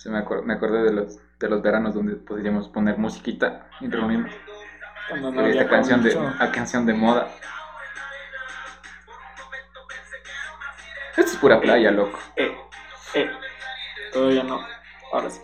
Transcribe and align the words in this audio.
Se 0.00 0.08
me, 0.08 0.16
acor- 0.24 0.42
me 0.44 0.54
acordé 0.54 0.82
de 0.82 0.92
los, 0.94 1.18
de 1.38 1.48
los 1.50 1.60
veranos 1.60 1.94
donde 1.94 2.16
podríamos 2.16 2.70
poner 2.70 2.96
musiquita 2.96 3.68
y 3.82 3.88
reunirnos. 3.90 4.32
Cuando 5.10 5.30
no 5.30 5.44
esta 5.44 5.68
canción 5.68 6.02
de, 6.02 6.16
a 6.38 6.50
canción 6.50 6.86
de 6.86 6.94
moda. 6.94 7.28
Esto 11.10 11.32
es 11.32 11.36
pura 11.36 11.60
playa, 11.60 11.90
loco. 11.90 12.18
Eh, 12.36 12.56
eh. 13.14 13.30
Todavía 14.10 14.42
no. 14.42 14.58
Ahora 15.12 15.28
sí. 15.28 15.42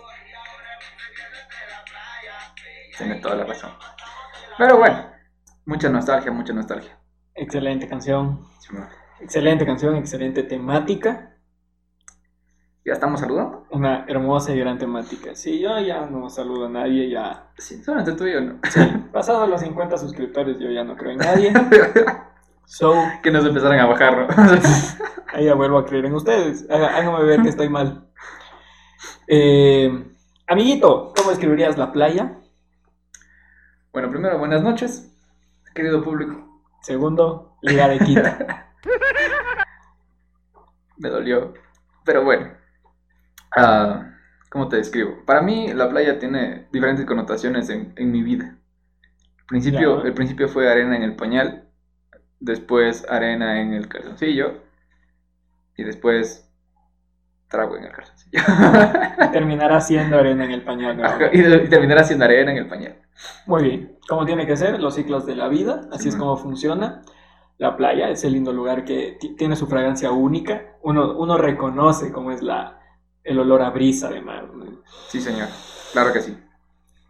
Tiene 2.96 3.16
toda 3.16 3.34
la 3.34 3.45
razón. 3.45 3.73
Pero 4.57 4.79
bueno, 4.79 5.12
mucha 5.66 5.91
nostalgia, 5.91 6.32
mucha 6.32 6.54
nostalgia. 6.54 6.96
Excelente 7.34 7.86
canción. 7.86 8.48
Sí. 8.61 8.75
Excelente 9.20 9.66
canción, 9.66 9.96
excelente 9.96 10.45
temática. 10.45 11.36
¿Ya 12.87 12.93
estamos 12.93 13.19
saludando? 13.19 13.67
Una 13.71 14.05
hermosa 14.07 14.55
y 14.55 14.61
gran 14.61 14.79
temática. 14.79 15.35
Sí, 15.35 15.59
yo 15.59 15.77
ya 15.81 16.07
no 16.07 16.31
saludo 16.31 16.67
a 16.67 16.69
nadie, 16.69 17.11
ya. 17.11 17.51
Sí, 17.59 17.83
solamente 17.83 18.12
tú 18.12 18.29
y 18.29 18.35
yo, 18.35 18.41
¿no? 18.41 18.61
Sí, 18.71 18.81
pasado 19.12 19.45
los 19.49 19.61
50 19.61 19.99
suscriptores, 19.99 20.61
yo 20.61 20.71
ya 20.71 20.85
no 20.85 20.97
creo 20.97 21.11
en 21.12 21.19
nadie. 21.19 21.53
So, 22.69 22.93
que 23.23 23.31
nos 23.31 23.47
empezaran 23.47 23.79
a 23.79 23.87
bajar, 23.87 24.19
¿no? 24.19 24.27
ahí 25.33 25.45
ya 25.45 25.55
vuelvo 25.55 25.79
a 25.79 25.87
creer 25.87 26.07
en 26.07 26.15
ustedes. 26.15 26.69
Hágame 26.69 27.23
ver 27.23 27.43
que 27.43 27.49
estoy 27.49 27.69
mal. 27.69 28.09
Eh, 29.29 29.89
amiguito, 30.48 31.12
¿cómo 31.17 31.31
escribirías 31.31 31.79
la 31.79 31.93
playa? 31.93 32.41
bueno, 33.93 34.11
primero, 34.11 34.41
buenas 34.41 34.65
noches, 34.65 35.17
querido 35.77 36.03
público. 36.03 36.61
Segundo, 36.83 37.57
ligar 37.62 37.91
de 37.91 38.05
quita. 38.05 38.73
Me 40.97 41.09
dolió. 41.09 41.55
Pero 42.05 42.25
bueno. 42.25 42.66
Ah, 43.56 44.12
¿Cómo 44.51 44.69
te 44.69 44.77
describo? 44.77 45.25
Para 45.27 45.42
mí 45.42 45.72
la 45.75 45.89
playa 45.91 46.19
tiene 46.19 46.69
diferentes 46.72 47.05
connotaciones 47.06 47.69
en, 47.70 47.92
en 47.97 48.11
mi 48.12 48.22
vida. 48.22 48.58
El 49.41 49.47
principio, 49.47 50.03
Ya. 50.03 50.08
el 50.08 50.14
principio 50.14 50.48
fue 50.48 50.70
arena 50.70 50.97
en 50.97 51.03
el 51.05 51.17
pañal, 51.17 51.69
después 52.41 53.06
arena 53.08 53.61
en 53.62 53.75
el 53.75 53.89
calzoncillo 53.89 54.62
y 55.77 55.84
después 55.84 56.50
trago 57.48 57.77
en 57.77 57.84
el 57.84 57.92
calzoncillo. 57.92 58.42
Terminará 59.33 59.81
siendo 59.81 60.19
arena 60.19 60.44
en 60.44 60.50
el 60.53 60.62
pañal. 60.62 61.05
Ajá, 61.05 61.31
y, 61.33 61.41
y 61.41 61.69
terminará 61.69 62.05
siendo 62.05 62.25
arena 62.25 62.53
en 62.53 62.59
el 62.59 62.69
pañal. 62.69 62.97
Muy 63.47 63.62
bien, 63.62 63.98
como 64.09 64.27
tiene 64.27 64.47
que 64.47 64.56
ser, 64.56 64.81
los 64.81 64.94
ciclos 64.94 65.27
de 65.27 65.36
la 65.36 65.48
vida, 65.48 65.88
así 65.92 66.05
Sí, 66.05 66.09
es 66.11 66.14
man. 66.14 66.20
como 66.20 66.36
funciona. 66.36 67.03
La 67.59 67.77
playa, 67.77 68.11
ese 68.11 68.28
lindo 68.31 68.53
lugar 68.53 68.84
que 68.84 69.16
ti- 69.20 69.34
tiene 69.36 69.56
su 69.56 69.66
fragancia 69.66 70.11
única. 70.11 70.77
Uno, 70.83 71.16
uno 71.19 71.38
reconoce 71.38 72.12
cómo 72.12 72.31
es 72.31 72.42
la, 72.42 72.81
el 73.27 73.38
olor 73.38 73.62
a 73.62 73.70
brisa 73.70 74.08
de 74.08 74.20
mar. 74.20 74.48
¿no? 74.55 74.64
Sí, 75.08 75.20
señor. 75.20 75.48
Claro 75.92 76.12
que 76.12 76.20
sí. 76.20 76.36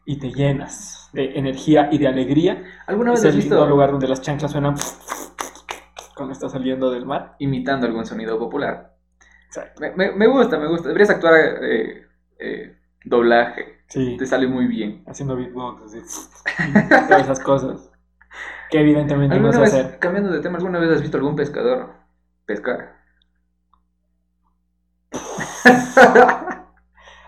Y 0.04 0.18
te 0.18 0.32
llenas 0.32 1.10
de 1.12 1.38
energía 1.38 1.88
y 1.90 1.98
de 1.98 2.08
alegría. 2.08 2.62
¿Alguna 2.86 3.10
vez 3.12 3.20
Es 3.20 3.26
has 3.26 3.34
el 3.34 3.40
visto 3.40 3.66
lugar 3.66 3.90
donde 3.90 4.08
las 4.08 4.20
chanclas 4.22 4.52
suenan 4.52 4.74
cuando 6.14 6.32
estás 6.32 6.52
saliendo 6.52 6.90
del 6.90 7.06
mar. 7.06 7.34
imitando 7.38 7.86
algún 7.86 8.06
sonido 8.06 8.38
popular? 8.38 8.94
Me, 9.80 9.90
me- 9.92 10.12
me 10.12 10.26
gusta, 10.26 10.58
me 10.58 10.68
gusta. 10.68 10.88
Deberías 10.88 11.10
actuar 11.10 11.34
eh, 11.62 12.06
eh, 12.38 12.76
doblaje. 13.04 13.76
Sí, 13.88 14.16
Te 14.18 14.26
sale 14.26 14.46
muy 14.46 14.66
bien. 14.66 15.02
haciendo 15.06 15.36
beatbox, 15.36 15.82
así. 15.84 15.98
Todas 17.08 17.22
esas 17.22 17.40
cosas. 17.40 17.90
Que 18.70 18.80
evidentemente 18.80 19.38
no 19.38 19.46
¿Alguna 19.48 19.52
sé 19.66 19.76
vez, 19.76 19.84
hacer. 19.86 19.98
cambiando 19.98 20.30
de 20.32 20.40
tema, 20.40 20.58
¿alguna 20.58 20.78
vez 20.78 20.90
has 20.90 21.00
visto 21.02 21.16
algún 21.16 21.36
pescador 21.36 21.94
pescar? 22.44 22.95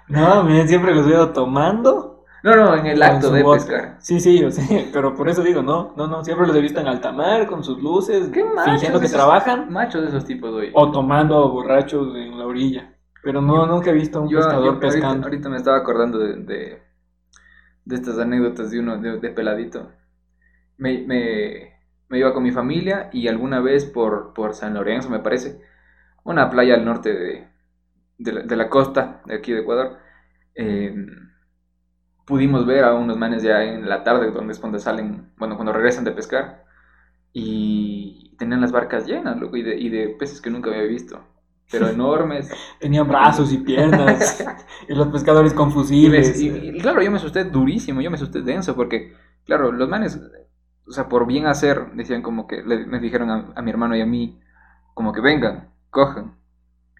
No, 0.08 0.42
men, 0.42 0.67
siempre 0.69 0.94
los 0.94 1.06
veo 1.06 1.31
tomando. 1.33 2.25
No, 2.42 2.55
no, 2.56 2.77
en 2.77 2.86
el 2.86 3.03
acto 3.03 3.31
de 3.31 3.42
vodka. 3.42 3.67
pescar. 3.67 3.97
Sí, 4.00 4.20
sí, 4.20 4.41
yo 4.41 4.50
sé, 4.50 4.88
pero 4.93 5.15
por 5.15 5.28
eso 5.28 5.43
digo, 5.43 5.62
no, 5.62 5.93
no, 5.97 6.06
no, 6.06 6.25
siempre 6.25 6.47
los 6.47 6.56
he 6.56 6.60
visto 6.60 6.81
en 6.81 6.87
alta 6.88 7.12
mar, 7.12 7.47
con 7.47 7.62
sus 7.65 7.82
luces, 7.82 8.31
¿Qué 8.32 8.44
fingiendo 8.65 9.00
que 9.00 9.06
esos- 9.06 9.16
trabajan, 9.16 9.71
Machos 9.72 10.03
de 10.03 10.09
esos 10.09 10.25
tipos, 10.25 10.50
hoy. 10.50 10.71
o 10.72 10.91
tomando 10.91 11.48
borrachos 11.50 12.15
en 12.16 12.38
la 12.38 12.47
orilla. 12.47 12.94
Pero 13.22 13.41
no, 13.43 13.66
nunca 13.66 13.91
he 13.91 13.94
visto 13.94 14.19
a 14.19 14.22
un 14.22 14.28
Yo, 14.31 14.38
pescador 14.41 14.65
yo 14.65 14.71
ahorita, 14.71 14.81
pescando. 14.81 15.25
ahorita 15.25 15.48
me 15.48 15.56
estaba 15.56 15.77
acordando 15.78 16.19
de, 16.19 16.37
de, 16.37 16.82
de 17.84 17.94
estas 17.97 18.19
anécdotas 18.19 18.71
de 18.71 18.81
uno, 18.81 18.98
de, 18.98 19.19
de 19.19 19.31
peladito. 19.31 19.91
Me, 20.78 21.00
me, 21.06 21.75
me 22.09 22.19
iba 22.19 22.34
con 22.34 22.43
mi 22.44 22.53
familia 22.53 23.10
y 23.12 23.28
alguna 23.28 23.60
vez 23.60 23.84
por, 23.87 24.34
por 24.34 24.54
San 24.54 24.75
Lorenzo, 24.75 25.10
me 25.10 25.21
parece, 25.21 25.60
una 26.25 26.50
playa 26.50 26.75
al 26.75 26.84
norte 26.87 27.15
de, 27.15 27.47
de, 28.19 28.33
la, 28.33 28.43
de 28.43 28.56
la 28.56 28.69
costa 28.71 29.23
de 29.27 29.34
aquí 29.37 29.53
de 29.53 29.61
Ecuador, 29.61 29.99
eh, 30.55 30.95
pudimos 32.27 32.67
ver 32.67 32.84
a 32.84 32.95
unos 32.95 33.17
manes 33.17 33.43
ya 33.43 33.62
en 33.65 33.89
la 33.89 34.05
tarde, 34.05 34.31
donde 34.31 34.53
es 34.53 34.59
cuando 34.59 34.79
salen, 34.79 35.33
bueno, 35.37 35.56
cuando 35.56 35.73
regresan 35.73 36.05
de 36.05 36.12
pescar, 36.12 36.65
y 37.33 38.37
tenían 38.39 38.62
las 38.62 38.73
barcas 38.73 39.07
llenas, 39.07 39.39
loco, 39.41 39.57
y 39.57 39.65
de, 39.65 39.77
y 39.78 39.91
de 39.91 40.11
peces 40.11 40.43
que 40.43 40.51
nunca 40.51 40.71
había 40.71 40.84
visto, 40.84 41.25
pero 41.71 41.89
enormes. 41.91 42.51
Tenían 42.81 43.09
brazos 43.09 43.53
y 43.53 43.59
piernas, 43.59 44.45
y 44.89 44.95
los 44.95 45.09
pescadores 45.09 45.55
con 45.55 45.73
Y, 45.91 46.78
claro, 46.81 47.03
yo 47.03 47.11
me 47.11 47.19
asusté 47.19 47.45
durísimo, 47.45 48.01
yo 48.03 48.11
me 48.11 48.17
asusté 48.17 48.43
denso, 48.43 48.77
porque, 48.77 49.15
claro, 49.45 49.73
los 49.73 49.89
manes, 49.89 50.21
o 50.87 50.93
sea, 50.93 51.09
por 51.09 51.27
bien 51.27 51.47
hacer, 51.47 51.93
decían 51.95 52.23
como 52.23 52.47
que, 52.47 52.62
le, 52.62 52.87
me 52.87 53.01
dijeron 53.01 53.31
a, 53.31 53.53
a 53.57 53.62
mi 53.62 53.71
hermano 53.71 53.97
y 53.97 54.03
a 54.03 54.07
mí, 54.07 54.41
como 54.95 55.12
que 55.12 55.23
vengan, 55.23 55.71
cojan. 55.91 56.38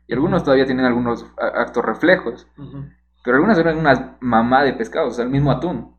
Y 0.09 0.15
algunos 0.15 0.43
todavía 0.43 0.67
tienen 0.67 0.87
algunos 0.87 1.25
actos 1.37 1.85
reflejos, 1.85 2.49
pero 3.23 3.37
algunos 3.37 3.57
eran 3.59 3.77
una 3.79 4.17
mamá 4.21 4.65
de 4.65 4.73
pescados, 4.73 5.13
o 5.13 5.17
sea, 5.17 5.25
el 5.25 5.31
mismo 5.31 5.53
atún. 5.53 5.95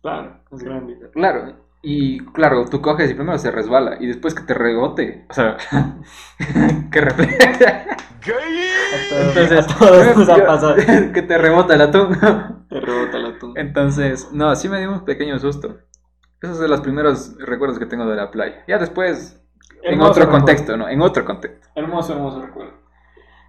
Claro, 0.00 0.40
es 0.52 0.62
grande. 0.62 0.96
Claro, 1.12 1.56
y 1.82 2.24
claro, 2.26 2.64
tú 2.66 2.80
coges 2.80 3.10
y 3.10 3.14
primero 3.14 3.36
se 3.36 3.50
resbala, 3.50 3.96
y 4.00 4.06
después 4.06 4.34
que 4.34 4.42
te 4.44 4.54
rebote, 4.54 5.26
o 5.28 5.34
sea, 5.34 5.56
que 6.92 7.00
refleja. 7.00 7.84
Entonces, 9.28 9.64
a 9.70 9.78
todos 9.78 10.16
nos 10.16 10.28
ha 10.28 10.36
yo- 10.38 10.46
pasado. 10.46 10.76
que 11.12 11.22
te 11.22 11.38
rebota 11.38 11.74
el 11.74 11.80
atún. 11.82 12.16
Te 12.68 12.80
rebota 12.80 13.16
el 13.16 13.26
atún. 13.26 13.54
Entonces, 13.56 14.28
no, 14.32 14.54
sí 14.54 14.68
me 14.68 14.78
dio 14.78 14.92
un 14.92 15.04
pequeño 15.04 15.38
susto. 15.38 15.78
Esos 16.40 16.58
son 16.58 16.70
los 16.70 16.80
primeros 16.80 17.36
recuerdos 17.38 17.78
que 17.78 17.86
tengo 17.86 18.06
de 18.06 18.16
la 18.16 18.30
playa. 18.30 18.62
Ya 18.68 18.78
después, 18.78 19.42
en 19.82 20.00
otro 20.00 20.22
recuerdo. 20.24 20.30
contexto, 20.46 20.76
¿no? 20.76 20.88
En 20.88 21.00
otro 21.00 21.24
contexto. 21.24 21.68
Hermoso, 21.74 22.12
hermoso 22.12 22.40
recuerdo. 22.42 22.72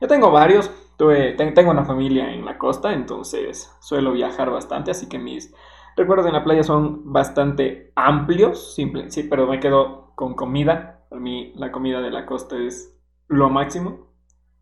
Yo 0.02 0.08
tengo 0.08 0.32
varios. 0.32 0.72
Tuve, 0.98 1.34
ten- 1.34 1.54
tengo 1.54 1.72
una 1.72 1.86
familia 1.86 2.34
en 2.34 2.44
la 2.46 2.58
costa, 2.58 2.92
entonces 2.94 3.74
suelo 3.80 4.12
viajar 4.12 4.50
bastante, 4.50 4.92
así 4.92 5.08
que 5.08 5.18
mis 5.18 5.54
recuerdos 5.96 6.28
en 6.28 6.34
la 6.34 6.44
playa 6.44 6.64
son 6.64 7.12
bastante 7.14 7.92
amplios, 7.96 8.76
simple, 8.76 9.10
sí, 9.10 9.24
pero 9.24 9.48
me 9.48 9.60
quedo 9.60 10.12
con 10.16 10.34
comida. 10.36 11.06
Para 11.10 11.22
mí 11.22 11.54
la 11.56 11.72
comida 11.72 12.02
de 12.02 12.12
la 12.12 12.26
costa 12.26 12.58
es 12.58 12.98
lo 13.28 13.50
máximo. 13.50 14.08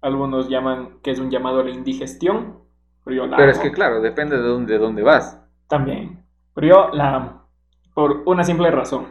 Algunos 0.02 0.48
llaman 0.48 1.00
que 1.02 1.12
es 1.12 1.20
un 1.20 1.32
llamado 1.32 1.62
a 1.62 1.64
la 1.64 1.72
indigestión, 1.72 2.60
pero 3.04 3.16
yo 3.18 3.28
la 3.28 3.38
Pero 3.38 3.52
es 3.52 3.60
que, 3.60 3.72
claro, 3.72 4.02
depende 4.02 4.36
de 4.38 4.44
dónde, 4.44 4.74
de 4.74 4.80
dónde 4.80 5.02
vas. 5.02 5.38
También. 5.68 6.26
Pero 6.54 6.68
yo 6.68 6.90
la 6.94 7.16
amo. 7.16 7.42
Por 7.94 8.24
una 8.26 8.44
simple 8.44 8.72
razón. 8.72 9.08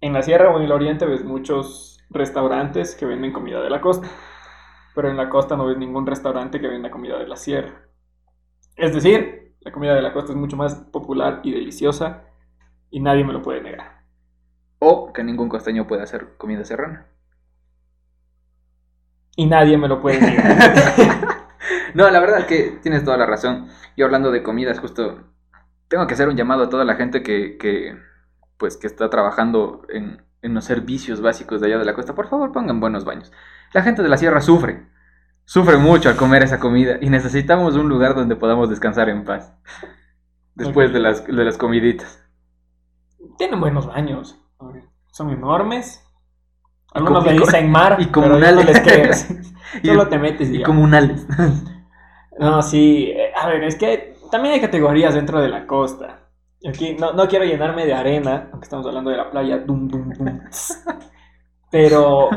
En 0.00 0.12
la 0.12 0.22
sierra 0.22 0.50
o 0.50 0.56
en 0.58 0.64
el 0.64 0.72
oriente 0.72 1.06
ves 1.06 1.24
muchos 1.24 2.00
restaurantes 2.10 2.96
que 2.96 3.06
venden 3.06 3.32
comida 3.32 3.60
de 3.62 3.70
la 3.70 3.80
costa. 3.80 4.08
Pero 4.98 5.10
en 5.10 5.16
la 5.16 5.30
costa 5.30 5.56
no 5.56 5.64
ves 5.64 5.78
ningún 5.78 6.08
restaurante 6.08 6.60
que 6.60 6.66
venda 6.66 6.90
comida 6.90 7.20
de 7.20 7.28
la 7.28 7.36
sierra. 7.36 7.82
Es 8.74 8.92
decir, 8.92 9.54
la 9.60 9.70
comida 9.70 9.94
de 9.94 10.02
la 10.02 10.12
costa 10.12 10.32
es 10.32 10.36
mucho 10.36 10.56
más 10.56 10.74
popular 10.74 11.38
y 11.44 11.52
deliciosa 11.52 12.24
y 12.90 12.98
nadie 12.98 13.22
me 13.22 13.32
lo 13.32 13.40
puede 13.40 13.60
negar. 13.60 14.02
O 14.80 15.12
que 15.12 15.22
ningún 15.22 15.48
costeño 15.48 15.86
puede 15.86 16.02
hacer 16.02 16.36
comida 16.36 16.64
serrana. 16.64 17.06
Y 19.36 19.46
nadie 19.46 19.78
me 19.78 19.86
lo 19.86 20.00
puede 20.00 20.20
negar. 20.20 20.58
No, 21.94 22.10
la 22.10 22.18
verdad 22.18 22.46
que 22.46 22.80
tienes 22.82 23.04
toda 23.04 23.16
la 23.16 23.26
razón. 23.26 23.68
Yo 23.96 24.04
hablando 24.04 24.32
de 24.32 24.42
comidas, 24.42 24.80
justo 24.80 25.32
tengo 25.86 26.08
que 26.08 26.14
hacer 26.14 26.28
un 26.28 26.36
llamado 26.36 26.64
a 26.64 26.68
toda 26.68 26.84
la 26.84 26.96
gente 26.96 27.22
que, 27.22 27.56
que 27.56 27.96
pues, 28.56 28.76
que 28.76 28.88
está 28.88 29.08
trabajando 29.10 29.82
en, 29.90 30.24
en 30.42 30.54
los 30.54 30.64
servicios 30.64 31.20
básicos 31.20 31.60
de 31.60 31.68
allá 31.68 31.78
de 31.78 31.84
la 31.84 31.94
costa. 31.94 32.16
Por 32.16 32.28
favor, 32.28 32.50
pongan 32.50 32.80
buenos 32.80 33.04
baños. 33.04 33.30
La 33.72 33.82
gente 33.82 34.02
de 34.02 34.08
la 34.08 34.16
sierra 34.16 34.40
sufre, 34.40 34.86
sufre 35.44 35.76
mucho 35.76 36.08
al 36.08 36.16
comer 36.16 36.42
esa 36.42 36.58
comida 36.58 36.96
y 37.00 37.10
necesitamos 37.10 37.74
un 37.76 37.88
lugar 37.88 38.14
donde 38.14 38.36
podamos 38.36 38.68
descansar 38.70 39.08
en 39.08 39.24
paz. 39.24 39.54
Después 40.54 40.92
de, 40.92 40.98
las, 41.00 41.24
de 41.26 41.32
las 41.44 41.56
comiditas. 41.56 42.22
Tienen 43.36 43.60
buenos 43.60 43.86
baños. 43.86 44.40
Son 45.12 45.30
enormes. 45.30 46.04
Algunos 46.92 47.24
le 47.24 47.32
dicen 47.34 47.70
mar, 47.70 47.96
y 48.00 48.06
pero 48.06 48.22
no 48.22 48.28
comunales. 48.28 48.66
les 48.66 48.80
creo. 48.80 49.12
Y- 49.82 49.86
Solo 49.88 50.08
te 50.08 50.18
metes 50.18 50.50
y 50.50 50.62
comunales. 50.62 51.26
No, 52.40 52.62
sí, 52.62 53.10
eh, 53.10 53.32
a 53.34 53.48
ver, 53.48 53.64
es 53.64 53.74
que 53.74 54.14
también 54.30 54.54
hay 54.54 54.60
categorías 54.60 55.12
dentro 55.12 55.40
de 55.40 55.48
la 55.48 55.66
costa. 55.66 56.20
Aquí 56.68 56.94
no, 56.94 57.12
no 57.12 57.26
quiero 57.26 57.44
llenarme 57.44 57.84
de 57.84 57.94
arena, 57.94 58.48
aunque 58.52 58.64
estamos 58.64 58.86
hablando 58.86 59.10
de 59.10 59.16
la 59.16 59.28
playa, 59.28 59.58
dum, 59.58 59.88
dum, 59.88 60.10
dum, 60.12 60.40
pero 61.68 62.30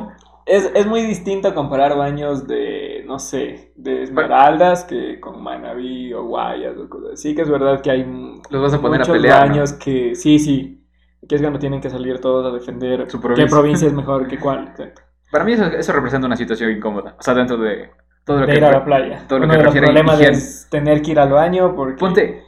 es, 0.52 0.72
es 0.76 0.86
muy 0.88 1.02
distinto 1.04 1.54
comparar 1.54 1.96
baños 1.98 2.48
de, 2.48 3.04
no 3.08 3.20
sé, 3.20 3.74
de 3.76 4.04
esmeraldas 4.04 4.84
que 4.84 5.20
con 5.20 5.42
Manaví 5.44 6.14
o 6.14 6.26
Guayas 6.26 6.78
o 6.78 6.90
cosas 6.90 7.14
así, 7.14 7.36
que 7.36 7.42
es 7.44 7.50
verdad 7.50 7.82
que 7.82 7.92
hay 7.92 8.04
Los 8.50 8.62
vas 8.62 8.74
a 8.74 8.82
poner 8.82 9.02
a 9.02 9.06
muchos 9.06 9.10
pelear, 9.10 9.48
¿no? 9.48 9.56
baños 9.56 9.74
que, 9.74 10.16
sí, 10.16 10.40
sí, 10.40 10.86
que 11.28 11.36
es 11.36 11.42
cuando 11.42 11.60
tienen 11.60 11.82
que 11.82 11.90
salir 11.90 12.20
todos 12.20 12.46
a 12.46 12.56
defender 12.56 13.08
Su 13.08 13.20
qué 13.34 13.46
provincia. 13.46 13.48
provincia 13.48 13.88
es 13.88 13.94
mejor 13.94 14.28
que 14.28 14.40
cuál, 14.40 14.68
exacto. 14.70 15.02
Para 15.32 15.44
mí 15.46 15.54
eso, 15.54 15.66
eso 15.66 15.94
representa 15.94 16.28
una 16.28 16.36
situación 16.36 16.72
incómoda. 16.72 17.16
O 17.20 17.24
sea, 17.24 17.34
dentro 17.34 17.58
de 17.58 17.90
todo 18.26 18.42
lo 18.42 18.48
De 18.48 18.54
que... 18.54 18.58
ir 18.58 18.66
a 18.66 18.72
la 18.72 18.84
playa. 18.86 19.26
todo 19.28 19.40
lo 19.40 19.46
Uno 19.46 19.50
que 19.50 19.58
de 19.58 19.64
los 19.64 19.74
a 19.76 19.76
problemas 19.76 20.20
higiene. 20.20 20.38
es 20.38 20.68
tener 20.70 21.02
que 21.02 21.12
ir 21.12 21.20
al 21.20 21.32
baño 21.32 21.76
porque... 21.76 22.00
Ponte, 22.00 22.44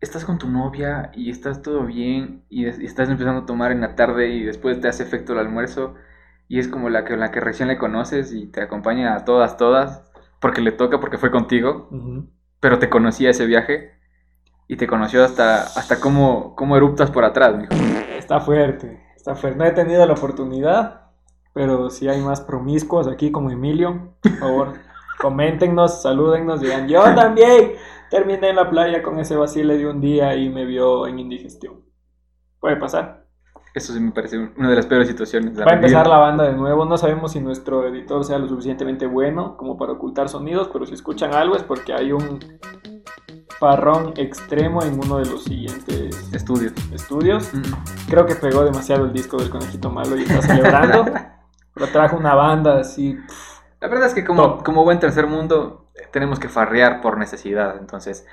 estás 0.00 0.24
con 0.24 0.38
tu 0.38 0.48
novia 0.48 1.10
y 1.14 1.30
estás 1.30 1.62
todo 1.62 1.84
bien 1.84 2.44
y, 2.48 2.66
y 2.66 2.84
estás 2.86 3.08
empezando 3.08 3.42
a 3.42 3.46
tomar 3.46 3.72
en 3.72 3.80
la 3.82 3.94
tarde 3.96 4.28
y 4.28 4.42
después 4.44 4.80
te 4.80 4.88
hace 4.88 5.02
efecto 5.02 5.32
el 5.32 5.38
almuerzo 5.40 5.94
y 6.48 6.58
es 6.58 6.68
como 6.68 6.90
la 6.90 7.04
que, 7.04 7.16
la 7.16 7.30
que 7.30 7.40
recién 7.40 7.68
le 7.68 7.78
conoces 7.78 8.32
y 8.32 8.46
te 8.46 8.60
acompaña 8.62 9.14
a 9.14 9.24
todas, 9.24 9.56
todas, 9.56 10.10
porque 10.40 10.60
le 10.60 10.72
toca, 10.72 11.00
porque 11.00 11.18
fue 11.18 11.30
contigo, 11.30 11.88
Ujú. 11.90 12.26
pero 12.60 12.78
te 12.78 12.90
conocía 12.90 13.30
ese 13.30 13.46
viaje 13.46 13.92
y 14.68 14.76
te 14.76 14.86
conoció 14.86 15.24
hasta, 15.24 15.62
hasta 15.62 16.00
cómo, 16.00 16.54
cómo 16.56 16.76
eruptas 16.76 17.10
por 17.10 17.24
atrás, 17.24 17.56
mijo. 17.56 17.72
Está 18.16 18.40
fuerte, 18.40 19.02
está 19.16 19.34
fuerte. 19.34 19.58
No 19.58 19.64
he 19.64 19.72
tenido 19.72 20.04
la 20.06 20.12
oportunidad, 20.12 21.10
pero 21.52 21.90
si 21.90 22.08
hay 22.08 22.20
más 22.20 22.40
promiscuos 22.40 23.08
aquí 23.08 23.30
como 23.30 23.50
Emilio, 23.50 24.14
por 24.22 24.38
favor, 24.38 24.72
coméntenos, 25.20 26.02
salúdennos, 26.02 26.60
digan, 26.60 26.88
yo 26.88 27.02
también 27.14 27.72
terminé 28.10 28.50
en 28.50 28.56
la 28.56 28.68
playa 28.68 29.02
con 29.02 29.18
ese 29.18 29.36
vacile 29.36 29.78
de 29.78 29.86
un 29.86 30.00
día 30.00 30.34
y 30.36 30.48
me 30.50 30.64
vio 30.66 31.06
en 31.06 31.18
indigestión. 31.18 31.82
Puede 32.60 32.76
pasar. 32.76 33.21
Eso 33.74 33.94
sí 33.94 34.00
me 34.00 34.12
parece 34.12 34.38
una 34.38 34.68
de 34.68 34.76
las 34.76 34.86
peores 34.86 35.08
situaciones. 35.08 35.58
Va 35.58 35.64
a 35.70 35.74
empezar 35.74 36.06
la 36.06 36.18
banda 36.18 36.44
de 36.44 36.52
nuevo. 36.52 36.84
No 36.84 36.98
sabemos 36.98 37.32
si 37.32 37.40
nuestro 37.40 37.86
editor 37.88 38.22
sea 38.24 38.38
lo 38.38 38.46
suficientemente 38.46 39.06
bueno 39.06 39.56
como 39.56 39.78
para 39.78 39.92
ocultar 39.92 40.28
sonidos, 40.28 40.68
pero 40.72 40.84
si 40.84 40.92
escuchan 40.92 41.34
algo 41.34 41.56
es 41.56 41.62
porque 41.62 41.94
hay 41.94 42.12
un 42.12 42.38
farrón 43.58 44.12
extremo 44.16 44.82
en 44.82 44.98
uno 44.98 45.18
de 45.18 45.26
los 45.26 45.44
siguientes 45.44 46.32
Estudios. 46.34 46.72
estudios. 46.92 47.54
Mm. 47.54 47.62
Creo 48.10 48.26
que 48.26 48.34
pegó 48.34 48.64
demasiado 48.64 49.06
el 49.06 49.12
disco 49.12 49.38
del 49.38 49.48
Conejito 49.48 49.90
Malo 49.90 50.18
y 50.18 50.22
está 50.22 50.42
celebrando. 50.42 51.04
pero 51.74 51.86
trajo 51.88 52.16
una 52.16 52.34
banda 52.34 52.78
así. 52.80 53.14
pff, 53.14 53.60
La 53.80 53.88
verdad 53.88 54.08
es 54.08 54.14
que 54.14 54.24
como, 54.24 54.42
Top. 54.42 54.64
como 54.64 54.84
buen 54.84 54.98
tercer 54.98 55.26
mundo 55.26 55.90
eh, 55.94 56.08
tenemos 56.12 56.38
que 56.38 56.48
farrear 56.48 57.00
por 57.00 57.16
necesidad. 57.16 57.78
Entonces, 57.78 58.26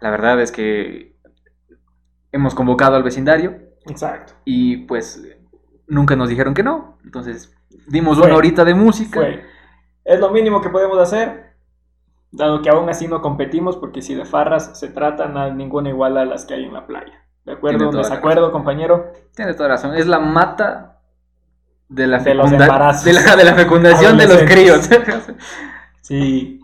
la 0.00 0.10
verdad 0.10 0.40
es 0.40 0.52
que 0.52 1.16
hemos 2.32 2.54
convocado 2.54 2.96
al 2.96 3.02
vecindario 3.02 3.65
Exacto. 3.88 4.32
y 4.44 4.78
pues 4.86 5.22
nunca 5.86 6.16
nos 6.16 6.28
dijeron 6.28 6.54
que 6.54 6.62
no. 6.62 6.98
Entonces, 7.04 7.54
dimos 7.86 8.18
Fue. 8.18 8.26
una 8.26 8.36
horita 8.36 8.64
de 8.64 8.74
música. 8.74 9.20
Fue. 9.20 9.44
Es 10.04 10.20
lo 10.20 10.30
mínimo 10.30 10.60
que 10.60 10.68
podemos 10.70 10.98
hacer. 10.98 11.46
Dado 12.32 12.60
que 12.62 12.68
aún 12.68 12.88
así 12.88 13.06
no 13.08 13.22
competimos, 13.22 13.76
porque 13.76 14.02
si 14.02 14.14
de 14.14 14.24
farras 14.24 14.78
se 14.78 14.88
trata, 14.88 15.28
nada, 15.28 15.50
ninguna 15.54 15.88
igual 15.88 16.16
a 16.18 16.24
las 16.24 16.44
que 16.44 16.54
hay 16.54 16.64
en 16.64 16.72
la 16.74 16.86
playa. 16.86 17.24
¿De 17.44 17.52
acuerdo? 17.52 17.78
Tiene 17.78 17.84
¿Un 17.86 17.90
toda 17.92 18.02
la 18.02 18.08
desacuerdo, 18.08 18.52
compañero? 18.52 19.12
Tienes 19.34 19.56
toda 19.56 19.68
razón. 19.70 19.94
Es 19.94 20.06
la 20.06 20.18
mata 20.18 20.98
de 21.88 22.06
la, 22.08 22.18
De 22.18 22.34
los 22.34 22.46
fecunda- 22.50 22.64
embarazos. 22.66 23.04
de 23.04 23.12
la, 23.12 23.36
de 23.36 23.44
la 23.44 23.54
fecundación 23.54 24.18
de 24.18 24.26
los 24.26 24.42
críos. 24.42 24.88
Sí. 26.02 26.60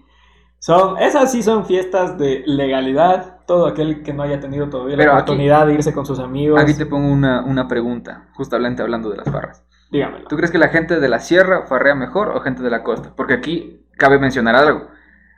Son, 0.58 0.98
esas 0.98 1.32
sí 1.32 1.42
son 1.42 1.66
fiestas 1.66 2.18
de 2.18 2.42
legalidad. 2.46 3.31
Todo 3.52 3.66
aquel 3.66 4.02
que 4.02 4.14
no 4.14 4.22
haya 4.22 4.40
tenido 4.40 4.70
todavía 4.70 4.96
Pero 4.96 5.12
la 5.12 5.18
aquí- 5.18 5.24
oportunidad 5.24 5.66
de 5.66 5.74
irse 5.74 5.92
con 5.92 6.06
sus 6.06 6.18
amigos. 6.18 6.58
Aquí 6.58 6.72
te 6.72 6.86
pongo 6.86 7.12
una, 7.12 7.44
una 7.44 7.68
pregunta, 7.68 8.28
justamente 8.32 8.80
hablando 8.80 9.10
de 9.10 9.18
las 9.18 9.30
farras. 9.30 9.62
Dígamelo. 9.90 10.26
¿Tú 10.26 10.36
crees 10.36 10.50
que 10.50 10.56
la 10.56 10.68
gente 10.68 10.98
de 11.00 11.08
la 11.10 11.18
sierra 11.20 11.66
farrea 11.66 11.94
mejor 11.94 12.28
o 12.30 12.40
gente 12.40 12.62
de 12.62 12.70
la 12.70 12.82
costa? 12.82 13.12
Porque 13.14 13.34
aquí 13.34 13.84
cabe 13.98 14.18
mencionar 14.18 14.54
algo. 14.54 14.86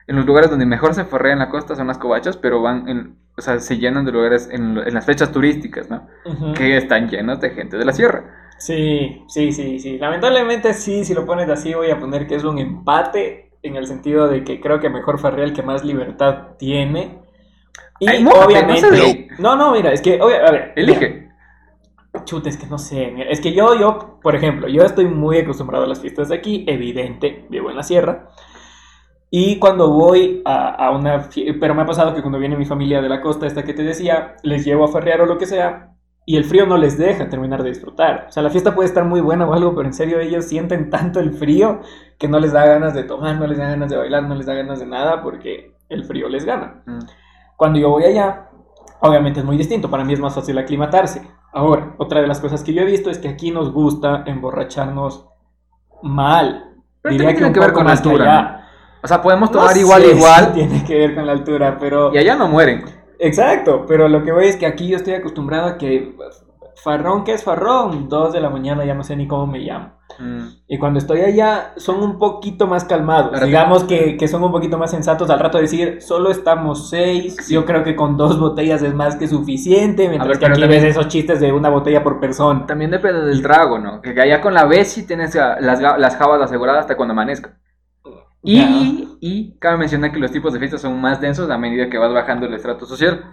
En 0.07 0.15
los 0.15 0.27
lugares 0.27 0.49
donde 0.49 0.65
mejor 0.65 0.95
se 0.95 1.05
farrea 1.05 1.33
en 1.33 1.41
la 1.41 1.49
costa 1.49 1.75
son 1.75 1.89
las 1.89 1.99
covachas, 1.99 2.37
pero 2.37 2.63
van 2.63 2.89
en, 2.89 3.17
o 3.37 3.41
sea, 3.43 3.59
se 3.59 3.79
llenan 3.79 4.05
de 4.05 4.13
lugares 4.13 4.49
en, 4.53 4.79
en 4.79 4.95
las 4.95 5.05
fechas 5.05 5.33
turísticas, 5.33 5.91
¿no? 5.91 6.07
Que 6.55 6.77
están 6.77 7.09
llenas 7.09 7.41
de 7.41 7.51
gente 7.51 7.77
de 7.77 7.85
la 7.85 7.93
sierra. 7.93 8.23
Sí, 8.59 9.25
sí, 9.27 9.51
sí, 9.51 9.81
sí. 9.81 9.99
Lamentablemente 9.99 10.73
sí, 10.73 11.05
si 11.05 11.15
lo 11.15 11.27
pones 11.27 11.49
así 11.51 11.75
voy 11.75 11.91
a 11.91 11.99
poner 11.99 12.29
que 12.29 12.37
es 12.37 12.45
un 12.45 12.59
empate 12.61 13.51
en 13.63 13.75
el 13.75 13.89
sentido 13.89 14.29
de 14.29 14.45
que 14.45 14.61
creo 14.61 14.79
que 14.79 14.89
mejor 14.89 15.19
farrea 15.19 15.45
el 15.47 15.53
que 15.53 15.65
más 15.65 15.85
libertad 15.85 16.51
tiene. 16.59 17.24
Y 18.01 18.09
Ay, 18.09 18.25
mójate, 18.25 18.45
obviamente... 18.47 19.29
No, 19.39 19.57
no, 19.57 19.73
mira, 19.73 19.93
es 19.93 20.01
que... 20.03 20.21
obvia- 20.21 20.47
a 20.47 20.51
ver, 20.51 20.73
Elige. 20.77 21.31
Chuta, 22.25 22.49
es 22.49 22.57
que 22.57 22.67
no 22.67 22.79
sé. 22.79 23.11
mira, 23.13 23.31
Es 23.31 23.41
que 23.41 23.53
yo, 23.53 23.75
yo, 23.79 24.19
por 24.23 24.35
ejemplo, 24.37 24.69
yo 24.69 24.83
estoy 24.83 25.07
muy 25.07 25.39
acostumbrado 25.39 25.85
a 25.85 25.89
las 25.89 26.01
fiestas 26.01 26.29
de 26.29 26.37
aquí, 26.37 26.65
evidente, 26.69 27.47
vivo 27.51 27.71
en 27.71 27.77
la 27.77 27.83
sierra. 27.83 28.29
Y 29.31 29.59
cuando 29.59 29.91
voy 29.91 30.43
a, 30.45 30.69
a 30.87 30.91
una 30.93 31.29
pero 31.61 31.75
me 31.75 31.83
ha 31.83 31.87
pasado 31.87 32.15
que 32.15 32.21
cuando 32.21 32.39
viene 32.39 32.57
mi 32.57 32.67
familia 32.67 33.03
de 33.03 33.09
la 33.09 33.21
costa, 33.21 33.47
esta 33.49 33.65
que 33.65 33.75
te 33.75 33.83
decía, 33.83 34.37
les 34.45 34.65
llevo 34.65 34.85
a 34.85 34.89
farrear 34.89 35.23
o 35.23 35.27
lo 35.27 35.39
que 35.39 35.47
sea, 35.47 35.91
y 36.25 36.37
el 36.37 36.45
frío 36.45 36.67
no 36.67 36.77
les 36.79 36.97
deja 36.97 37.29
terminar 37.29 37.65
de 37.65 37.71
disfrutar. 37.71 38.27
O 38.29 38.33
sea, 38.33 38.45
la 38.45 38.51
fiesta 38.51 38.77
puede 38.77 38.89
estar 38.89 39.05
muy 39.05 39.21
buena 39.21 39.45
o 39.47 39.53
algo, 39.53 39.75
pero 39.75 39.89
en 39.89 39.93
serio 39.93 40.21
ellos 40.21 40.45
sienten 40.45 40.89
tanto 40.89 41.19
el 41.19 41.33
frío 41.33 41.81
que 42.17 42.29
no 42.29 42.39
les 42.39 42.53
da 42.53 42.65
ganas 42.65 42.95
de 42.95 43.03
tomar, 43.03 43.37
no 43.37 43.47
les 43.49 43.59
da 43.59 43.67
ganas 43.67 43.91
de 43.91 43.97
bailar, 43.97 44.23
no 44.23 44.37
les 44.37 44.47
da 44.47 44.55
ganas 44.55 44.79
de 44.79 44.87
nada 44.87 45.21
porque 45.21 45.75
el 45.89 46.05
frío 46.05 46.29
les 46.29 46.45
gana. 46.45 46.83
Mm. 46.87 46.99
Cuando 47.57 47.79
yo 47.79 47.91
voy 47.91 48.05
allá, 48.05 48.51
obviamente 49.01 49.41
es 49.41 49.47
muy 49.47 49.57
distinto, 49.57 49.91
para 49.91 50.05
mí 50.05 50.13
es 50.13 50.21
más 50.21 50.35
fácil 50.35 50.59
aclimatarse. 50.59 51.23
Ahora, 51.53 51.95
otra 51.99 52.21
de 52.21 52.27
las 52.27 52.41
cosas 52.41 52.65
que 52.65 52.73
yo 52.75 52.83
he 52.83 52.87
visto 52.87 53.11
es 53.11 53.19
que 53.19 53.29
aquí 53.29 53.51
nos 53.51 53.73
gusta 53.73 54.25
emborracharnos 54.27 55.27
mal. 56.03 56.75
Pero 57.01 57.13
Diría 57.13 57.29
también 57.29 57.37
tiene 57.37 57.53
que 57.53 57.61
ver 57.61 57.73
con 57.73 57.87
la 57.87 57.93
que 57.93 57.99
altura. 57.99 58.69
O 59.03 59.07
sea, 59.07 59.21
podemos 59.23 59.51
No 59.51 59.59
tomar 59.61 59.77
igual, 59.77 60.03
sé 60.03 60.17
igual. 60.17 60.53
tiene 60.55 60.85
que 60.85 60.99
ver 60.99 61.15
con 61.15 61.27
la 61.27 61.33
altura, 61.33 61.77
pero... 61.79 62.13
Y 62.15 62.19
allá 62.19 62.35
no 62.37 62.49
mueren. 62.49 62.85
Exacto, 63.19 63.85
pero 63.87 64.09
lo 64.09 64.23
que 64.23 64.33
voy 64.33 64.47
es 64.47 64.57
que 64.57 64.67
aquí 64.67 64.89
yo 64.89 64.97
estoy 64.97 65.15
acostumbrado 65.15 65.67
a 65.67 65.79
que 65.79 66.17
farrón, 66.83 67.25
¿qué 67.25 67.33
es 67.33 67.45
farrón? 67.45 68.09
Dos 68.09 68.33
de 68.33 68.41
la 68.41 68.51
mañana, 68.51 68.85
ya 68.85 68.95
no 68.95 69.05
sé 69.05 69.17
ni 69.17 69.27
cómo 69.27 69.47
me 69.47 69.59
llamo. 69.61 69.95
Mm. 70.19 70.47
Y 70.69 70.79
cuando 70.79 70.99
estoy 70.99 71.23
allá 71.23 71.73
son 71.77 72.03
un 72.03 72.19
poquito 72.19 72.67
más 72.67 72.85
calmados. 72.85 73.41
Digamos 73.41 73.85
que, 73.85 74.17
que 74.17 74.29
son 74.29 74.45
un 74.45 74.53
poquito 74.53 74.79
más 74.79 74.91
sensatos 74.91 75.31
al 75.31 75.41
rato 75.41 75.59
de 75.59 75.63
decir, 75.63 76.03
solo 76.03 76.31
estamos 76.31 76.91
seis. 76.91 77.37
Sí. 77.41 77.55
Yo 77.55 77.65
creo 77.65 77.83
que 77.83 77.97
con 77.97 78.17
dos 78.17 78.39
botellas 78.39 78.83
es 78.83 78.95
más 78.95 79.17
que 79.17 79.27
suficiente. 79.27 80.09
Mientras 80.09 80.29
ver, 80.29 80.39
que 80.39 80.47
aquí 80.47 80.61
también- 80.61 80.83
ves 80.83 80.91
esos 80.91 81.09
chistes 81.09 81.41
de 81.41 81.53
una 81.53 81.69
botella 81.71 82.03
por 82.03 82.21
persona. 82.21 82.67
También 82.67 82.91
depende 82.91 83.23
del 83.23 83.43
trago, 83.43 83.79
¿no? 83.79 84.01
Que 84.03 84.21
allá 84.21 84.41
con 84.41 84.55
la 84.55 84.65
Bessi 84.67 85.07
tienes 85.07 85.35
las, 85.35 85.81
las 85.81 86.17
jabas 86.17 86.43
aseguradas 86.43 86.83
hasta 86.83 86.97
cuando 86.97 87.13
amanezca. 87.13 87.59
Y, 88.47 89.17
y 89.21 89.59
cabe 89.59 89.79
mencionar 89.79 90.13
que 90.13 90.19
los 90.19 90.31
tipos 90.31 90.53
de 90.53 90.59
fiestas 90.59 90.83
son 90.83 91.01
más 91.01 91.19
densos 91.19 91.49
a 91.51 91.57
medida 91.57 91.89
que 91.89 91.97
vas 91.97 92.13
bajando 92.13 92.45
el 92.47 92.53
estrato 92.53 92.85
social. 92.85 93.25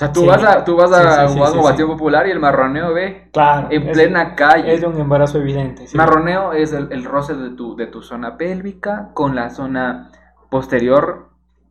O 0.00 0.02
sea, 0.02 0.12
tú 0.12 0.20
Sí. 0.20 0.26
vas 0.28 0.42
a, 0.42 0.64
tú 0.64 0.76
vas 0.76 0.90
a 0.92 1.28
Sí, 1.28 1.34
sí, 1.34 1.40
un 1.40 1.76
sí. 1.76 1.84
Popular 1.84 2.26
y 2.26 2.30
el 2.30 2.40
marroneo, 2.40 2.94
ve, 2.94 3.28
Claro. 3.34 3.68
en 3.70 3.82
es- 3.86 3.92
plena 3.98 4.34
calle. 4.34 4.72
Es 4.72 4.80
de 4.80 4.86
un 4.86 4.98
embarazo 4.98 5.36
evidente. 5.36 5.86
sí. 5.86 5.94
Marroneo 5.94 6.54
es 6.54 6.72
el, 6.72 6.90
el 6.90 7.04
roce 7.04 7.34
de 7.34 7.50
tu, 7.50 7.76
de 7.76 7.86
tu 7.86 8.00
zona 8.00 8.38
pélvica 8.38 9.10
con 9.12 9.34
la 9.34 9.50
zona 9.50 10.10
posterior 10.48 11.28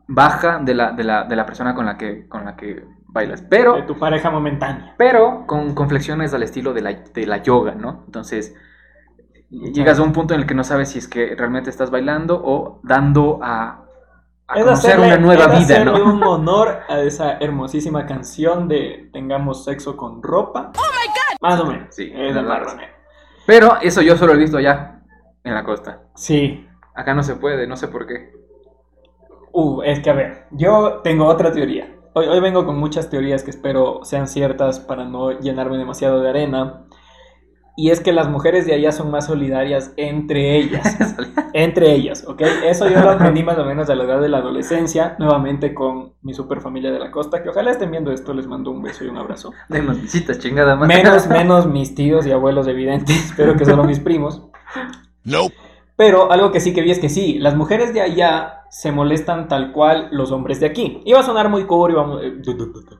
baja 0.08 0.60
de 0.60 0.76
la, 0.76 0.92
de 0.92 1.04
la, 1.04 1.24
de 1.24 1.36
la 1.36 1.46
persona 1.48 1.74
con 1.74 1.88
la 1.88 1.98
que, 1.98 2.28
con 2.28 2.46
la 2.46 2.56
que 2.56 2.84
bailas. 3.08 3.42
Pero 3.42 3.74
De 3.78 3.82
tu 3.82 3.98
pareja 3.98 4.30
momentánea. 4.30 4.94
pero 4.96 5.46
con, 5.48 5.74
con 5.74 5.90
flexiones 5.90 6.32
al 6.36 6.44
estilo 6.44 6.74
de 6.76 6.82
la, 6.82 6.94
de 6.94 7.26
la 7.26 7.38
yoga, 7.38 7.74
¿no? 7.74 8.04
Entonces, 8.06 8.56
llegas 9.50 9.98
a 9.98 10.04
un 10.04 10.14
punto 10.14 10.36
en 10.36 10.42
el 10.42 10.46
que 10.46 10.54
no 10.54 10.64
sabes 10.64 10.90
si 10.90 11.00
es 11.00 11.08
que 11.08 11.34
realmente 11.36 11.72
estás 11.72 11.90
bailando 11.90 12.40
o 12.44 12.80
dando 12.84 13.40
a, 13.42 13.86
a 14.50 14.58
Es 14.58 14.64
conocer 14.64 14.92
hacerle- 14.92 15.08
una 15.08 15.18
nueva 15.18 15.54
es 15.58 15.68
vida, 15.68 15.84
¿no? 15.86 15.94
un 16.04 16.24
honor 16.28 16.80
a 16.90 17.00
esa 17.02 17.34
hermosísima 17.40 18.06
canción 18.06 18.68
de 18.68 19.10
Tengamos 19.14 19.64
sexo 19.64 19.96
con 19.96 20.22
ropa. 20.24 20.72
¡Oh 20.78 20.82
my 20.82 21.08
god! 21.08 21.38
Más 21.42 21.60
o 21.60 21.66
menos. 21.66 21.96
Sí, 21.96 22.12
es 22.14 22.34
la. 22.36 22.66
Pero 23.46 23.78
eso 23.82 24.02
yo 24.02 24.18
solo 24.18 24.34
he 24.34 24.38
visto 24.38 24.58
allá, 24.58 25.02
en 25.44 25.54
la 25.54 25.64
costa. 25.64 26.02
Sí. 26.16 26.68
Acá 26.96 27.14
no 27.14 27.24
se 27.24 27.36
puede, 27.36 27.66
no 27.68 27.78
sé 27.78 27.88
por 27.88 28.06
qué. 28.08 28.32
Uh, 29.52 29.82
es 29.84 30.00
que 30.00 30.10
a 30.10 30.14
ver, 30.14 30.48
yo 30.52 31.02
tengo 31.04 31.26
otra 31.26 31.52
teoría. 31.52 31.96
Hoy, 32.14 32.28
hoy 32.28 32.40
vengo 32.40 32.66
con 32.66 32.78
muchas 32.78 33.10
teorías 33.10 33.44
que 33.44 33.52
espero 33.52 34.02
sean 34.04 34.28
ciertas 34.28 34.80
para 34.80 35.06
no 35.06 35.32
llenarme 35.40 35.78
demasiado 35.78 36.22
de 36.22 36.30
arena. 36.30 36.86
Y 37.80 37.92
es 37.92 38.02
que 38.02 38.12
las 38.12 38.28
mujeres 38.28 38.66
de 38.66 38.74
allá 38.74 38.92
son 38.92 39.10
más 39.10 39.28
solidarias 39.28 39.94
entre 39.96 40.58
ellas. 40.58 40.98
entre 41.54 41.94
ellas, 41.94 42.26
¿ok? 42.28 42.42
Eso 42.66 42.90
yo 42.90 43.00
lo 43.00 43.12
aprendí 43.12 43.42
más 43.42 43.58
o 43.58 43.64
menos 43.64 43.90
a 43.90 43.96
la 43.96 44.04
edad 44.04 44.20
de 44.20 44.28
la 44.28 44.40
adolescencia, 44.40 45.16
nuevamente 45.18 45.74
con 45.74 46.12
mi 46.22 46.34
super 46.34 46.60
familia 46.60 46.92
de 46.92 47.00
la 47.00 47.10
costa, 47.10 47.42
que 47.42 47.48
ojalá 47.48 47.72
estén 47.72 47.90
viendo 47.90 48.12
esto, 48.12 48.34
les 48.34 48.48
mando 48.48 48.70
un 48.70 48.82
beso 48.82 49.06
y 49.06 49.08
un 49.08 49.16
abrazo. 49.16 49.54
Denos 49.70 50.02
visitas, 50.02 50.40
chingada 50.40 50.76
más. 50.76 50.90
Menos, 50.90 51.28
menos 51.30 51.68
mis 51.68 51.96
tíos 51.96 52.28
y 52.28 52.34
abuelos 52.34 52.68
evidentes, 52.68 53.16
espero 53.28 53.56
que 53.56 53.64
solo 53.64 53.86
mis 53.86 54.02
primos. 54.02 54.44
Nope. 55.24 55.56
Pero 55.96 56.34
algo 56.34 56.52
que 56.52 56.60
sí 56.60 56.74
que 56.74 56.82
vi 56.82 56.92
es 56.92 57.00
que 57.00 57.08
sí, 57.08 57.40
las 57.40 57.56
mujeres 57.56 57.94
de 57.94 58.02
allá 58.02 58.66
se 58.70 58.92
molestan 58.92 59.48
tal 59.48 59.72
cual 59.72 60.10
los 60.12 60.34
hombres 60.34 60.60
de 60.60 60.66
aquí. 60.66 61.02
Iba 61.06 61.22
a 61.22 61.24
sonar 61.24 61.48
muy 61.48 61.64
crudo 61.64 61.90
y 61.90 61.94
vamos, 61.94 62.22
eh, 62.24 62.34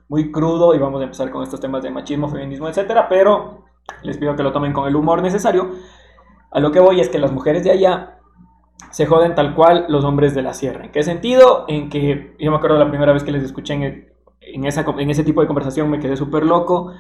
muy 0.08 0.32
crudo 0.32 0.74
y 0.74 0.80
vamos 0.80 1.02
a 1.02 1.04
empezar 1.04 1.32
con 1.32 1.44
estos 1.44 1.60
temas 1.60 1.84
de 1.84 1.92
machismo, 1.92 2.30
feminismo, 2.30 2.70
etcétera, 2.70 3.10
pero 3.10 3.69
les 4.04 4.18
pido 4.18 4.36
que 4.36 4.44
lo 4.44 4.52
tomen 4.52 4.74
con 4.74 4.88
el 4.88 4.96
humor 4.96 5.22
necesario. 5.22 5.72
A 6.52 6.60
lo 6.60 6.72
que 6.72 6.80
voy 6.80 7.00
es 7.00 7.10
que 7.10 7.20
las 7.20 7.32
mujeres 7.32 7.64
de 7.64 7.72
allá 7.72 8.20
se 8.92 9.06
joden 9.06 9.36
tal 9.36 9.54
cual 9.56 9.86
los 9.90 10.04
hombres 10.04 10.34
de 10.34 10.42
la 10.42 10.54
sierra. 10.54 10.86
¿En 10.86 10.92
qué 10.92 11.04
sentido? 11.04 11.66
En 11.68 11.90
que 11.90 12.36
yo 12.40 12.52
me 12.52 12.58
acuerdo 12.58 12.78
la 12.78 12.90
primera 12.90 13.14
vez 13.14 13.24
que 13.24 13.32
les 13.32 13.44
escuché 13.44 13.74
en, 13.76 14.10
en, 14.42 14.66
ese 14.66 15.24
tipo 15.24 15.42
de 15.42 15.48
conversación 15.48 15.90
me 15.90 16.00
quedé 16.00 16.16
súper 16.16 16.44
loco, 16.44 16.94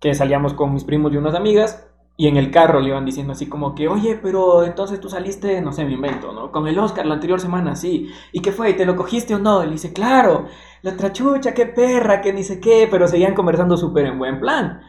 que 0.00 0.14
salíamos 0.14 0.54
con 0.54 0.72
mis 0.72 0.84
primos 0.84 1.12
y 1.12 1.16
unas 1.16 1.34
amigas 1.34 1.86
y 2.18 2.28
en 2.28 2.36
el 2.38 2.50
carro 2.50 2.80
le 2.80 2.88
iban 2.88 3.04
diciendo 3.04 3.34
así 3.34 3.46
como 3.46 3.74
que, 3.74 3.88
oye, 3.88 4.18
pero 4.22 4.64
entonces 4.64 4.98
tú 5.00 5.10
saliste, 5.10 5.60
no 5.60 5.72
sé, 5.72 5.84
me 5.84 5.92
invento, 5.92 6.32
¿no? 6.32 6.50
Con 6.50 6.66
el 6.66 6.78
Oscar 6.78 7.04
la 7.04 7.14
anterior 7.14 7.40
semana, 7.40 7.76
sí. 7.76 8.10
¿Y 8.32 8.40
qué 8.40 8.52
fue? 8.52 8.72
¿Te 8.72 8.86
lo 8.86 8.96
cogiste 8.96 9.34
o 9.34 9.38
no? 9.38 9.62
Le 9.62 9.72
dice, 9.72 9.92
claro, 9.92 10.46
la 10.80 10.96
trachucha, 10.96 11.52
qué 11.52 11.66
perra, 11.66 12.22
que 12.22 12.32
ni 12.32 12.42
sé 12.42 12.58
qué, 12.58 12.88
pero 12.90 13.06
seguían 13.06 13.34
conversando 13.34 13.76
súper 13.76 14.06
en 14.06 14.18
buen 14.18 14.40
plan. 14.40 14.80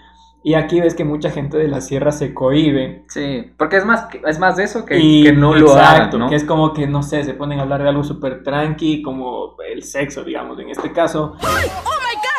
Y 0.43 0.53
aquí 0.53 0.79
ves 0.79 0.95
que 0.95 1.03
mucha 1.03 1.29
gente 1.29 1.57
de 1.57 1.67
la 1.67 1.81
sierra 1.81 2.11
se 2.11 2.33
cohibe. 2.33 3.03
Sí, 3.09 3.51
porque 3.57 3.77
es 3.77 3.85
más, 3.85 4.07
es 4.25 4.39
más 4.39 4.55
de 4.55 4.63
eso 4.63 4.85
que, 4.85 4.95
que 4.95 5.33
no 5.33 5.53
lo 5.53 5.73
hagan, 5.73 6.17
¿no? 6.17 6.29
que 6.29 6.35
es 6.35 6.45
como 6.45 6.73
que, 6.73 6.87
no 6.87 7.03
sé, 7.03 7.23
se 7.23 7.33
ponen 7.33 7.59
a 7.59 7.63
hablar 7.63 7.83
de 7.83 7.89
algo 7.89 8.03
súper 8.03 8.43
tranqui, 8.43 9.01
como 9.01 9.55
el 9.69 9.83
sexo, 9.83 10.23
digamos, 10.23 10.59
en 10.59 10.69
este 10.69 10.91
caso. 10.93 11.35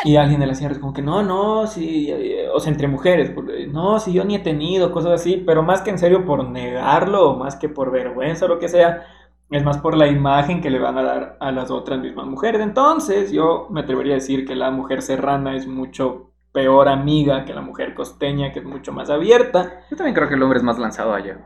Y 0.05 0.15
alguien 0.15 0.39
de 0.39 0.47
la 0.47 0.55
sierra 0.55 0.73
es 0.73 0.79
como 0.79 0.93
que, 0.93 1.01
no, 1.01 1.21
no, 1.21 1.67
sí, 1.67 2.11
o 2.53 2.59
sea, 2.59 2.71
entre 2.71 2.87
mujeres, 2.87 3.31
no, 3.67 3.99
si 3.99 4.13
yo 4.13 4.23
ni 4.23 4.35
he 4.35 4.39
tenido, 4.39 4.91
cosas 4.91 5.11
así, 5.11 5.43
pero 5.45 5.61
más 5.61 5.81
que 5.81 5.89
en 5.89 5.99
serio 5.99 6.25
por 6.25 6.47
negarlo, 6.49 7.31
o 7.31 7.37
más 7.37 7.57
que 7.57 7.67
por 7.67 7.91
vergüenza 7.91 8.45
o 8.45 8.47
lo 8.47 8.59
que 8.59 8.69
sea, 8.69 9.05
es 9.51 9.63
más 9.63 9.79
por 9.79 9.97
la 9.97 10.07
imagen 10.07 10.61
que 10.61 10.69
le 10.69 10.79
van 10.79 10.97
a 10.97 11.03
dar 11.03 11.37
a 11.39 11.51
las 11.51 11.69
otras 11.69 11.99
mismas 11.99 12.27
mujeres. 12.27 12.61
Entonces, 12.61 13.31
yo 13.31 13.67
me 13.71 13.81
atrevería 13.81 14.13
a 14.13 14.15
decir 14.15 14.45
que 14.45 14.55
la 14.55 14.71
mujer 14.71 15.01
serrana 15.01 15.55
es 15.55 15.67
mucho 15.67 16.28
peor 16.51 16.89
amiga 16.89 17.45
que 17.45 17.53
la 17.53 17.61
mujer 17.61 17.93
costeña, 17.93 18.51
que 18.51 18.59
es 18.59 18.65
mucho 18.65 18.91
más 18.91 19.09
abierta. 19.09 19.83
Yo 19.89 19.97
también 19.97 20.15
creo 20.15 20.27
que 20.27 20.35
el 20.35 20.43
hombre 20.43 20.57
es 20.57 20.63
más 20.63 20.79
lanzado 20.79 21.13
allá. 21.13 21.37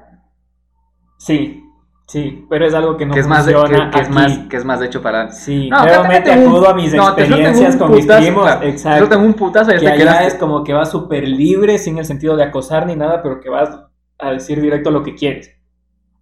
Sí, 1.18 1.60
Sí, 2.06 2.46
pero 2.50 2.66
es 2.66 2.74
algo 2.74 2.98
que 2.98 3.06
no 3.06 3.14
que 3.14 3.22
es 3.22 3.28
más 3.28 3.46
que, 3.46 3.54
es 3.54 4.10
más 4.10 4.38
que 4.50 4.58
es 4.58 4.66
más 4.66 4.82
hecho 4.82 5.02
para 5.02 5.32
sí 5.32 5.70
no, 5.70 5.86
nuevamente 5.86 6.34
acudo 6.34 6.68
a 6.68 6.74
mis 6.74 6.94
experiencias 6.94 7.78
con 7.78 7.92
mis 7.92 8.06
primos 8.06 8.52
exacto. 8.62 9.06
yo 9.06 9.10
tengo 9.10 9.26
un 9.26 9.34
putazo 9.34 9.74
y 9.74 9.80
que 9.80 9.88
allá 9.88 10.28
es 10.28 10.36
como 10.36 10.66
que 10.66 10.74
vas 10.74 10.92
súper 10.92 11.26
libre 11.26 11.78
sin 11.78 11.98
el 11.98 12.04
sentido 12.04 12.36
de 12.36 12.44
acosar 12.44 12.86
ni 12.88 12.98
nada 12.98 13.24
pero 13.24 13.40
que 13.40 13.50
vas 13.50 13.70
a 14.20 14.32
decir 14.32 14.62
directo 14.62 14.92
lo 14.92 15.04
que 15.04 15.16
quieres. 15.16 15.52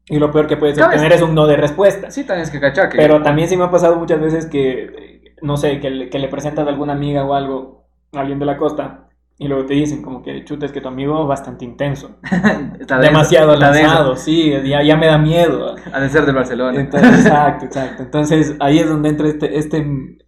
Y 0.08 0.18
lo 0.18 0.32
peor 0.32 0.48
que 0.48 0.58
puedes 0.58 0.80
obtener 0.80 1.14
es 1.14 1.22
un 1.22 1.36
no 1.36 1.48
de 1.48 1.56
respuesta. 1.56 2.12
Sí 2.12 2.26
tienes 2.26 2.50
que 2.50 2.60
cachar 2.60 2.90
que 2.90 2.98
pero 2.98 3.22
también 3.22 3.48
sí 3.48 3.56
me 3.56 3.64
ha 3.64 3.72
pasado 3.72 3.96
muchas 3.96 4.20
veces 4.20 4.46
que 4.48 5.36
no 5.42 5.58
sé 5.58 5.80
que 5.80 5.90
le, 5.90 6.10
que 6.10 6.20
le 6.20 6.28
presentas 6.28 6.66
a 6.66 6.70
alguna 6.70 6.94
amiga 6.94 7.24
o 7.24 7.34
algo 7.34 7.81
alguien 8.14 8.40
de 8.40 8.46
la 8.46 8.58
costa 8.58 9.08
y 9.42 9.48
luego 9.48 9.66
te 9.66 9.74
dicen 9.74 10.04
como 10.04 10.22
que 10.22 10.46
chuta, 10.46 10.68
es 10.68 10.72
que 10.72 10.82
tu 10.82 10.88
amigo 10.88 11.24
es 11.24 11.28
bastante 11.28 11.66
intenso. 11.66 12.20
Demasiado 13.02 13.56
lanzado, 13.56 14.16
sí, 14.16 14.52
ya, 14.64 14.84
ya, 14.84 14.96
me 14.96 15.08
da 15.08 15.18
miedo. 15.18 15.76
Ha 15.92 16.00
de 16.00 16.10
ser 16.10 16.28
de 16.28 16.32
Barcelona. 16.32 16.80
exacto, 16.94 17.66
exacto. 17.66 18.04
Entonces 18.04 18.56
ahí 18.60 18.78
es 18.78 18.88
donde 18.88 19.10
entra 19.10 19.28
este, 19.28 19.58
este, 19.58 20.20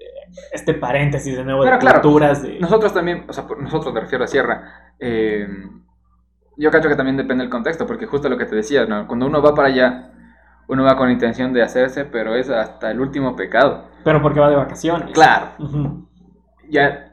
este 0.52 0.74
paréntesis 0.74 1.38
de 1.38 1.44
nuevo 1.44 1.64
de 1.64 1.78
culturas. 1.78 2.42
De... 2.42 2.60
Nosotros 2.60 2.92
también, 2.92 3.26
o 3.28 3.34
sea, 3.34 3.46
nosotros 3.60 3.94
me 3.94 4.00
refiero 4.00 4.24
a 4.24 4.28
Sierra, 4.28 4.94
eh, 5.00 5.48
yo 6.58 6.72
creo 6.72 6.82
que 6.82 6.96
también 6.96 7.18
depende 7.18 7.44
del 7.44 7.52
contexto, 7.52 7.86
porque 7.86 8.08
justo 8.08 8.30
lo 8.30 8.38
que 8.40 8.46
te 8.46 8.56
decía, 8.56 8.88
¿no? 8.88 9.06
cuando 9.06 9.28
uno 9.28 9.44
va 9.44 9.54
para 9.54 9.68
allá, 9.68 10.12
uno 10.68 10.84
va 10.84 10.98
con 10.98 11.06
la 11.06 11.14
intención 11.14 11.54
de 11.54 11.62
hacerse, 11.62 12.06
pero 12.06 12.36
es 12.36 12.50
hasta 12.50 12.90
el 12.90 13.00
último 13.00 13.36
pecado. 13.36 13.90
Pero 14.04 14.24
porque 14.24 14.40
va 14.40 14.50
de 14.50 14.56
vacaciones. 14.56 15.12
Claro. 15.14 15.50
Ya 16.70 17.13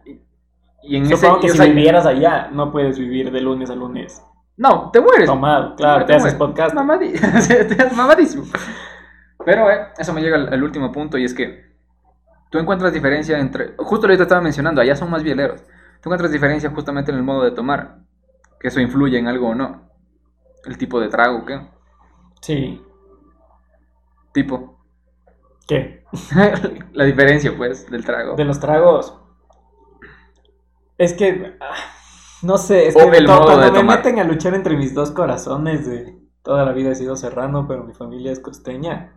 y 0.83 0.97
en 0.97 1.09
Supongo 1.09 1.41
que 1.41 1.51
si 1.51 1.61
vivieras 1.69 2.07
allá, 2.07 2.49
no 2.53 2.73
puedes 2.73 2.99
vivir 2.99 3.31
de 3.31 3.41
lunes 3.41 3.71
a 3.71 3.75
lunes. 3.75 4.23
No, 4.57 4.91
te 4.91 5.01
mueres. 5.01 5.27
Tomado, 5.27 5.75
claro, 5.75 6.05
te, 6.05 6.15
haces 6.15 6.35
podcast. 6.35 6.75
mamadísimo. 7.95 8.45
Pero 9.45 9.71
eh, 9.71 9.89
eso 9.99 10.13
me 10.13 10.21
llega 10.21 10.37
al, 10.37 10.63
último 10.63 10.93
punto 10.93 11.17
y 11.17 11.25
es 11.25 11.33
que 11.33 11.65
tú 12.51 12.59
encuentras 12.59 12.93
diferencia 12.93 13.39
entre. 13.39 13.75
Justo 13.79 14.07
lo 14.07 14.13
que 14.13 14.19
te 14.19 14.25
estaba 14.25 14.41
mencionando, 14.41 14.81
allá 14.81 14.97
son 14.97 15.11
más 15.11 15.23
vieleros. 15.23 15.63
Tú 16.03 16.09
encuentras 16.09 16.31
diferencia 16.31 16.71
justamente 16.71 17.11
en 17.11 17.19
el 17.19 17.23
modo 17.23 17.45
de 17.45 17.53
tomar. 17.53 18.01
Que 18.59 18.69
eso 18.69 18.81
influye 18.81 19.19
en 19.19 19.29
algo 19.29 19.49
o 19.49 19.55
no. 19.55 19.89
El 20.67 20.77
tipo 20.77 21.01
de 21.01 21.09
trago, 21.09 21.47
¿qué? 21.47 21.61
Sí. 22.43 22.83
Tipo. 24.33 24.79
¿Qué? 25.67 26.05
La 26.93 27.05
diferencia, 27.05 27.55
pues, 27.57 27.91
del 27.91 28.05
trago. 28.05 28.37
De 28.37 28.45
los 28.45 28.61
tragos. 28.61 29.20
Es 31.01 31.15
que, 31.15 31.57
ah, 31.61 31.75
no 32.43 32.59
sé, 32.59 32.89
es 32.89 32.95
que 32.95 33.25
cuando 33.25 33.73
me 33.73 33.83
meten 33.83 34.19
a 34.19 34.25
luchar 34.25 34.53
entre 34.53 34.77
mis 34.77 34.93
dos 34.93 35.13
corazones 35.13 35.87
de 35.87 36.19
toda 36.43 36.63
la 36.67 36.73
vida 36.73 36.91
he 36.91 36.95
sido 36.95 37.17
serrano, 37.17 37.65
pero 37.67 37.85
mi 37.85 37.95
familia 37.95 38.31
es 38.33 38.39
costeña. 38.39 39.15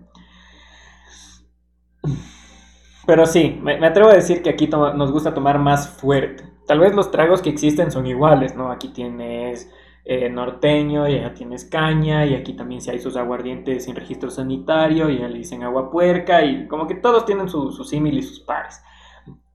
Pero 3.06 3.26
sí, 3.26 3.60
me, 3.62 3.86
atrevo 3.86 4.12
a 4.12 4.14
decir 4.14 4.42
que 4.42 4.50
aquí 4.50 4.68
nos 4.68 5.12
gusta 5.12 5.34
tomar 5.34 5.60
más 5.60 5.90
fuerte. 5.90 6.46
Tal 6.68 6.80
vez 6.80 6.96
los 6.96 7.12
tragos 7.12 7.42
que 7.42 7.50
existen 7.50 7.92
son 7.92 8.08
iguales, 8.08 8.56
¿no? 8.56 8.72
Aquí 8.72 8.94
tienes 8.94 9.70
eh, 10.06 10.30
norteño, 10.30 11.10
y 11.10 11.16
allá 11.16 11.34
tienes 11.34 11.66
caña, 11.66 12.26
y 12.26 12.34
aquí 12.34 12.54
también 12.54 12.80
si 12.80 12.92
hay 12.92 13.00
sus 13.00 13.18
aguardientes 13.18 13.84
sin 13.84 13.98
registro 13.98 14.30
sanitario, 14.30 15.10
y 15.10 15.20
ya 15.20 15.28
le 15.28 15.40
dicen 15.40 15.64
agua 15.64 15.92
puerca, 15.92 16.46
y 16.46 16.66
como 16.70 16.88
que 16.88 16.96
todos 16.96 17.26
tienen 17.26 17.50
su, 17.50 17.74
su 17.74 17.84
símil 17.84 18.20
y 18.20 18.22
sus 18.22 18.40
pares. 18.40 18.82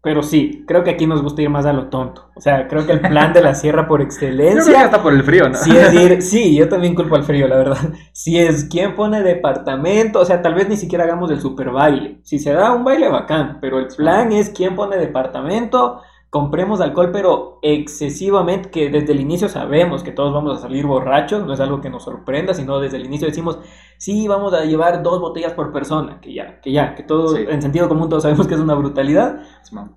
Pero 0.01 0.23
sí, 0.23 0.65
creo 0.67 0.85
que 0.85 0.91
aquí 0.91 1.07
nos 1.07 1.23
gusta 1.23 1.43
ir 1.43 1.51
más 1.51 1.67
a 1.67 1.73
lo 1.73 1.89
tonto. 1.89 2.31
O 2.37 2.41
sea, 2.41 2.69
creo 2.69 2.87
que 2.87 2.93
el 2.93 3.01
plan 3.01 3.33
de 3.33 3.43
la 3.43 3.55
sierra 3.57 3.89
por 3.89 4.01
excelencia. 4.01 4.63
Creo 4.63 4.77
que 4.77 4.85
hasta 4.85 5.03
por 5.03 5.13
el 5.13 5.25
frío, 5.25 5.49
¿no? 5.49 5.57
Sí, 5.57 5.77
es 5.77 5.93
ir, 5.93 6.23
sí, 6.23 6.57
yo 6.57 6.69
también 6.69 6.95
culpo 6.95 7.17
al 7.17 7.25
frío, 7.25 7.49
la 7.49 7.57
verdad. 7.57 7.79
Si 8.13 8.39
es 8.39 8.65
quién 8.65 8.95
pone 8.95 9.23
departamento, 9.23 10.21
o 10.21 10.25
sea, 10.25 10.41
tal 10.41 10.55
vez 10.55 10.69
ni 10.69 10.77
siquiera 10.77 11.05
hagamos 11.05 11.31
el 11.31 11.41
super 11.41 11.71
baile. 11.71 12.21
Si 12.23 12.39
se 12.39 12.53
da 12.53 12.73
un 12.73 12.85
baile 12.85 13.09
bacán, 13.09 13.59
pero 13.61 13.79
el 13.79 13.89
plan 13.89 14.33
es 14.33 14.51
quién 14.51 14.77
pone 14.77 14.97
departamento, 14.97 16.01
compremos 16.31 16.81
alcohol, 16.81 17.11
pero 17.11 17.59
excesivamente, 17.63 18.71
que 18.71 18.91
desde 18.91 19.13
el 19.13 19.21
inicio 19.21 19.49
sabemos 19.49 20.03
que 20.03 20.13
todos 20.13 20.33
vamos 20.35 20.59
a 20.59 20.61
salir 20.61 20.87
borrachos, 20.87 21.47
no 21.47 21.55
es 21.55 21.61
algo 21.61 21.81
que 21.81 21.89
nos 21.89 22.05
sorprenda, 22.05 22.53
sino 22.53 22.79
desde 22.81 22.99
el 22.99 23.07
inicio 23.07 23.29
decimos, 23.29 23.59
sí, 23.97 24.29
vamos 24.29 24.53
a 24.53 24.65
llevar 24.65 25.03
dos 25.03 25.21
botellas 25.21 25.55
por 25.55 25.73
persona, 25.73 26.21
que 26.21 26.35
ya, 26.35 26.61
que 26.61 26.71
ya, 26.71 26.95
que 26.95 27.03
todo, 27.03 27.37
en 27.37 27.63
sentido 27.63 27.89
común 27.89 28.11
todos 28.11 28.25
sabemos 28.25 28.47
que 28.47 28.55
es 28.55 28.61
una 28.61 28.75
brutalidad, 28.75 29.41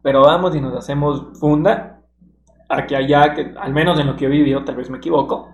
pero 0.01 0.21
vamos 0.21 0.55
y 0.55 0.61
nos 0.61 0.73
hacemos 0.75 1.37
funda, 1.37 2.01
a 2.69 2.85
que 2.85 2.95
allá, 2.95 3.33
que 3.33 3.53
al 3.59 3.73
menos 3.73 3.99
en 3.99 4.07
lo 4.07 4.15
que 4.15 4.25
he 4.25 4.29
vivido, 4.29 4.63
tal 4.63 4.77
vez 4.77 4.89
me 4.89 4.99
equivoco, 4.99 5.49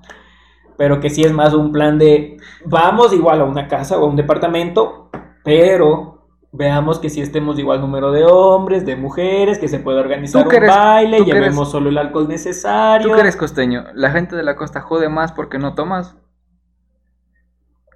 pero 0.78 1.00
que 1.00 1.10
sí 1.10 1.24
es 1.24 1.34
más 1.34 1.56
un 1.56 1.72
plan 1.72 1.98
de, 1.98 2.38
vamos 2.66 3.14
igual 3.14 3.42
a 3.42 3.46
una 3.46 3.68
casa 3.68 3.98
o 3.98 4.06
a 4.06 4.08
un 4.08 4.16
departamento, 4.16 5.10
pero 5.44 6.17
veamos 6.58 7.00
que 7.00 7.10
si 7.10 7.22
estemos 7.22 7.60
igual 7.60 7.80
número 7.80 8.12
de 8.12 8.26
hombres, 8.26 8.86
de 8.86 8.96
mujeres, 8.96 9.60
que 9.60 9.68
se 9.68 9.80
puede 9.80 10.00
organizar 10.00 10.46
un 10.46 10.68
baile, 10.68 11.24
llevemos 11.24 11.72
solo 11.72 11.90
el 11.90 11.98
alcohol 11.98 12.28
necesario. 12.28 13.08
Tú 13.08 13.14
que 13.14 13.22
eres 13.22 13.36
costeño, 13.36 13.86
la 13.94 14.12
gente 14.12 14.36
de 14.36 14.44
la 14.44 14.56
costa 14.56 14.82
jode 14.82 15.10
más 15.10 15.32
porque 15.32 15.60
no 15.60 15.76
tomas. 15.76 16.16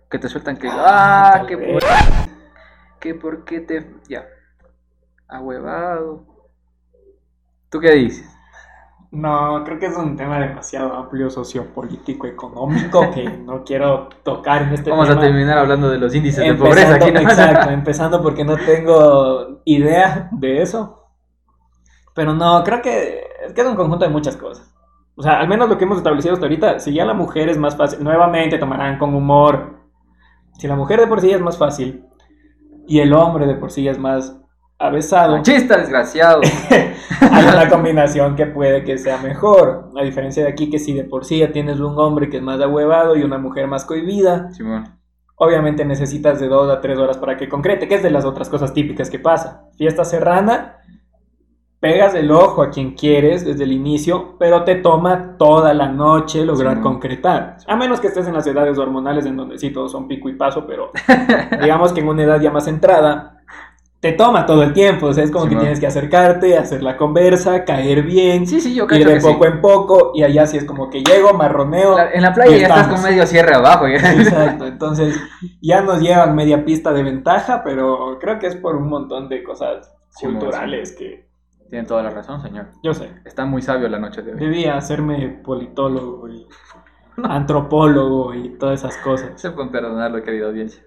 Que 0.10 0.20
te 0.20 0.30
sueltan 0.30 0.58
que. 0.58 0.68
¡Ah! 0.70 1.42
ah 1.42 1.46
que 1.48 1.58
por. 1.58 1.84
Que 3.00 3.16
por 3.16 3.46
qué 3.46 3.62
te. 3.62 3.90
Ya. 4.08 4.28
Ahuevado. 5.28 6.26
¿Tú 7.70 7.80
qué 7.80 7.92
dices? 7.92 8.30
No, 9.12 9.62
creo 9.66 9.78
que 9.78 9.88
es 9.88 9.98
un 9.98 10.16
tema 10.16 10.40
demasiado 10.40 10.94
amplio 10.94 11.30
sociopolítico, 11.30 12.28
económico, 12.28 13.12
que 13.12 13.24
no 13.46 13.64
quiero 13.66 14.08
tocar 14.24 14.62
en 14.64 14.74
este 14.74 14.90
Vamos 14.90 15.10
a 15.10 15.20
terminar 15.20 15.58
hablando 15.58 15.90
de 15.90 15.98
los 15.98 16.16
índices 16.16 16.46
de 16.46 16.54
pobreza 16.54 16.96
aquí. 16.96 17.10
Exacto, 17.10 17.70
empezando 17.72 18.22
porque 18.22 18.46
no 18.46 18.56
tengo 18.56 19.62
idea 19.66 20.30
de 20.32 20.62
eso. 20.62 21.10
Pero 22.14 22.34
no, 22.34 22.64
creo 22.64 22.82
que 22.82 23.24
es, 23.46 23.54
que 23.54 23.62
es 23.62 23.68
un 23.68 23.76
conjunto 23.76 24.06
de 24.06 24.12
muchas 24.12 24.38
cosas. 24.38 24.74
O 25.16 25.22
sea, 25.22 25.40
al 25.42 25.48
menos 25.50 25.68
lo 25.68 25.78
que 25.78 25.84
hemos 25.84 25.98
establecido 25.98 26.34
hasta 26.34 26.46
ahorita, 26.46 26.80
si 26.80 26.94
ya 26.94 27.04
la 27.04 27.14
mujer 27.14 27.50
es 27.50 27.58
más 27.58 27.76
fácil, 27.76 28.02
nuevamente 28.02 28.58
tomarán 28.58 28.98
con 28.98 29.14
humor. 29.14 29.78
Si 30.58 30.68
la 30.68 30.76
mujer 30.78 31.02
de 31.02 31.08
por 31.08 31.20
sí 31.20 31.32
es 31.32 31.42
más 31.42 31.58
fácil 31.58 32.06
y 32.88 33.00
el 33.00 33.14
hombre 33.14 33.46
de 33.46 33.56
por 33.56 33.72
sí 33.72 33.88
es 33.90 34.00
más 34.00 34.41
avesado. 34.82 35.42
Chista 35.44 35.78
desgraciado. 35.78 36.42
hay 37.32 37.46
una 37.46 37.70
combinación 37.70 38.36
que 38.36 38.48
puede 38.48 38.84
que 38.84 38.98
sea 38.98 39.18
mejor. 39.20 39.92
A 39.98 40.04
diferencia 40.04 40.44
de 40.44 40.50
aquí, 40.50 40.70
que 40.70 40.80
si 40.80 40.94
de 40.94 41.04
por 41.04 41.24
sí 41.24 41.40
ya 41.40 41.52
tienes 41.52 41.80
un 41.80 41.98
hombre 41.98 42.30
que 42.30 42.38
es 42.38 42.44
más 42.44 42.60
ahuevado 42.60 43.16
y 43.16 43.24
una 43.24 43.38
mujer 43.38 43.68
más 43.68 43.86
cohibida, 43.86 44.50
obviamente 45.36 45.86
necesitas 45.86 46.40
de 46.40 46.48
dos 46.48 46.72
a 46.72 46.82
tres 46.82 46.98
horas 46.98 47.18
para 47.18 47.38
que 47.38 47.48
concrete, 47.48 47.88
que 47.88 47.96
es 47.96 48.04
de 48.04 48.12
las 48.12 48.26
otras 48.26 48.50
cosas 48.50 48.74
típicas 48.74 49.10
que 49.10 49.20
pasa. 49.20 49.70
Fiesta 49.78 50.04
serrana, 50.04 50.78
pegas 51.80 52.16
el 52.16 52.32
ojo 52.32 52.64
a 52.64 52.70
quien 52.70 52.94
quieres 52.94 53.46
desde 53.46 53.64
el 53.64 53.72
inicio, 53.72 54.36
pero 54.40 54.64
te 54.64 54.76
toma 54.76 55.36
toda 55.38 55.74
la 55.74 55.88
noche 55.88 56.46
lograr 56.46 56.82
concretar. 56.82 57.58
A 57.68 57.76
menos 57.76 58.00
que 58.00 58.08
estés 58.08 58.28
en 58.28 58.34
las 58.34 58.48
edades 58.48 58.78
hormonales 58.78 59.26
en 59.26 59.38
donde 59.38 59.58
sí 59.58 59.72
todos 59.72 59.92
son 59.92 60.08
pico 60.08 60.30
y 60.30 60.36
paso, 60.36 60.66
pero 60.66 60.92
digamos 61.62 61.94
que 61.94 62.02
en 62.02 62.08
una 62.08 62.24
edad 62.24 62.40
ya 62.40 62.52
más 62.52 62.68
entrada 62.68 63.41
te 64.02 64.12
toma 64.14 64.46
todo 64.46 64.64
el 64.64 64.74
tiempo. 64.74 65.06
O 65.06 65.14
sea, 65.14 65.24
es 65.24 65.32
como 65.32 65.46
Sí, 65.46 65.52
que 65.52 65.56
tienes 65.58 65.80
que 65.80 65.88
acercarte, 65.88 66.58
hacer 66.58 66.82
la 66.84 66.98
conversa, 66.98 67.64
caer 67.64 68.02
bien, 68.04 68.46
Sí, 68.48 68.60
sí, 68.60 68.74
yo 68.76 68.86
ir 68.92 69.06
de 69.08 69.14
que 69.14 69.22
poco 69.22 69.46
en 69.46 69.62
poco. 69.62 70.12
Y 70.16 70.24
allá 70.24 70.46
sí 70.48 70.58
es 70.58 70.66
como 70.66 70.90
que 70.90 71.04
llego, 71.04 71.34
marroneo. 71.34 71.96
La- 71.96 72.12
en 72.12 72.22
la 72.24 72.34
playa 72.34 72.58
ya 72.58 72.68
estás 72.68 72.88
con 72.88 73.02
medio 73.04 73.26
cierre 73.28 73.54
abajo. 73.56 73.88
Exacto, 73.88 74.66
entonces 74.66 75.18
ya 75.62 75.82
nos 75.82 76.02
llevan 76.02 76.36
media 76.36 76.66
pista 76.66 76.92
de 76.92 77.04
ventaja, 77.04 77.64
pero 77.64 78.18
creo 78.20 78.40
que 78.40 78.48
es 78.48 78.56
por 78.58 78.76
un 78.76 78.90
montón 78.90 79.30
de 79.30 79.44
cosas 79.44 79.94
culturales 80.20 80.94
que 80.98 81.30
Tienen 81.70 81.86
toda 81.88 82.04
la 82.04 82.10
razón, 82.10 82.42
señor. 82.42 82.68
yo 82.84 82.94
sé. 82.94 83.10
Está 83.24 83.46
muy 83.46 83.62
sabio 83.62 83.88
la 83.88 84.00
noche 84.00 84.22
de 84.24 84.34
hoy. 84.34 84.40
Debía 84.40 84.76
hacerme 84.78 85.40
politólogo 85.44 86.28
y 86.28 86.46
antropólogo 87.24 88.34
y 88.34 88.58
todas 88.58 88.80
esas 88.84 88.98
cosas. 88.98 89.40
Se 89.40 89.52
pueden 89.52 89.72
perdonarlo, 89.72 90.22
querida 90.24 90.48
audiencia. 90.48 90.84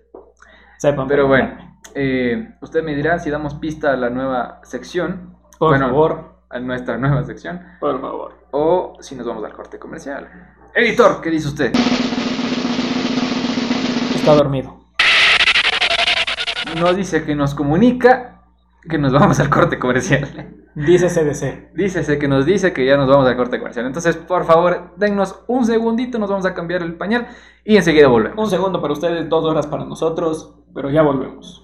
Sepan. 0.85 1.09
Pero 1.09 1.27
bueno, 1.27 1.77
eh, 1.95 2.57
usted 2.61 2.83
me 2.83 2.95
dirá 2.95 3.19
si 3.19 3.31
damos 3.31 3.55
pista 3.55 3.95
a 3.95 3.97
la 3.97 4.11
nueva 4.11 4.61
sección, 4.65 5.35
por 5.59 5.71
bueno, 5.71 5.87
favor, 5.87 6.35
a 6.51 6.61
nuestra 6.61 6.99
nueva 6.99 7.25
sección, 7.25 7.63
por 7.81 7.99
favor. 8.03 8.35
o 8.51 8.99
si 9.01 9.15
nos 9.15 9.27
vamos 9.27 9.43
al 9.45 9.55
corte 9.55 9.79
comercial. 9.79 10.29
Editor, 10.75 11.23
¿qué 11.23 11.31
dice 11.31 11.49
usted? 11.49 11.73
Está 14.15 14.35
dormido. 14.35 14.79
Nos 16.79 16.95
dice 16.97 17.25
que 17.25 17.35
nos 17.35 17.55
comunica 17.55 18.43
que 18.89 18.99
nos 18.99 19.13
vamos 19.13 19.39
al 19.41 19.49
corte 19.51 19.79
comercial. 19.79 20.55
Dice 20.75 21.09
CDC. 21.09 21.73
Dícese 21.75 22.19
que 22.19 22.27
nos 22.29 22.45
dice 22.47 22.73
que 22.73 22.85
ya 22.85 22.97
nos 22.97 23.09
vamos 23.09 23.27
al 23.29 23.37
corte 23.37 23.59
comercial. 23.59 23.87
Entonces, 23.87 24.17
por 24.17 24.45
favor, 24.45 24.93
dennos 24.97 25.43
un 25.47 25.65
segundito, 25.65 26.19
nos 26.19 26.29
vamos 26.31 26.47
a 26.47 26.55
cambiar 26.55 26.83
el 26.83 26.97
pañal 26.97 27.29
y 27.65 27.77
enseguida 27.77 28.09
volvemos. 28.09 28.39
Un 28.39 28.51
segundo 28.51 28.81
para 28.81 28.93
ustedes, 28.93 29.29
dos 29.29 29.45
horas 29.45 29.67
para 29.67 29.85
nosotros, 29.85 30.55
pero 30.75 30.91
ya 30.91 31.03
volvemos. 31.03 31.61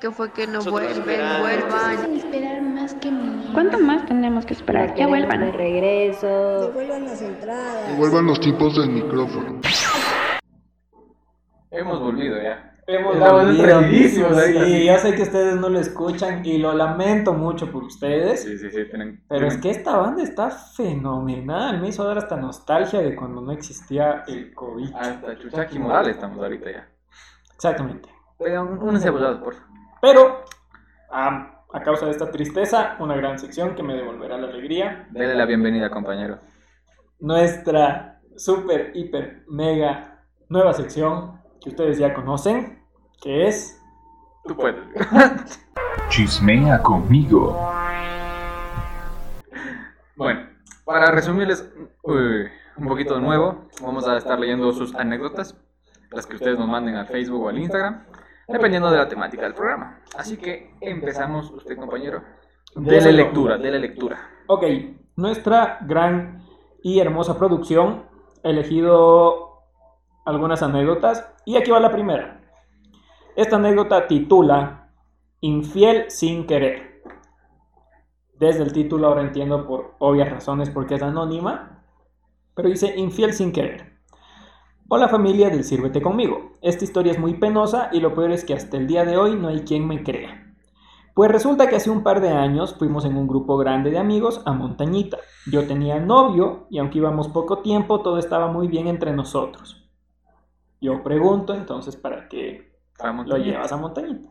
que 0.00 0.10
fue 0.10 0.32
que 0.32 0.48
no 0.48 0.54
Nosotros 0.54 0.72
vuelven, 0.80 0.98
esperamos. 0.98 1.40
vuelvan. 1.42 2.16
esperar 2.16 2.62
más 2.62 2.94
que 2.94 3.10
mi 3.12 3.52
¿Cuánto 3.52 3.78
más 3.78 4.04
tenemos 4.06 4.44
que 4.44 4.54
esperar? 4.54 4.88
Ya 4.88 4.94
Queremos 5.06 5.10
vuelvan. 5.28 5.40
de 5.40 5.52
regreso. 5.52 6.26
Devuelvan 6.72 7.04
las 7.04 7.22
entradas. 7.22 7.96
Vuelvan 7.96 8.26
los 8.26 8.40
tipos 8.40 8.74
del 8.76 8.90
micrófono. 8.90 9.60
Hemos 11.70 12.00
volvido 12.00 12.36
ya. 12.42 12.71
Hemos 12.86 13.16
ahorita, 13.16 13.88
Sí, 13.88 14.08
sí. 14.08 14.84
ya 14.84 14.98
sé 14.98 15.14
que 15.14 15.22
ustedes 15.22 15.54
no 15.56 15.68
lo 15.68 15.78
escuchan 15.78 16.44
y 16.44 16.58
lo 16.58 16.72
lamento 16.72 17.32
mucho 17.32 17.70
por 17.70 17.84
ustedes. 17.84 18.42
Sí, 18.42 18.58
sí, 18.58 18.70
sí. 18.70 18.84
Tienen, 18.86 19.22
Pero 19.28 19.46
es 19.46 19.56
que 19.58 19.70
esta 19.70 19.96
banda 19.96 20.22
está 20.22 20.50
fenomenal. 20.50 21.80
Me 21.80 21.88
hizo 21.88 22.02
dar 22.04 22.18
hasta 22.18 22.36
nostalgia 22.36 23.00
de 23.00 23.14
cuando 23.14 23.40
no 23.40 23.52
existía 23.52 24.24
el 24.26 24.52
COVID. 24.52 24.94
Hasta 24.96 25.38
Chuchaki 25.38 25.78
Morales 25.78 26.16
estamos 26.16 26.38
ahorita 26.38 26.70
ya. 26.72 26.88
Exactamente. 27.54 28.08
Pero 28.38 28.62
un- 28.62 28.78
únanse 28.82 29.08
abogados, 29.08 29.38
por 29.38 29.54
favor. 29.54 29.68
Pero, 30.00 30.44
a, 31.12 31.62
a 31.72 31.82
causa 31.82 32.06
de 32.06 32.10
esta 32.12 32.32
tristeza, 32.32 32.96
una 32.98 33.14
gran 33.14 33.38
sección 33.38 33.76
que 33.76 33.84
me 33.84 33.94
devolverá 33.94 34.36
la 34.38 34.48
alegría. 34.48 35.06
Dele 35.12 35.36
la 35.36 35.46
bienvenida, 35.46 35.88
compañero. 35.88 36.40
Nuestra 37.20 38.20
super, 38.36 38.90
hiper, 38.94 39.44
mega 39.46 40.24
nueva 40.48 40.72
sección 40.72 41.40
que 41.62 41.70
ustedes 41.70 41.98
ya 41.98 42.12
conocen, 42.12 42.82
que 43.22 43.46
es... 43.46 43.80
Tú 44.44 44.56
puedes. 44.56 44.82
Chismea 46.08 46.82
conmigo. 46.82 47.56
Bueno, 50.16 50.40
para 50.84 51.12
resumirles 51.12 51.70
uy, 52.02 52.48
un 52.76 52.88
poquito 52.88 53.14
de 53.14 53.20
nuevo, 53.20 53.68
vamos 53.80 54.06
a 54.08 54.16
estar 54.16 54.38
leyendo 54.38 54.72
sus 54.72 54.94
anécdotas, 54.94 55.56
las 56.10 56.26
que 56.26 56.36
ustedes 56.36 56.58
nos 56.58 56.68
manden 56.68 56.96
al 56.96 57.06
Facebook 57.06 57.44
o 57.44 57.48
al 57.48 57.58
Instagram, 57.58 58.04
dependiendo 58.48 58.90
de 58.90 58.98
la 58.98 59.08
temática 59.08 59.44
del 59.44 59.54
programa. 59.54 60.00
Así 60.16 60.36
que 60.36 60.74
empezamos, 60.80 61.50
usted 61.52 61.76
compañero. 61.76 62.22
Dele 62.74 63.12
lectura, 63.12 63.58
dele 63.58 63.78
lectura. 63.78 64.18
Ok, 64.48 64.64
nuestra 65.16 65.78
gran 65.82 66.42
y 66.82 66.98
hermosa 66.98 67.38
producción 67.38 68.04
ha 68.42 68.48
elegido 68.48 69.51
algunas 70.24 70.62
anécdotas 70.62 71.32
y 71.44 71.56
aquí 71.56 71.70
va 71.70 71.80
la 71.80 71.92
primera. 71.92 72.40
Esta 73.36 73.56
anécdota 73.56 74.06
titula 74.06 74.90
Infiel 75.40 76.10
sin 76.10 76.46
querer. 76.46 77.02
Desde 78.38 78.62
el 78.62 78.72
título 78.72 79.08
ahora 79.08 79.22
entiendo 79.22 79.66
por 79.66 79.94
obvias 79.98 80.30
razones 80.30 80.70
porque 80.70 80.96
es 80.96 81.02
anónima, 81.02 81.84
pero 82.54 82.68
dice 82.68 82.94
Infiel 82.96 83.32
sin 83.32 83.52
querer. 83.52 83.92
Hola 84.88 85.08
familia 85.08 85.48
del 85.48 85.64
Sírvete 85.64 86.02
conmigo. 86.02 86.52
Esta 86.60 86.84
historia 86.84 87.12
es 87.12 87.18
muy 87.18 87.34
penosa 87.34 87.88
y 87.92 88.00
lo 88.00 88.14
peor 88.14 88.30
es 88.30 88.44
que 88.44 88.54
hasta 88.54 88.76
el 88.76 88.86
día 88.86 89.04
de 89.04 89.16
hoy 89.16 89.36
no 89.36 89.48
hay 89.48 89.60
quien 89.60 89.86
me 89.86 90.02
crea. 90.02 90.54
Pues 91.14 91.30
resulta 91.30 91.68
que 91.68 91.76
hace 91.76 91.90
un 91.90 92.02
par 92.02 92.20
de 92.20 92.30
años 92.30 92.74
fuimos 92.78 93.04
en 93.04 93.16
un 93.16 93.26
grupo 93.26 93.56
grande 93.56 93.90
de 93.90 93.98
amigos 93.98 94.42
a 94.44 94.52
Montañita. 94.52 95.18
Yo 95.50 95.66
tenía 95.66 95.98
novio 96.00 96.66
y 96.70 96.78
aunque 96.78 96.98
íbamos 96.98 97.28
poco 97.28 97.58
tiempo, 97.58 98.00
todo 98.00 98.18
estaba 98.18 98.48
muy 98.48 98.68
bien 98.68 98.86
entre 98.86 99.12
nosotros. 99.12 99.81
Yo 100.82 101.00
pregunto 101.04 101.54
entonces 101.54 101.94
para 101.94 102.28
qué 102.28 102.72
lo 103.24 103.36
llevas 103.36 103.70
a 103.70 103.76
Montañita. 103.76 104.28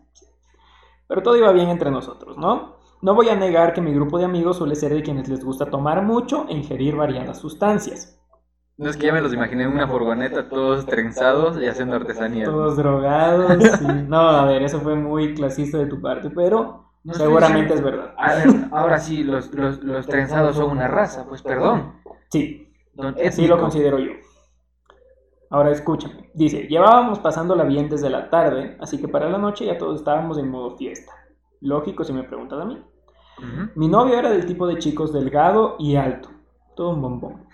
Pero 1.07 1.23
todo 1.23 1.37
iba 1.37 1.51
bien 1.53 1.69
entre 1.69 1.89
nosotros, 1.89 2.37
¿no? 2.37 2.75
No 3.01 3.15
voy 3.15 3.29
a 3.29 3.35
negar 3.37 3.73
que 3.73 3.79
mi 3.79 3.93
grupo 3.93 4.19
de 4.19 4.25
amigos 4.25 4.57
suele 4.57 4.75
ser 4.75 4.93
de 4.93 5.01
quienes 5.01 5.29
les 5.29 5.45
gusta 5.45 5.67
tomar 5.67 6.03
mucho 6.03 6.45
e 6.49 6.53
ingerir 6.53 6.97
variadas 6.97 7.39
sustancias. 7.39 8.19
No 8.77 8.89
es 8.89 8.97
que 8.97 9.07
ya 9.07 9.13
me 9.13 9.21
los 9.21 9.33
imaginé 9.33 9.63
en 9.63 9.71
una 9.71 9.87
furgoneta, 9.87 10.49
todos 10.49 10.85
trenzados 10.85 11.57
y 11.61 11.67
haciendo 11.67 11.95
artesanía. 11.95 12.45
Todos 12.45 12.75
drogados. 12.75 13.63
sí. 13.79 13.85
No, 14.07 14.19
a 14.19 14.45
ver, 14.45 14.63
eso 14.63 14.81
fue 14.81 14.95
muy 14.95 15.33
clasista 15.33 15.77
de 15.77 15.85
tu 15.85 16.01
parte, 16.01 16.29
pero 16.31 16.91
No 17.05 17.13
seguramente 17.13 17.75
es 17.75 17.81
verdad. 17.81 18.13
A 18.17 18.35
ver, 18.35 18.47
ahora 18.71 18.99
sí, 18.99 19.23
los, 19.23 19.53
los, 19.53 19.81
los 19.83 20.05
trenzados 20.05 20.57
son 20.57 20.71
una 20.71 20.89
raza, 20.89 21.25
pues 21.29 21.41
perdón. 21.41 21.93
Sí, 22.29 22.73
Sí 23.31 23.47
lo 23.47 23.57
considero 23.57 23.99
yo. 23.99 24.11
Ahora 25.51 25.71
escúchame. 25.71 26.31
Dice, 26.33 26.67
llevábamos 26.67 27.19
pasándola 27.19 27.65
bien 27.65 27.89
desde 27.89 28.09
la 28.09 28.29
tarde, 28.29 28.77
así 28.79 28.99
que 28.99 29.09
para 29.09 29.29
la 29.29 29.37
noche 29.37 29.65
ya 29.65 29.77
todos 29.77 29.99
estábamos 29.99 30.37
en 30.37 30.49
modo 30.49 30.77
fiesta. 30.77 31.11
Lógico 31.59 32.05
si 32.05 32.13
me 32.13 32.23
preguntas 32.23 32.59
a 32.59 32.65
mí. 32.65 32.81
Mi 33.75 33.87
novio 33.87 34.17
era 34.17 34.29
del 34.29 34.45
tipo 34.45 34.65
de 34.65 34.77
chicos 34.77 35.11
delgado 35.11 35.75
y 35.77 35.97
alto. 35.97 36.29
Todo 36.75 36.91
un 36.91 37.01
bombón. 37.01 37.47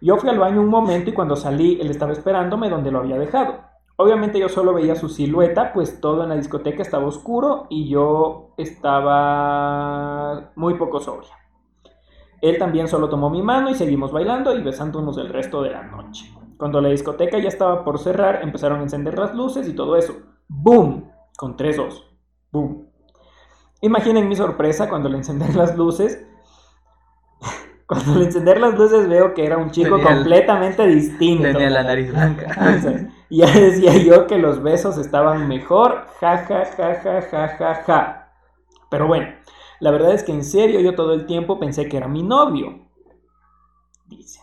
Yo 0.00 0.16
fui 0.16 0.28
al 0.28 0.40
baño 0.40 0.60
un 0.60 0.68
momento 0.68 1.10
y 1.10 1.12
cuando 1.12 1.36
salí 1.36 1.78
él 1.80 1.88
estaba 1.90 2.12
esperándome 2.12 2.68
donde 2.68 2.90
lo 2.90 2.98
había 2.98 3.18
dejado. 3.18 3.60
Obviamente 3.96 4.40
yo 4.40 4.48
solo 4.48 4.74
veía 4.74 4.96
su 4.96 5.08
silueta, 5.08 5.72
pues 5.72 6.00
todo 6.00 6.24
en 6.24 6.30
la 6.30 6.36
discoteca 6.36 6.82
estaba 6.82 7.06
oscuro 7.06 7.66
y 7.70 7.88
yo 7.88 8.54
estaba 8.56 10.50
muy 10.56 10.74
poco 10.74 11.00
sobria. 11.00 11.32
Él 12.42 12.58
también 12.58 12.88
solo 12.88 13.08
tomó 13.08 13.30
mi 13.30 13.40
mano 13.40 13.70
y 13.70 13.74
seguimos 13.74 14.10
bailando 14.10 14.54
y 14.54 14.62
besándonos 14.62 15.16
el 15.18 15.28
resto 15.28 15.62
de 15.62 15.70
la 15.70 15.84
noche. 15.84 16.30
Cuando 16.58 16.80
la 16.80 16.88
discoteca 16.88 17.38
ya 17.38 17.48
estaba 17.48 17.84
por 17.84 17.98
cerrar, 17.98 18.40
empezaron 18.42 18.80
a 18.80 18.82
encender 18.82 19.18
las 19.18 19.34
luces 19.34 19.68
y 19.68 19.74
todo 19.74 19.96
eso. 19.96 20.14
¡Boom! 20.48 21.10
Con 21.36 21.56
tres 21.56 21.76
dos. 21.76 22.04
¡Boom! 22.50 22.86
Imaginen 23.82 24.28
mi 24.28 24.36
sorpresa 24.36 24.88
cuando 24.88 25.08
al 25.08 25.16
encender 25.16 25.54
las 25.54 25.76
luces. 25.76 26.24
Cuando 27.86 28.14
al 28.14 28.22
encender 28.22 28.58
las 28.60 28.76
luces 28.76 29.08
veo 29.08 29.32
que 29.32 29.44
era 29.46 29.58
un 29.58 29.70
chico 29.70 29.96
Tenía 29.96 30.10
el- 30.10 30.16
completamente 30.18 30.86
distinto. 30.88 31.44
Tenía 31.44 31.70
la 31.70 31.82
nariz 31.84 32.10
blanca. 32.10 32.46
O 32.78 32.80
sea, 32.82 33.08
ya 33.30 33.46
decía 33.46 33.96
yo 33.98 34.26
que 34.26 34.38
los 34.38 34.60
besos 34.62 34.98
estaban 34.98 35.46
mejor. 35.46 36.06
Ja, 36.20 36.38
ja, 36.38 36.64
ja, 36.64 36.94
ja, 36.96 37.22
ja, 37.22 37.48
ja, 37.48 37.74
ja. 37.86 38.32
Pero 38.90 39.06
bueno, 39.06 39.28
la 39.78 39.90
verdad 39.92 40.14
es 40.14 40.24
que 40.24 40.32
en 40.32 40.42
serio 40.42 40.80
yo 40.80 40.94
todo 40.96 41.12
el 41.12 41.26
tiempo 41.26 41.60
pensé 41.60 41.88
que 41.88 41.96
era 41.96 42.08
mi 42.08 42.22
novio. 42.24 42.88
Dice. 44.06 44.40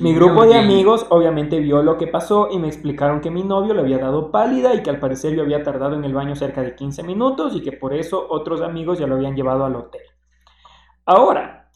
Mi 0.00 0.14
grupo 0.14 0.46
de 0.46 0.54
amigos 0.54 1.06
obviamente 1.10 1.58
vio 1.58 1.82
lo 1.82 1.96
que 1.96 2.06
pasó 2.06 2.48
y 2.50 2.58
me 2.58 2.68
explicaron 2.68 3.20
que 3.20 3.30
mi 3.30 3.42
novio 3.42 3.74
le 3.74 3.80
había 3.80 3.98
dado 3.98 4.30
pálida 4.30 4.74
y 4.74 4.82
que 4.82 4.90
al 4.90 5.00
parecer 5.00 5.34
yo 5.34 5.42
había 5.42 5.62
tardado 5.62 5.96
en 5.96 6.04
el 6.04 6.14
baño 6.14 6.36
cerca 6.36 6.62
de 6.62 6.76
15 6.76 7.02
minutos 7.02 7.56
y 7.56 7.62
que 7.62 7.72
por 7.72 7.94
eso 7.94 8.26
otros 8.28 8.60
amigos 8.60 8.98
ya 8.98 9.06
lo 9.06 9.16
habían 9.16 9.34
llevado 9.34 9.64
al 9.64 9.74
hotel. 9.76 10.02
Ahora, 11.04 11.70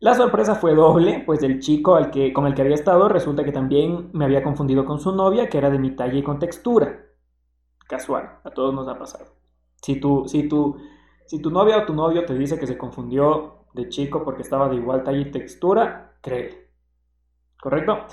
la 0.00 0.14
sorpresa 0.14 0.56
fue 0.56 0.74
doble, 0.74 1.22
pues 1.24 1.42
el 1.44 1.60
chico 1.60 1.94
al 1.94 2.10
que, 2.10 2.32
con 2.32 2.46
el 2.46 2.54
que 2.54 2.62
había 2.62 2.74
estado 2.74 3.08
resulta 3.08 3.44
que 3.44 3.52
también 3.52 4.10
me 4.12 4.24
había 4.24 4.42
confundido 4.42 4.84
con 4.84 4.98
su 4.98 5.12
novia, 5.12 5.48
que 5.48 5.58
era 5.58 5.70
de 5.70 5.78
mi 5.78 5.92
talla 5.92 6.18
y 6.18 6.22
con 6.22 6.40
textura. 6.40 7.06
Casual, 7.86 8.40
a 8.42 8.50
todos 8.50 8.74
nos 8.74 8.88
ha 8.88 8.98
pasado. 8.98 9.26
Si 9.80 10.00
tu, 10.00 10.26
si 10.26 10.48
tu, 10.48 10.76
si 11.26 11.40
tu 11.40 11.50
novia 11.50 11.78
o 11.78 11.86
tu 11.86 11.94
novio 11.94 12.24
te 12.26 12.34
dice 12.34 12.58
que 12.58 12.66
se 12.66 12.76
confundió 12.76 13.66
de 13.74 13.88
chico 13.88 14.24
porque 14.24 14.42
estaba 14.42 14.68
de 14.68 14.76
igual 14.76 15.04
talla 15.04 15.20
y 15.20 15.30
textura, 15.30 16.16
créele. 16.20 16.71
¿Correcto? 17.62 18.06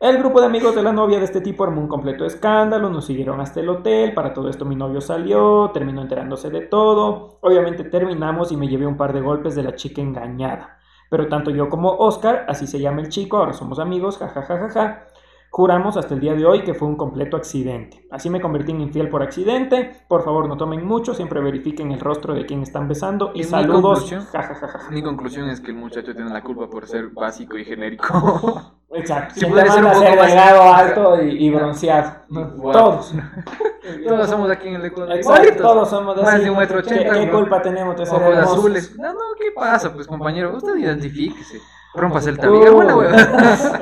El 0.00 0.18
grupo 0.18 0.40
de 0.40 0.46
amigos 0.46 0.74
de 0.74 0.82
la 0.82 0.92
novia 0.92 1.20
de 1.20 1.24
este 1.24 1.40
tipo 1.40 1.62
armó 1.62 1.80
un 1.80 1.86
completo 1.86 2.24
escándalo, 2.24 2.90
nos 2.90 3.04
siguieron 3.04 3.40
hasta 3.40 3.60
el 3.60 3.68
hotel, 3.68 4.12
para 4.12 4.34
todo 4.34 4.48
esto 4.48 4.64
mi 4.64 4.74
novio 4.74 5.00
salió, 5.00 5.70
terminó 5.72 6.02
enterándose 6.02 6.50
de 6.50 6.62
todo, 6.62 7.38
obviamente 7.42 7.84
terminamos 7.84 8.50
y 8.50 8.56
me 8.56 8.66
llevé 8.66 8.88
un 8.88 8.96
par 8.96 9.12
de 9.12 9.20
golpes 9.20 9.54
de 9.54 9.62
la 9.62 9.76
chica 9.76 10.02
engañada, 10.02 10.80
pero 11.08 11.28
tanto 11.28 11.52
yo 11.52 11.68
como 11.68 11.92
Oscar, 11.92 12.44
así 12.48 12.66
se 12.66 12.80
llama 12.80 13.02
el 13.02 13.08
chico, 13.08 13.36
ahora 13.36 13.52
somos 13.52 13.78
amigos, 13.78 14.18
jajajajaja, 14.18 15.06
Juramos 15.52 15.96
hasta 15.96 16.14
el 16.14 16.20
día 16.20 16.34
de 16.34 16.46
hoy 16.46 16.62
que 16.62 16.74
fue 16.74 16.86
un 16.86 16.94
completo 16.96 17.36
accidente. 17.36 18.06
Así 18.12 18.30
me 18.30 18.40
convertí 18.40 18.70
en 18.70 18.80
infiel 18.82 19.08
por 19.08 19.20
accidente. 19.22 19.90
Por 20.08 20.22
favor, 20.24 20.46
no 20.48 20.56
tomen 20.56 20.86
mucho, 20.86 21.12
siempre 21.12 21.40
verifiquen 21.40 21.90
el 21.90 21.98
rostro 21.98 22.34
de 22.34 22.46
quien 22.46 22.62
están 22.62 22.86
besando. 22.86 23.32
Y 23.34 23.40
¿Y 23.40 23.44
mi 23.44 23.50
saludos. 23.50 23.82
conclusión? 23.82 24.24
Ja, 24.26 24.42
ja, 24.42 24.54
ja, 24.54 24.68
ja, 24.68 24.78
ja. 24.78 24.90
Mi 24.90 25.02
conclusión 25.02 25.48
es 25.50 25.60
que 25.60 25.72
el 25.72 25.76
muchacho 25.76 26.14
tiene 26.14 26.30
la 26.30 26.42
culpa 26.44 26.70
por 26.70 26.86
ser 26.86 27.08
básico 27.08 27.58
y 27.58 27.64
genérico. 27.64 28.76
Exacto. 28.92 29.34
Si 29.38 29.46
puede 29.46 29.68
ser 29.70 29.84
un 29.84 29.90
poco 29.92 30.04
más- 30.04 30.26
delgado, 30.28 30.62
alto 30.74 31.22
y, 31.22 31.46
y 31.46 31.50
bronceado. 31.50 32.12
Todos. 32.62 33.14
Todos 34.06 34.28
somos 34.30 34.50
aquí 34.52 34.68
en 34.68 34.74
el 34.76 34.84
Ecuador. 34.84 35.16
Exacto, 35.16 35.62
todos 35.62 35.90
somos 35.90 36.16
así. 36.16 36.24
Más 36.26 36.42
de 36.44 36.50
un 36.50 36.58
metro 36.58 36.80
¿Qué, 36.82 36.94
ochenta. 36.94 37.14
qué 37.18 37.30
culpa 37.30 37.60
tenemos 37.62 37.96
de 37.96 38.06
ser 38.06 38.22
azules. 38.34 38.96
No, 38.98 39.12
no, 39.12 39.18
¿qué 39.36 39.50
pasa? 39.54 39.92
Pues 39.92 40.06
compañero, 40.06 40.54
usted 40.56 40.76
identifíquese. 40.76 41.58
Rómpase 41.92 42.30
el 42.30 42.38
tabique. 42.38 42.70
Buena. 42.70 42.94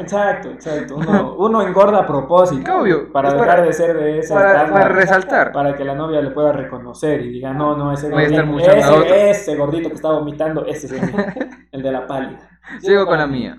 Exacto, 0.00 0.48
exacto. 0.50 0.96
Uno, 0.96 1.34
uno 1.36 1.60
engorda 1.62 1.98
a 2.00 2.06
propósito. 2.06 2.78
Obvio, 2.80 3.12
Para 3.12 3.34
dejar 3.34 3.62
de 3.66 3.72
ser 3.74 3.96
de 3.98 4.18
ese 4.20 4.32
Para, 4.32 4.88
resaltar. 4.88 5.52
para 5.52 5.76
que 5.76 5.84
la 5.84 5.94
novia 5.94 6.22
le 6.22 6.30
pueda 6.30 6.52
reconocer 6.52 7.20
y 7.20 7.30
diga, 7.30 7.52
no, 7.52 7.76
no, 7.76 7.92
ese 7.92 8.08
gordito, 8.10 8.58
ese, 8.60 9.30
ese 9.30 9.56
gordito 9.56 9.88
que 9.90 9.94
está 9.96 10.08
vomitando, 10.10 10.64
ese 10.64 10.86
es 10.86 10.92
el, 10.92 11.10
el 11.72 11.82
de 11.82 11.92
la 11.92 12.06
pálida. 12.06 12.48
Sigo 12.80 13.04
con 13.04 13.18
la 13.18 13.26
mía. 13.26 13.58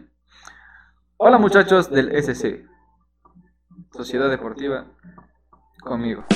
Hola 1.18 1.38
muchachos 1.38 1.92
del 1.92 2.12
SC. 2.16 2.66
Sociedad 3.92 4.30
Deportiva. 4.30 4.86
Conmigo. 5.84 6.24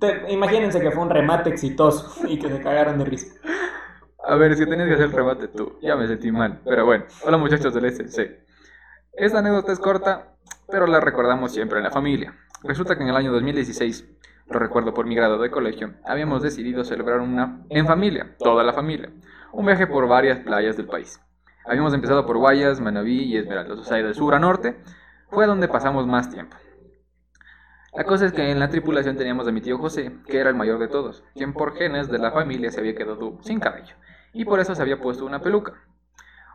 Te- 0.00 0.32
imagínense 0.32 0.80
que 0.80 0.90
fue 0.90 1.02
un 1.02 1.10
remate 1.10 1.50
exitoso 1.50 2.26
y 2.26 2.38
que 2.38 2.48
se 2.48 2.60
cagaron 2.60 2.98
de 2.98 3.04
risa. 3.04 3.34
A 4.24 4.36
ver, 4.36 4.52
es 4.52 4.58
que 4.60 4.66
tenías 4.66 4.86
que 4.86 4.94
hacer 4.94 5.06
el 5.06 5.12
remate 5.12 5.48
tú. 5.48 5.78
Ya 5.82 5.96
me 5.96 6.06
sentí 6.06 6.30
mal. 6.30 6.60
Pero 6.64 6.86
bueno. 6.86 7.04
Hola 7.24 7.38
muchachos 7.38 7.74
del 7.74 7.86
SC. 7.86 8.44
Esta 9.14 9.40
anécdota 9.40 9.72
es 9.72 9.80
corta, 9.80 10.36
pero 10.70 10.86
la 10.86 11.00
recordamos 11.00 11.52
siempre 11.52 11.78
en 11.78 11.84
la 11.84 11.90
familia. 11.90 12.34
Resulta 12.62 12.96
que 12.96 13.02
en 13.02 13.08
el 13.08 13.16
año 13.16 13.32
2016, 13.32 14.08
lo 14.46 14.58
recuerdo 14.60 14.94
por 14.94 15.06
mi 15.06 15.16
grado 15.16 15.38
de 15.38 15.50
colegio, 15.50 15.94
habíamos 16.04 16.42
decidido 16.42 16.84
celebrar 16.84 17.18
una 17.18 17.64
en 17.68 17.84
familia, 17.86 18.36
toda 18.38 18.62
la 18.62 18.72
familia, 18.72 19.10
un 19.52 19.66
viaje 19.66 19.88
por 19.88 20.06
varias 20.06 20.38
playas 20.38 20.76
del 20.76 20.86
país. 20.86 21.20
Habíamos 21.66 21.92
empezado 21.92 22.24
por 22.24 22.38
Guayas, 22.38 22.80
Manabí 22.80 23.24
y 23.24 23.36
Esmeraldas, 23.36 23.78
o 23.78 23.84
sea, 23.84 23.98
de 23.98 24.14
sur 24.14 24.34
a 24.34 24.38
norte, 24.38 24.76
fue 25.30 25.46
donde 25.46 25.66
pasamos 25.66 26.06
más 26.06 26.30
tiempo. 26.30 26.56
La 27.94 28.04
cosa 28.04 28.24
es 28.24 28.32
que 28.32 28.50
en 28.50 28.58
la 28.58 28.70
tripulación 28.70 29.16
teníamos 29.16 29.46
a 29.46 29.52
mi 29.52 29.60
tío 29.60 29.76
José, 29.78 30.12
que 30.26 30.38
era 30.38 30.48
el 30.48 30.56
mayor 30.56 30.78
de 30.78 30.88
todos, 30.88 31.24
quien 31.34 31.52
por 31.52 31.76
genes 31.76 32.08
de 32.08 32.18
la 32.18 32.30
familia 32.30 32.70
se 32.70 32.80
había 32.80 32.94
quedado 32.94 33.38
sin 33.42 33.60
cabello, 33.60 33.94
y 34.32 34.44
por 34.44 34.60
eso 34.60 34.74
se 34.74 34.82
había 34.82 35.00
puesto 35.00 35.24
una 35.26 35.40
peluca. 35.40 35.74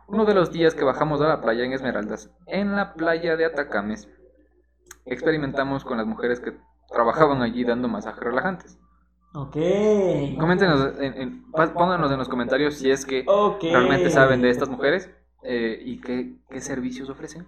Uno 0.06 0.24
de 0.24 0.34
los 0.34 0.50
días 0.52 0.74
que 0.74 0.84
bajamos 0.84 1.20
a 1.20 1.28
la 1.28 1.40
playa 1.40 1.64
en 1.64 1.72
Esmeraldas, 1.72 2.30
en 2.46 2.74
la 2.76 2.94
playa 2.94 3.36
de 3.36 3.44
Atacames, 3.44 4.08
experimentamos 5.04 5.84
con 5.84 5.98
las 5.98 6.06
mujeres 6.06 6.40
que 6.40 6.54
trabajaban 6.90 7.42
allí 7.42 7.64
dando 7.64 7.88
masajes 7.88 8.22
relajantes. 8.22 8.78
Ok. 9.34 9.56
Coméntenos, 10.38 10.98
en- 10.98 11.14
en- 11.20 11.50
pa- 11.52 11.72
pónganos 11.74 12.10
en 12.10 12.18
los 12.18 12.28
comentarios 12.28 12.74
si 12.76 12.90
es 12.90 13.04
que 13.04 13.24
realmente 13.72 14.10
saben 14.10 14.40
de 14.40 14.50
estas 14.50 14.68
mujeres 14.70 15.10
eh, 15.42 15.80
y 15.84 16.00
qué, 16.00 16.36
qué 16.48 16.60
servicios 16.60 17.10
ofrecen. 17.10 17.46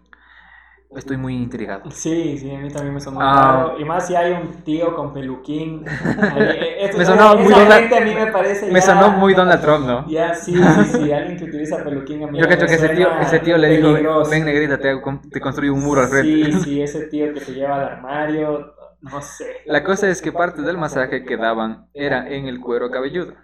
Estoy 0.97 1.17
muy 1.17 1.37
intrigado. 1.37 1.89
Sí, 1.93 2.37
sí, 2.37 2.53
a 2.53 2.59
mí 2.59 2.69
también 2.69 2.95
me 2.95 3.01
sonó 3.01 3.21
Ah. 3.23 3.65
raro. 3.69 3.81
Y 3.81 3.85
más 3.85 4.09
si 4.09 4.17
hay 4.17 4.33
un 4.33 4.51
tío 4.65 4.95
con 4.97 5.15
peluquín. 5.15 5.85
Eh, 6.37 6.79
esto- 6.85 6.99
Me 6.99 7.05
sonó 7.05 7.37
muy 7.37 7.53
Donald- 7.53 7.93
a 7.95 8.01
mí 8.01 8.13
me 8.15 8.27
parece 8.33 8.67
Me 8.67 8.81
ya- 8.81 8.87
sonó 8.87 9.11
muy 9.13 9.35
Donald 9.35 9.63
Trump, 9.63 9.87
¿no? 9.87 10.09
Ya, 10.09 10.35
sí, 10.35 10.53
sí, 10.53 10.85
sí, 10.87 11.13
alguien 11.13 11.37
que 11.39 11.45
utiliza 11.45 11.83
peluquín 11.85 12.25
a 12.25 12.27
mí 12.27 12.41
Yo 12.41 12.49
cacho 12.49 12.67
que 12.67 12.75
ese 12.75 12.89
tío, 12.89 13.09
ese 13.21 13.39
tío 13.39 13.57
le 13.57 13.69
dijo, 13.77 14.29
ven 14.29 14.45
negrita, 14.45 14.79
te, 14.79 15.01
te 15.31 15.41
construyo 15.41 15.75
un 15.75 15.81
muro 15.85 16.01
al 16.01 16.09
frente. 16.09 16.53
Sí, 16.53 16.61
sí, 16.65 16.83
ese 16.83 17.07
tío 17.07 17.33
que 17.35 17.41
te 17.41 17.53
lleva 17.55 17.77
al 17.77 17.85
armario, 17.85 18.75
no 19.03 19.23
sé. 19.23 19.59
La 19.67 19.85
cosa 19.85 20.09
es 20.09 20.21
que 20.21 20.33
parte 20.33 20.63
del 20.63 20.77
masaje 20.77 21.25
que 21.25 21.37
daban 21.37 21.87
era 21.95 22.29
en 22.29 22.47
el 22.49 22.59
cuero 22.61 22.91
cabelludo. 22.91 23.35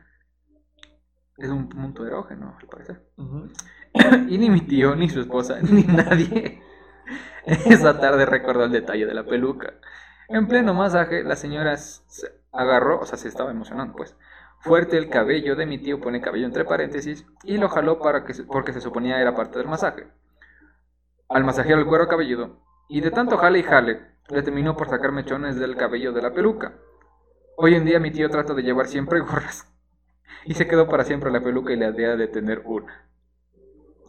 Es 1.39 1.49
un 1.51 1.69
punto 1.69 2.05
erógeno, 2.05 2.57
al 2.61 2.67
parecer. 2.67 3.03
Y 4.29 4.37
ni 4.37 4.51
mi 4.51 4.61
tío, 4.63 4.95
ni 4.97 5.09
su 5.09 5.21
esposa, 5.21 5.59
ni 5.63 5.83
nadie 5.85 6.61
esa 7.47 7.99
tarde 8.01 8.27
recordó 8.27 8.65
el 8.65 8.73
detalle 8.73 9.07
de 9.07 9.15
la 9.15 9.25
peluca. 9.25 9.75
En 10.29 10.49
pleno 10.49 10.75
masaje, 10.75 11.23
la 11.23 11.37
señora 11.37 11.77
se 11.77 12.33
agarró, 12.53 13.01
o 13.01 13.07
sea, 13.07 13.19
se 13.19 13.29
estaba 13.29 13.51
emocionando, 13.51 13.95
pues. 13.97 14.17
Fuerte 14.61 14.97
el 14.99 15.09
cabello 15.09 15.55
de 15.55 15.67
mi 15.67 15.79
tío, 15.79 16.01
pone 16.01 16.21
cabello 16.21 16.47
entre 16.47 16.65
paréntesis, 16.65 17.25
y 17.45 17.59
lo 17.59 17.69
jaló 17.69 18.01
para 18.01 18.25
que 18.25 18.35
porque 18.45 18.73
se 18.73 18.81
suponía 18.81 19.21
era 19.21 19.37
parte 19.37 19.59
del 19.59 19.69
masaje. 19.69 20.09
Al 21.29 21.45
masajear 21.45 21.79
el 21.79 21.87
cuero 21.87 22.09
cabelludo, 22.09 22.61
y 22.89 23.01
de 23.01 23.11
tanto 23.11 23.37
jale 23.37 23.61
y 23.61 23.63
jale, 23.63 24.01
le 24.29 24.43
terminó 24.43 24.77
por 24.77 24.89
sacar 24.89 25.13
mechones 25.13 25.57
del 25.57 25.77
cabello 25.77 26.13
de 26.13 26.23
la 26.23 26.33
peluca. 26.33 26.75
Hoy 27.57 27.75
en 27.75 27.85
día 27.85 28.01
mi 28.01 28.11
tío 28.11 28.29
trata 28.29 28.55
de 28.55 28.63
llevar 28.63 28.89
siempre 28.89 29.21
gorras. 29.21 29.73
Y 30.45 30.55
se 30.55 30.67
quedó 30.67 30.89
para 30.89 31.05
siempre 31.05 31.31
la 31.31 31.43
peluca 31.43 31.73
y 31.73 31.77
la 31.77 31.91
idea 31.91 32.17
de 32.17 32.29
tener 32.29 32.63
una. 32.65 33.07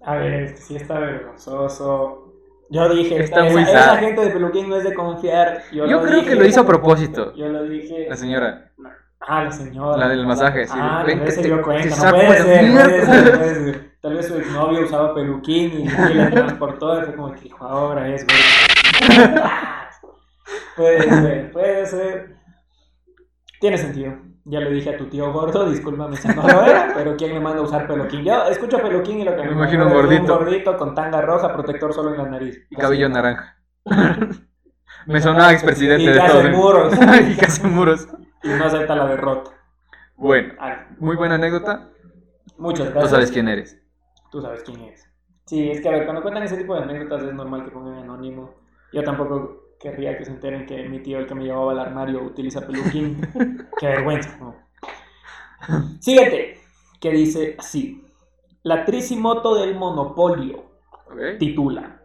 A 0.03 0.15
ver, 0.15 0.53
que 0.53 0.61
sí 0.61 0.75
está 0.75 0.99
vergonzoso. 0.99 2.26
Yo 2.69 2.89
dije, 2.89 3.23
Está 3.23 3.45
esa, 3.45 3.53
muy 3.53 3.61
esa 3.63 3.83
sad. 3.83 3.99
gente 3.99 4.21
de 4.21 4.29
peluquín 4.31 4.69
no 4.69 4.75
es 4.75 4.83
de 4.83 4.93
confiar. 4.93 5.61
Yo, 5.71 5.85
Yo 5.85 6.01
creo 6.01 6.15
dije. 6.17 6.29
que 6.29 6.35
lo 6.35 6.45
hizo 6.45 6.61
a 6.61 6.65
propósito. 6.65 7.33
Yo 7.35 7.47
lo 7.47 7.63
dije. 7.63 8.07
La 8.09 8.15
señora, 8.17 8.71
Ah, 9.19 9.43
la 9.43 9.51
señora. 9.51 9.97
la 9.97 10.07
del 10.09 10.25
masaje, 10.25 10.65
sí. 10.67 10.73
Ah, 10.75 11.03
tal 11.05 11.19
vez 11.19 11.35
se 11.35 11.41
dio 11.43 11.61
cuenta. 11.61 11.95
No 11.95 12.11
puede 12.11 12.29
la 12.29 12.35
ser, 12.35 12.71
puede 12.71 13.05
ser, 13.05 13.37
puede 13.37 13.55
ser. 13.55 13.91
Tal 14.01 14.13
vez 14.15 14.27
su 14.27 14.35
exnovio 14.37 14.81
usaba 14.85 15.13
peluquín 15.15 15.71
y, 15.79 15.83
y 15.83 16.13
le 16.13 16.27
transportó 16.27 17.01
y 17.01 17.05
fue 17.05 17.15
como 17.15 17.31
que 17.33 17.47
hijo 17.47 17.65
ahora 17.65 18.07
es, 18.13 18.25
güey. 18.25 19.17
puede 20.75 21.01
ser, 21.03 21.51
puede 21.51 21.85
ser. 21.85 22.35
Tiene 23.59 23.77
sentido. 23.77 24.13
Ya 24.49 24.61
le 24.61 24.71
dije 24.71 24.91
a 24.91 24.97
tu 24.97 25.07
tío 25.07 25.33
gordo, 25.33 25.69
discúlpame 25.69 26.15
si 26.15 26.29
no 26.29 26.41
lo 26.41 26.63
era, 26.63 26.93
pero 26.95 27.17
¿quién 27.17 27.33
me 27.33 27.39
manda 27.41 27.59
a 27.59 27.63
usar 27.63 27.85
peluquín? 27.85 28.23
Yo 28.23 28.45
escucho 28.47 28.77
peluquín 28.81 29.19
y 29.19 29.25
lo 29.25 29.31
que 29.35 29.41
Me 29.41 29.47
me, 29.47 29.51
imagino 29.51 29.87
un 29.87 29.93
gordito. 29.93 30.21
un 30.21 30.27
gordito 30.39 30.77
con 30.77 30.95
tanga 30.95 31.19
roja, 31.21 31.51
protector 31.53 31.93
solo 31.93 32.11
en 32.11 32.17
la 32.17 32.29
nariz. 32.29 32.65
Y 32.69 32.75
cabello 32.77 33.09
naranja. 33.09 33.57
Me 35.05 35.19
sonaba 35.21 35.51
expresidente 35.51 36.11
de 36.11 36.19
todo. 36.19 36.43
muros. 36.51 36.93
y 37.29 37.35
que 37.35 37.45
hace 37.45 37.67
muros. 37.67 38.07
Y 38.43 38.47
no 38.47 38.63
acepta 38.65 38.95
la 38.95 39.07
derrota. 39.07 39.51
Bueno, 40.15 40.53
Ay, 40.59 40.75
muy 40.99 41.15
buena 41.17 41.35
anécdota. 41.35 41.89
muchas 42.57 42.85
gracias. 42.89 43.03
Tú 43.03 43.09
sabes 43.09 43.31
quién 43.31 43.47
eres. 43.49 43.77
Tú 44.31 44.41
sabes 44.41 44.63
quién 44.63 44.79
es. 44.81 45.05
Sí, 45.45 45.69
es 45.69 45.81
que 45.81 45.89
a 45.89 45.91
ver, 45.91 46.05
cuando 46.05 46.21
cuentan 46.21 46.43
ese 46.43 46.57
tipo 46.57 46.73
de 46.75 46.83
anécdotas 46.83 47.23
es 47.23 47.33
normal 47.33 47.65
que 47.65 47.71
pongan 47.71 47.95
anónimo. 47.99 48.55
Yo 48.93 49.03
tampoco 49.03 49.66
querría 49.79 50.17
que 50.17 50.25
se 50.25 50.31
enteren 50.31 50.65
que 50.65 50.87
mi 50.89 50.99
tío, 50.99 51.19
el 51.19 51.27
que 51.27 51.35
me 51.35 51.43
llevaba 51.43 51.71
al 51.71 51.79
armario, 51.79 52.23
utiliza 52.23 52.65
peluquín. 52.65 53.21
Qué 53.79 53.87
vergüenza, 53.87 54.37
¿no? 54.39 54.55
Siguiente, 55.99 56.59
que 56.99 57.11
dice 57.11 57.55
así. 57.57 58.03
La 58.63 58.85
tricimoto 58.85 59.55
del 59.55 59.75
monopolio 59.75 60.65
titula. 61.39 62.01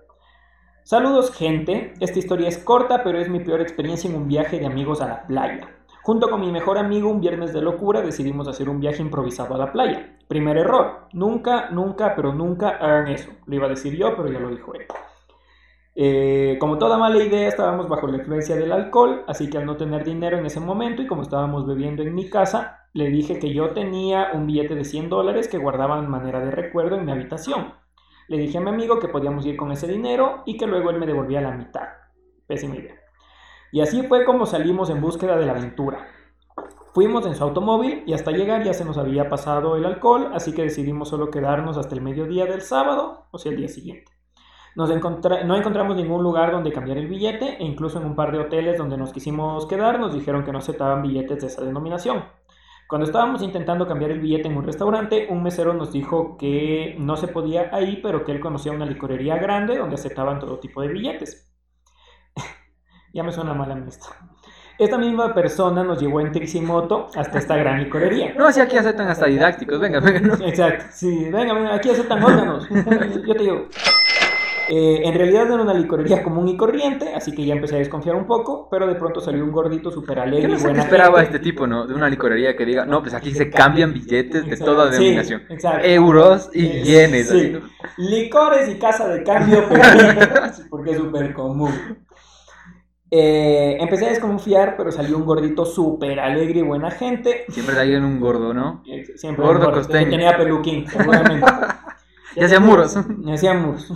Saludos 0.85 1.33
gente, 1.33 1.95
esta 2.01 2.19
historia 2.19 2.49
es 2.49 2.59
corta 2.59 3.05
pero 3.05 3.19
es 3.19 3.29
mi 3.29 3.41
peor 3.41 3.61
experiencia 3.61 4.11
en 4.11 4.17
un 4.17 4.29
viaje 4.29 4.59
de 4.59 4.67
amigos 4.67 5.01
a 5.01 5.09
la 5.09 5.27
playa. 5.27 5.69
Junto 6.03 6.29
con 6.29 6.41
mi 6.41 6.51
mejor 6.51 6.79
amigo 6.79 7.09
un 7.09 7.21
viernes 7.21 7.53
de 7.53 7.63
locura 7.63 8.03
decidimos 8.03 8.49
hacer 8.49 8.69
un 8.69 8.81
viaje 8.81 9.03
improvisado 9.03 9.55
a 9.55 9.59
la 9.59 9.73
playa. 9.73 10.19
Primer 10.27 10.57
error, 10.57 11.07
nunca, 11.13 11.71
nunca, 11.71 12.15
pero 12.17 12.35
nunca 12.35 12.71
hagan 12.71 13.09
eso. 13.09 13.31
Lo 13.47 13.55
iba 13.55 13.67
a 13.67 13.71
decir 13.71 13.97
yo, 13.97 14.17
pero 14.17 14.31
ya 14.31 14.41
lo 14.41 14.51
dijo 14.51 14.75
él. 14.75 14.87
Eh, 15.94 16.57
como 16.59 16.78
toda 16.78 16.96
mala 16.96 17.22
idea 17.22 17.48
estábamos 17.48 17.88
bajo 17.88 18.07
la 18.07 18.18
influencia 18.18 18.57
del 18.57 18.72
alcohol, 18.72 19.24
así 19.26 19.50
que 19.50 19.59
al 19.59 19.66
no 19.66 19.76
tener 19.76 20.05
dinero 20.05 20.38
en 20.38 20.46
ese 20.46 20.61
momento 20.61 21.02
y 21.02 21.07
como 21.07 21.22
estábamos 21.22 21.66
bebiendo 21.66 22.02
en 22.02 22.14
mi 22.14 22.31
casa, 22.31 22.88
le 22.94 23.09
dije 23.09 23.38
que 23.38 23.52
yo 23.52 23.70
tenía 23.70 24.31
un 24.33 24.46
billete 24.46 24.74
de 24.74 24.85
100 24.85 25.11
dólares 25.11 25.48
que 25.48 25.59
guardaba 25.59 25.98
en 25.98 26.09
manera 26.09 26.40
de 26.40 26.50
recuerdo 26.50 26.96
en 26.96 27.05
mi 27.05 27.12
habitación. 27.12 27.74
Le 28.28 28.38
dije 28.38 28.59
a 28.59 28.61
mi 28.61 28.70
amigo 28.70 28.98
que 28.98 29.09
podíamos 29.09 29.44
ir 29.46 29.57
con 29.57 29.72
ese 29.72 29.87
dinero 29.87 30.42
y 30.46 30.57
que 30.57 30.66
luego 30.66 30.90
él 30.90 30.98
me 30.98 31.07
devolvía 31.07 31.40
la 31.40 31.50
mitad. 31.50 31.88
Pésima 32.46 32.76
idea. 32.76 32.94
Y 33.72 33.81
así 33.81 34.02
fue 34.02 34.24
como 34.24 34.46
salimos 34.46 34.90
en 34.90 35.00
búsqueda 35.00 35.37
de 35.37 35.46
la 35.46 35.52
aventura. 35.52 36.07
Fuimos 36.92 37.26
en 37.26 37.35
su 37.35 37.42
automóvil 37.42 38.02
y 38.07 38.12
hasta 38.12 38.31
llegar 38.31 38.62
ya 38.64 38.74
se 38.74 38.85
nos 38.85 38.98
había 38.98 39.31
pasado 39.31 39.76
el 39.76 39.87
alcohol, 39.87 40.31
así 40.35 40.52
que 40.55 40.62
decidimos 40.62 41.09
solo 41.09 41.31
quedarnos 41.31 41.78
hasta 41.78 41.94
el 41.94 42.02
mediodía 42.02 42.44
del 42.44 42.61
sábado, 42.61 43.26
o 43.31 43.38
sea, 43.38 43.50
el 43.50 43.59
día 43.59 43.68
siguiente. 43.68 44.12
Nos 44.75 44.91
encontra- 44.91 45.45
no 45.45 45.55
encontramos 45.57 45.97
ningún 45.97 46.23
lugar 46.23 46.51
donde 46.53 46.73
cambiar 46.73 46.97
el 46.99 47.07
billete 47.07 47.57
e 47.59 47.65
incluso 47.65 47.99
en 48.01 48.07
un 48.07 48.17
par 48.17 48.33
de 48.33 48.39
hoteles 48.39 48.79
donde 48.79 48.97
nos 48.97 49.13
quisimos 49.13 49.67
quedar 49.67 50.01
nos 50.01 50.15
dijeron 50.15 50.45
que 50.45 50.53
no 50.53 50.59
aceptaban 50.59 51.03
billetes 51.03 51.41
de 51.41 51.47
esa 51.47 51.63
denominación. 51.63 52.25
Cuando 52.89 53.07
estábamos 53.07 53.43
intentando 53.43 53.87
cambiar 53.87 54.11
el 54.11 54.21
billete 54.21 54.49
en 54.49 54.57
un 54.57 54.65
restaurante, 54.65 55.27
un 55.31 55.43
mesero 55.43 55.73
nos 55.73 55.93
dijo 55.93 56.37
que 56.39 56.95
no 56.99 57.17
se 57.17 57.29
podía 57.29 57.71
ahí, 57.73 58.01
pero 58.03 58.25
que 58.25 58.33
él 58.33 58.41
conocía 58.41 58.73
una 58.73 58.85
licorería 58.87 59.37
grande 59.37 59.79
donde 59.79 59.95
aceptaban 59.95 60.39
todo 60.41 60.59
tipo 60.59 60.83
de 60.83 60.89
billetes. 60.89 61.51
ya 63.15 63.23
me 63.23 63.33
suena 63.33 63.55
mal 63.55 63.71
a 63.73 63.75
mí 63.75 63.89
esto. 63.89 64.09
Esta 64.79 64.99
misma 64.99 65.33
persona 65.35 65.85
nos 65.85 66.01
llevó 66.01 66.21
en 66.21 66.33
Tricimoto 66.33 67.09
hasta 67.15 67.39
esta 67.39 67.57
gran 67.57 67.83
licorería. 67.83 68.35
No, 68.35 68.51
si 68.51 68.61
aquí 68.61 68.77
aceptan 68.77 69.07
hasta 69.09 69.27
didácticos. 69.27 69.79
Venga, 69.79 70.01
venga. 70.01 70.21
no. 70.21 70.35
Exacto, 70.47 70.85
sí, 70.91 71.29
venga, 71.31 71.53
venga, 71.53 71.75
aquí 71.75 71.91
aceptan 71.91 72.23
órganos. 72.23 72.69
Yo 73.27 73.35
te 73.35 73.43
digo. 73.43 73.67
Eh, 74.70 75.01
en 75.05 75.14
realidad 75.14 75.51
era 75.51 75.62
una 75.62 75.75
licorería 75.75 76.22
común 76.22 76.48
y 76.48 76.57
corriente, 76.57 77.12
así 77.14 77.35
que 77.35 77.44
ya 77.44 77.55
empecé 77.55 77.75
a 77.77 77.79
desconfiar 77.79 78.14
un 78.16 78.27
poco, 78.27 78.68
pero 78.70 78.87
de 78.87 78.94
pronto 78.94 79.20
salió 79.20 79.42
un 79.44 79.51
gordito 79.51 79.90
súper 79.90 80.16
¿Qué 80.16 80.20
alegre 80.22 80.57
qué 80.57 80.62
buena 80.62 80.83
esperaba 80.83 81.20
gente. 81.20 81.37
este 81.37 81.51
tipo, 81.51 81.66
no? 81.66 81.87
De 81.87 81.94
una 81.94 82.09
licorería 82.09 82.57
que 82.57 82.64
diga, 82.64 82.87
no, 82.87 83.03
pues 83.03 83.12
aquí 83.14 83.35
se 83.35 83.51
cambian 83.51 83.92
billetes 83.92 84.46
de 84.46 84.57
toda 84.57 84.87
Sí, 84.92 84.98
denominación. 85.01 85.42
exacto. 85.48 85.87
Euros 85.87 86.51
y 86.55 86.66
Eh, 86.66 86.83
yenes. 86.85 87.29
sí. 87.29 87.37
así, 87.38 87.51
¿no? 87.51 87.61
Licores 87.98 88.68
y 88.68 88.79
casa 88.79 89.09
de 89.09 89.22
cambio, 89.25 89.64
porque 90.70 90.90
es 90.92 90.96
súper 90.96 91.33
común. 91.35 91.72
Eh, 93.11 93.77
empecé 93.79 94.07
a 94.07 94.11
desconfiar, 94.11 94.75
pero 94.77 94.90
salió 94.90 95.18
un 95.18 95.27
gordito 95.27 95.66
súper 95.66 96.18
alegre 96.18 96.61
y 96.61 96.62
buena 96.62 96.90
gente. 96.90 97.44
Siempre 97.51 97.79
hay 97.79 97.94
un 97.94 98.18
gordo, 98.20 98.55
¿no? 98.55 98.83
Eh, 98.87 99.05
Siempre 99.16 99.44
Gordo 99.44 99.66
gordo, 99.66 99.79
costeño. 99.79 100.09
tenía 100.11 100.37
peluquín, 100.37 100.87
seguramente. 100.88 101.46
Y 102.35 102.42
hacía 102.42 102.61
muros. 102.61 102.96
Y 103.27 103.31
hacía 103.33 103.53
muros. 103.53 103.92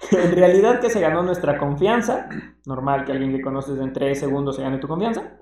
en 0.10 0.32
realidad 0.32 0.80
que 0.80 0.90
se 0.90 1.00
ganó 1.00 1.22
nuestra 1.22 1.58
confianza. 1.58 2.28
Normal 2.66 3.04
que 3.04 3.12
alguien 3.12 3.32
que 3.36 3.42
conoces 3.42 3.78
en 3.78 3.92
3 3.92 4.18
segundos 4.18 4.56
se 4.56 4.62
gane 4.62 4.78
tu 4.78 4.88
confianza. 4.88 5.38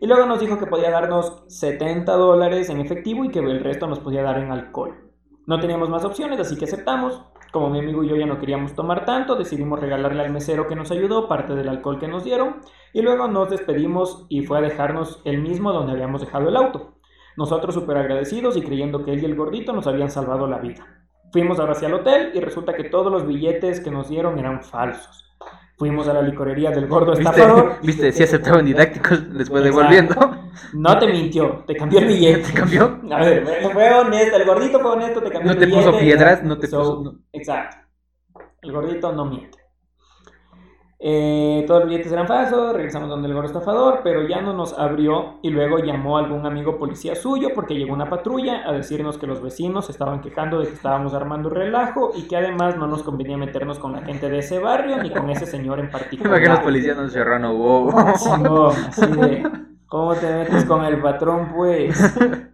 Y 0.00 0.06
luego 0.06 0.24
nos 0.24 0.40
dijo 0.40 0.58
que 0.58 0.66
podía 0.66 0.90
darnos 0.90 1.44
70 1.48 2.12
dólares 2.12 2.70
en 2.70 2.80
efectivo 2.80 3.24
y 3.24 3.30
que 3.30 3.40
el 3.40 3.62
resto 3.62 3.86
nos 3.86 4.00
podía 4.00 4.22
dar 4.22 4.38
en 4.38 4.50
alcohol. 4.50 5.10
No 5.46 5.60
teníamos 5.60 5.90
más 5.90 6.04
opciones, 6.04 6.40
así 6.40 6.56
que 6.56 6.64
aceptamos. 6.64 7.22
Como 7.52 7.68
mi 7.68 7.80
amigo 7.80 8.04
y 8.04 8.08
yo 8.08 8.16
ya 8.16 8.26
no 8.26 8.38
queríamos 8.38 8.74
tomar 8.74 9.04
tanto, 9.04 9.34
decidimos 9.34 9.80
regalarle 9.80 10.22
al 10.22 10.32
mesero 10.32 10.68
que 10.68 10.76
nos 10.76 10.90
ayudó 10.92 11.28
parte 11.28 11.54
del 11.54 11.68
alcohol 11.68 11.98
que 11.98 12.08
nos 12.08 12.24
dieron. 12.24 12.60
Y 12.94 13.02
luego 13.02 13.28
nos 13.28 13.50
despedimos 13.50 14.26
y 14.28 14.42
fue 14.42 14.58
a 14.58 14.62
dejarnos 14.62 15.20
el 15.24 15.42
mismo 15.42 15.72
donde 15.72 15.92
habíamos 15.92 16.22
dejado 16.22 16.48
el 16.48 16.56
auto. 16.56 16.94
Nosotros 17.36 17.74
súper 17.74 17.96
agradecidos 17.96 18.56
y 18.56 18.62
creyendo 18.62 19.04
que 19.04 19.12
él 19.12 19.22
y 19.22 19.26
el 19.26 19.34
gordito 19.34 19.72
nos 19.72 19.86
habían 19.86 20.10
salvado 20.10 20.46
la 20.46 20.58
vida. 20.58 20.86
Fuimos 21.32 21.58
ahora 21.60 21.72
hacia 21.72 21.88
el 21.88 21.94
hotel 21.94 22.32
y 22.34 22.40
resulta 22.40 22.74
que 22.74 22.84
todos 22.84 23.10
los 23.12 23.26
billetes 23.26 23.80
que 23.80 23.90
nos 23.90 24.08
dieron 24.08 24.38
eran 24.38 24.62
falsos. 24.62 25.26
Fuimos 25.78 26.06
a 26.08 26.12
la 26.12 26.20
licorería 26.22 26.70
del 26.70 26.86
gordo 26.88 27.12
¿Viste? 27.12 27.22
estafador. 27.30 27.76
¿Viste? 27.82 28.12
Sí 28.12 28.22
aceptaban 28.22 28.66
didácticos 28.66 29.32
después 29.32 29.64
Exacto. 29.64 29.64
devolviendo. 29.64 30.14
No 30.74 30.98
te 30.98 31.06
mintió, 31.06 31.64
te 31.66 31.74
cambió 31.76 32.00
el 32.00 32.06
billete. 32.06 32.48
¿Te 32.48 32.52
cambió? 32.52 33.00
A 33.10 33.20
ver, 33.24 33.46
fue- 33.72 33.90
honesto, 33.94 34.36
el 34.36 34.44
gordito 34.44 34.80
fue 34.80 34.90
honesto, 34.90 35.22
te 35.22 35.30
cambió 35.30 35.46
No 35.46 35.52
el 35.52 35.58
te 35.58 35.66
puso 35.74 35.86
billete. 35.92 36.04
piedras, 36.04 36.42
no 36.42 36.58
te 36.58 36.66
So, 36.66 36.78
puso... 36.80 37.02
no. 37.04 37.18
Exacto. 37.32 37.76
El 38.62 38.72
gordito 38.72 39.12
no 39.12 39.24
miente. 39.24 39.58
Eh, 41.02 41.64
todos 41.66 41.80
los 41.80 41.88
billetes 41.88 42.12
eran 42.12 42.26
falsos, 42.26 42.74
regresamos 42.74 43.08
donde 43.08 43.26
el 43.26 43.32
gordo 43.32 43.46
estafador, 43.46 44.00
pero 44.04 44.28
ya 44.28 44.42
no 44.42 44.52
nos 44.52 44.78
abrió 44.78 45.38
y 45.40 45.48
luego 45.48 45.78
llamó 45.78 46.18
a 46.18 46.20
algún 46.20 46.44
amigo 46.44 46.78
policía 46.78 47.14
suyo 47.16 47.48
porque 47.54 47.74
llegó 47.74 47.94
una 47.94 48.10
patrulla 48.10 48.68
a 48.68 48.72
decirnos 48.72 49.16
que 49.16 49.26
los 49.26 49.40
vecinos 49.40 49.88
estaban 49.88 50.20
quejando 50.20 50.60
de 50.60 50.66
que 50.66 50.74
estábamos 50.74 51.14
armando 51.14 51.48
relajo 51.48 52.10
y 52.14 52.28
que 52.28 52.36
además 52.36 52.76
no 52.76 52.86
nos 52.86 53.02
convenía 53.02 53.38
meternos 53.38 53.78
con 53.78 53.92
la 53.92 54.02
gente 54.02 54.28
de 54.28 54.40
ese 54.40 54.58
barrio 54.58 55.02
ni 55.02 55.10
con 55.10 55.30
ese 55.30 55.46
señor 55.46 55.80
en 55.80 55.90
particular. 55.90 56.32
imagino 56.32 56.56
los 56.56 56.64
policías 56.64 56.96
no 56.98 57.08
serrano 57.08 57.56
bobo. 57.56 57.92
Simón, 58.18 58.74
así 58.88 59.06
de, 59.06 59.50
¿cómo 59.86 60.14
te 60.16 60.30
metes 60.30 60.66
con 60.66 60.84
el 60.84 61.00
patrón, 61.00 61.52
pues? 61.56 61.98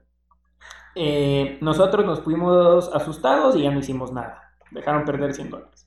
Eh, 0.99 1.59
nosotros 1.61 2.07
nos 2.07 2.23
fuimos 2.23 2.91
asustados 2.95 3.55
y 3.55 3.65
ya 3.65 3.71
no 3.71 3.81
hicimos 3.81 4.15
nada. 4.15 4.41
Dejaron 4.71 5.05
perder 5.05 5.35
100 5.35 5.51
dólares. 5.51 5.87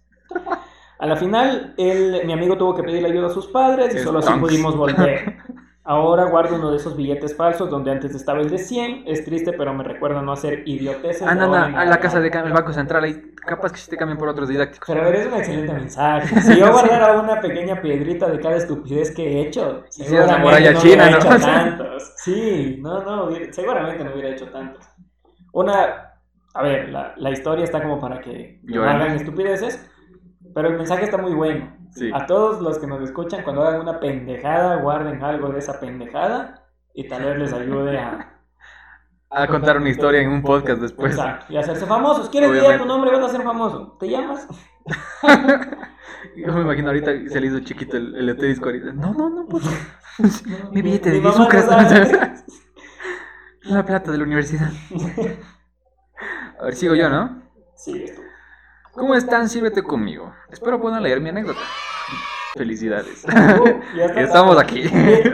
A 1.00 1.08
la 1.08 1.16
final, 1.16 1.74
él, 1.78 2.22
mi 2.26 2.34
amigo 2.34 2.58
tuvo 2.58 2.76
que 2.76 2.84
pedirle 2.84 3.10
ayuda 3.10 3.28
a 3.28 3.30
sus 3.30 3.48
padres 3.48 3.96
y 3.96 4.00
solo 4.00 4.20
así 4.20 4.34
pudimos 4.34 4.76
volver. 4.76 5.38
Ahora 5.90 6.26
guardo 6.26 6.58
uno 6.58 6.70
de 6.70 6.78
esos 6.78 6.96
billetes 6.96 7.36
falsos 7.36 7.68
donde 7.68 7.90
antes 7.90 8.14
estaba 8.14 8.42
el 8.42 8.50
de 8.50 8.60
100. 8.60 9.06
Es 9.08 9.26
triste, 9.26 9.54
pero 9.54 9.74
me 9.74 9.84
recuerda 9.84 10.22
no 10.22 10.34
hacer 10.34 10.62
idioteces. 10.68 11.24
Anda, 11.24 11.46
en 11.46 11.54
anda, 11.54 11.82
a 11.82 11.86
la 11.86 12.00
casa 12.00 12.20
de 12.20 12.28
adelante. 12.28 12.32
cambio, 12.32 12.48
el 12.50 12.54
banco 12.54 12.74
central, 12.74 13.04
ahí 13.06 13.34
capaz 13.44 13.72
que 13.72 13.80
sí 13.80 13.90
te 13.90 13.98
cambian 13.98 14.20
por 14.20 14.28
otros 14.28 14.50
didácticos. 14.50 14.88
Pero 14.88 15.02
a 15.02 15.06
ver, 15.06 15.16
es 15.16 15.28
un 15.28 15.34
excelente 15.34 15.74
mensaje. 15.80 16.42
Si 16.42 16.60
yo 16.60 16.72
guardara 16.72 17.20
una 17.20 17.42
pequeña 17.42 17.82
piedrita 17.82 18.30
de 18.30 18.40
cada 18.40 18.58
estupidez 18.58 19.16
que 19.16 19.24
he 19.24 19.48
hecho, 19.48 19.84
seguramente 19.90 20.42
muralla 20.44 20.72
no 20.74 20.80
china, 20.80 21.04
hubiera 21.06 21.10
¿no? 21.10 21.18
hecho 21.18 21.30
tantos. 21.46 22.14
Sí, 22.18 22.78
no, 22.82 23.02
no, 23.02 23.30
seguramente 23.52 24.04
no 24.04 24.12
hubiera 24.12 24.30
hecho 24.30 24.48
tantos. 24.50 24.86
Una, 25.54 26.14
a 26.54 26.62
ver, 26.62 26.90
la, 26.90 27.14
la 27.18 27.32
historia 27.32 27.64
está 27.64 27.82
como 27.82 28.00
para 28.00 28.20
que 28.20 28.60
no 28.64 28.84
hagan 28.84 29.14
estupideces, 29.14 29.89
pero 30.54 30.70
el 30.70 30.78
mensaje 30.78 31.06
está 31.06 31.18
muy 31.18 31.34
bueno. 31.34 31.76
Sí. 31.92 32.12
A 32.14 32.26
todos 32.26 32.62
los 32.62 32.78
que 32.80 32.88
nos 32.88 33.02
escuchan, 33.02 33.44
cuando 33.44 33.64
hagan 33.64 33.82
una 33.82 34.00
pendejada, 34.00 34.78
guarden 34.78 35.24
algo 35.24 35.50
de 35.50 35.60
esa 35.60 35.80
pendejada 35.80 36.68
y 36.94 37.08
tal 37.08 37.24
vez 37.24 37.38
les 37.38 37.54
ayude 37.54 37.98
a, 37.98 38.36
A 39.32 39.48
contar 39.48 39.78
una 39.78 39.90
historia 39.90 40.22
en 40.22 40.30
un 40.30 40.42
podcast 40.42 40.82
después. 40.82 41.14
Exacto, 41.14 41.46
y 41.50 41.58
hacerse 41.58 41.86
famosos. 41.86 42.30
¿Quieres 42.30 42.50
Obviamente. 42.50 42.80
tu 42.80 42.86
nombre? 42.86 43.12
Vas 43.12 43.26
a 43.26 43.30
ser 43.30 43.44
famoso. 43.44 43.96
¿Te 44.00 44.10
llamas? 44.10 44.48
Yo 46.36 46.54
me 46.54 46.62
imagino 46.62 46.88
ahorita 46.88 47.12
se 47.28 47.40
le 47.40 47.48
hizo 47.48 47.60
chiquito 47.60 47.98
el, 47.98 48.16
el 48.16 48.38
disco 48.38 48.66
ahorita. 48.66 48.92
No, 48.94 49.14
no, 49.14 49.30
no, 49.30 49.46
pues. 49.48 49.64
Mi 50.72 50.82
billete 50.82 51.12
de 51.12 51.18
Mi 51.18 51.22
10 51.22 51.38
mamá 51.38 51.38
no 51.38 51.44
sucres. 51.44 51.66
sabe. 51.66 52.34
La 53.62 53.86
plata 53.86 54.12
de 54.12 54.18
la 54.18 54.24
universidad. 54.24 54.72
A 56.60 56.66
ver, 56.66 56.76
sigo 56.76 56.96
yo, 56.96 57.10
¿no? 57.10 57.44
Sí. 57.76 58.06
¿Cómo 59.00 59.16
están? 59.16 59.48
Sírvete 59.48 59.82
conmigo. 59.82 60.34
Espero 60.52 60.80
puedan 60.82 61.02
leer 61.02 61.22
mi 61.22 61.30
anécdota. 61.30 61.62
Felicidades. 62.56 63.24
Ya 63.96 64.06
está. 64.06 64.22
Estamos 64.22 64.60
aquí. 64.60 64.84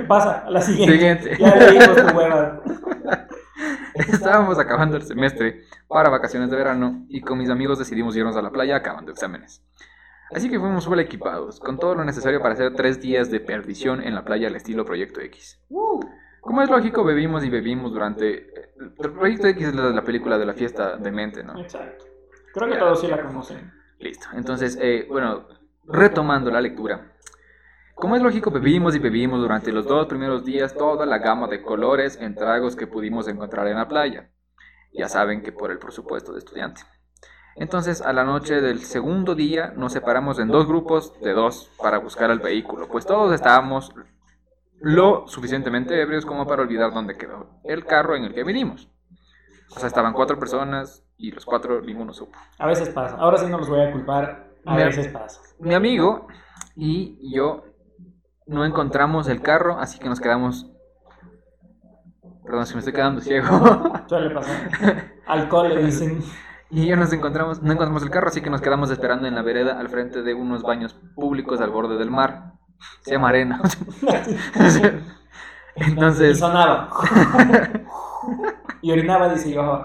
Pasa, 0.07 0.43
a 0.45 0.51
la 0.51 0.61
siguiente. 0.61 0.93
Siguiente. 0.93 1.37
Ya 1.39 1.55
leímos 1.55 1.95
tu 1.95 2.17
hueva. 2.17 2.61
Estábamos 3.95 4.59
acabando 4.59 4.97
el 4.97 5.03
semestre 5.03 5.63
para 5.87 6.09
vacaciones 6.09 6.51
de 6.51 6.57
verano 6.57 7.05
y 7.09 7.21
con 7.21 7.39
mis 7.39 7.49
amigos 7.49 7.79
decidimos 7.79 8.15
irnos 8.15 8.35
a 8.35 8.41
la 8.43 8.51
playa 8.51 8.75
acabando 8.75 9.11
exámenes. 9.11 9.63
Así 10.31 10.49
que 10.49 10.59
fuimos 10.59 10.85
full 10.85 10.99
equipados, 10.99 11.59
con 11.59 11.79
todo 11.79 11.95
lo 11.95 12.03
necesario 12.03 12.41
para 12.41 12.53
hacer 12.53 12.73
tres 12.75 13.01
días 13.01 13.31
de 13.31 13.39
perdición 13.39 14.01
en 14.03 14.13
la 14.13 14.25
playa 14.25 14.47
al 14.47 14.55
estilo 14.55 14.85
Proyecto 14.85 15.21
X. 15.21 15.59
Como 16.41 16.61
es 16.61 16.69
lógico, 16.69 17.03
bebimos 17.03 17.43
y 17.43 17.49
bebimos 17.49 17.91
durante... 17.93 18.73
El 18.99 19.11
Proyecto 19.13 19.47
X 19.47 19.69
es 19.69 19.75
la, 19.75 19.89
la 19.89 20.03
película 20.03 20.37
de 20.37 20.45
la 20.45 20.53
fiesta 20.53 20.97
de 20.97 21.11
mente, 21.11 21.43
¿no? 21.43 21.59
Exacto. 21.59 22.14
Creo 22.55 22.69
que 22.69 22.77
todos 22.77 23.01
sí 23.01 23.07
la 23.07 23.21
conocen. 23.21 23.69
Listo. 23.99 24.27
Entonces, 24.33 24.77
eh, 24.81 25.05
bueno, 25.09 25.45
retomando 25.83 26.49
la 26.49 26.61
lectura. 26.61 27.11
Como 27.93 28.15
es 28.15 28.21
lógico, 28.21 28.49
bebimos 28.49 28.95
y 28.95 28.99
bebimos 28.99 29.41
durante 29.41 29.73
los 29.73 29.85
dos 29.85 30.07
primeros 30.07 30.45
días 30.45 30.73
toda 30.73 31.05
la 31.05 31.17
gama 31.17 31.47
de 31.47 31.61
colores 31.61 32.17
en 32.19 32.33
tragos 32.33 32.77
que 32.77 32.87
pudimos 32.87 33.27
encontrar 33.27 33.67
en 33.67 33.75
la 33.75 33.89
playa. 33.89 34.31
Ya 34.93 35.09
saben 35.09 35.43
que 35.43 35.51
por 35.51 35.69
el 35.69 35.79
presupuesto 35.79 36.31
de 36.31 36.39
estudiante. 36.39 36.81
Entonces, 37.57 38.01
a 38.01 38.13
la 38.13 38.23
noche 38.23 38.61
del 38.61 38.79
segundo 38.79 39.35
día 39.35 39.73
nos 39.75 39.91
separamos 39.91 40.39
en 40.39 40.47
dos 40.47 40.65
grupos 40.65 41.19
de 41.19 41.33
dos 41.33 41.69
para 41.77 41.97
buscar 41.97 42.31
el 42.31 42.39
vehículo, 42.39 42.87
pues 42.87 43.05
todos 43.05 43.33
estábamos 43.33 43.93
lo 44.79 45.27
suficientemente 45.27 46.01
ebrios 46.01 46.25
como 46.25 46.47
para 46.47 46.61
olvidar 46.61 46.93
dónde 46.93 47.17
quedó 47.17 47.59
el 47.65 47.85
carro 47.85 48.15
en 48.15 48.23
el 48.23 48.33
que 48.33 48.45
vinimos. 48.45 48.89
O 49.71 49.79
sea, 49.79 49.87
estaban 49.87 50.13
cuatro 50.13 50.39
personas 50.39 51.03
y 51.17 51.31
los 51.31 51.45
cuatro 51.45 51.81
ninguno 51.81 52.13
supo. 52.13 52.37
A 52.59 52.67
veces 52.67 52.89
pasa. 52.89 53.15
Ahora 53.17 53.37
sí 53.37 53.45
no 53.47 53.57
los 53.57 53.69
voy 53.69 53.81
a 53.81 53.91
culpar. 53.91 54.51
A 54.65 54.75
veces 54.77 55.07
pasa. 55.07 55.41
Mi 55.59 55.73
amigo 55.73 56.27
y 56.75 57.33
yo 57.33 57.63
no 58.47 58.65
encontramos 58.65 59.27
el 59.27 59.41
carro, 59.41 59.79
así 59.79 59.99
que 59.99 60.09
nos 60.09 60.19
quedamos. 60.19 60.71
Perdón, 62.43 62.65
que 62.65 62.73
me 62.73 62.79
estoy 62.79 62.93
quedando 62.93 63.21
ciego. 63.21 64.03
Suele 64.07 64.29
pasar. 64.29 65.13
Alcohol 65.25 65.69
le 65.69 65.83
dicen. 65.83 66.19
y 66.69 66.85
yo 66.85 66.95
nos 66.95 67.11
encontramos, 67.11 67.63
no 67.63 67.71
encontramos 67.71 68.03
el 68.03 68.11
carro, 68.11 68.27
así 68.27 68.41
que 68.41 68.51
nos 68.51 68.61
quedamos 68.61 68.91
esperando 68.91 69.27
en 69.27 69.33
la 69.33 69.41
vereda 69.41 69.79
al 69.79 69.89
frente 69.89 70.21
de 70.21 70.35
unos 70.35 70.61
baños 70.61 70.93
públicos 71.15 71.59
al 71.59 71.71
borde 71.71 71.97
del 71.97 72.11
mar. 72.11 72.53
Se 73.01 73.11
llama 73.11 73.29
arena. 73.29 73.61
Y 75.77 75.83
Entonces, 75.83 76.39
sonaba. 76.39 76.89
Y 78.85 78.91
orinaba, 78.91 79.29
dice 79.29 79.51
yo. 79.51 79.83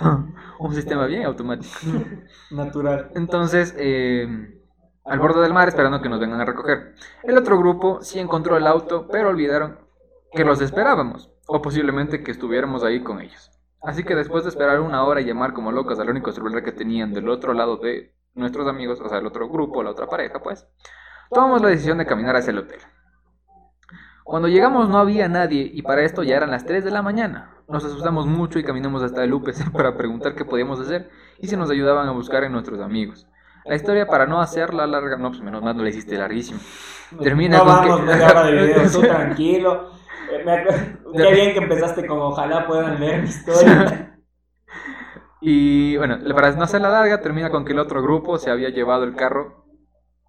un 0.58 0.74
sistema 0.74 1.04
bien 1.04 1.26
automático. 1.26 1.74
Natural. 2.50 3.10
Entonces, 3.14 3.74
eh, 3.76 4.26
al 5.04 5.18
borde 5.18 5.42
del 5.42 5.52
mar 5.52 5.68
esperando 5.68 6.00
que 6.00 6.08
nos 6.08 6.18
vengan 6.18 6.40
a 6.40 6.46
recoger. 6.46 6.94
El 7.24 7.36
otro 7.36 7.58
grupo 7.58 8.00
sí 8.00 8.18
encontró 8.18 8.56
el 8.56 8.66
auto, 8.66 9.06
pero 9.12 9.28
olvidaron 9.28 9.78
que 10.32 10.46
los 10.46 10.62
esperábamos, 10.62 11.30
o 11.46 11.60
posiblemente 11.60 12.22
que 12.22 12.30
estuviéramos 12.30 12.82
ahí 12.82 13.02
con 13.02 13.20
ellos. 13.20 13.50
Así 13.82 14.02
que 14.02 14.14
después 14.14 14.44
de 14.44 14.48
esperar 14.48 14.80
una 14.80 15.04
hora 15.04 15.20
y 15.20 15.26
llamar 15.26 15.52
como 15.52 15.72
locos 15.72 16.00
al 16.00 16.08
único 16.08 16.32
celular 16.32 16.64
que 16.64 16.72
tenían 16.72 17.12
del 17.12 17.28
otro 17.28 17.52
lado 17.52 17.76
de 17.76 18.14
nuestros 18.32 18.66
amigos, 18.66 18.98
o 19.02 19.10
sea, 19.10 19.18
el 19.18 19.26
otro 19.26 19.50
grupo, 19.50 19.82
la 19.82 19.90
otra 19.90 20.06
pareja, 20.06 20.40
pues, 20.42 20.66
tomamos 21.30 21.60
la 21.60 21.68
decisión 21.68 21.98
de 21.98 22.06
caminar 22.06 22.34
hacia 22.34 22.52
el 22.52 22.58
hotel. 22.60 22.80
Cuando 24.26 24.48
llegamos 24.48 24.88
no 24.88 24.98
había 24.98 25.28
nadie 25.28 25.70
y 25.72 25.82
para 25.82 26.02
esto 26.02 26.24
ya 26.24 26.36
eran 26.36 26.50
las 26.50 26.66
3 26.66 26.84
de 26.84 26.90
la 26.90 27.00
mañana. 27.00 27.52
Nos 27.68 27.84
asustamos 27.84 28.26
mucho 28.26 28.58
y 28.58 28.64
caminamos 28.64 29.00
hasta 29.04 29.22
el 29.22 29.32
UPC 29.32 29.70
para 29.72 29.96
preguntar 29.96 30.34
qué 30.34 30.44
podíamos 30.44 30.80
hacer 30.80 31.08
y 31.38 31.46
si 31.46 31.56
nos 31.56 31.70
ayudaban 31.70 32.08
a 32.08 32.10
buscar 32.10 32.42
en 32.42 32.50
nuestros 32.50 32.80
amigos. 32.80 33.28
La 33.64 33.76
historia 33.76 34.06
para 34.08 34.26
no 34.26 34.40
hacerla 34.40 34.84
larga, 34.88 35.16
no, 35.16 35.30
pues 35.30 35.42
menos 35.42 35.62
mal 35.62 35.76
no 35.76 35.84
la 35.84 35.90
hiciste 35.90 36.18
larguísimo. 36.18 36.58
Termina 37.22 37.58
no 37.58 37.64
con 37.64 37.72
vamos 37.72 38.00
que- 38.16 38.24
hora 38.24 38.44
de 38.46 38.52
video, 38.52 38.82
tú 38.92 39.00
tranquilo. 39.00 39.90
Eh, 40.32 40.44
Qué 41.16 41.32
bien 41.32 41.52
que 41.52 41.58
empezaste 41.60 42.04
con 42.04 42.18
ojalá 42.18 42.66
puedan 42.66 42.98
leer 42.98 43.22
mi 43.22 43.28
historia. 43.28 44.18
Y 45.40 45.96
bueno, 45.98 46.18
para 46.34 46.50
no 46.52 46.64
hacer 46.64 46.80
la 46.80 46.90
larga, 46.90 47.20
termina 47.20 47.50
con 47.50 47.64
que 47.64 47.72
el 47.74 47.78
otro 47.78 48.02
grupo 48.02 48.38
se 48.38 48.50
había 48.50 48.70
llevado 48.70 49.04
el 49.04 49.14
carro. 49.14 49.65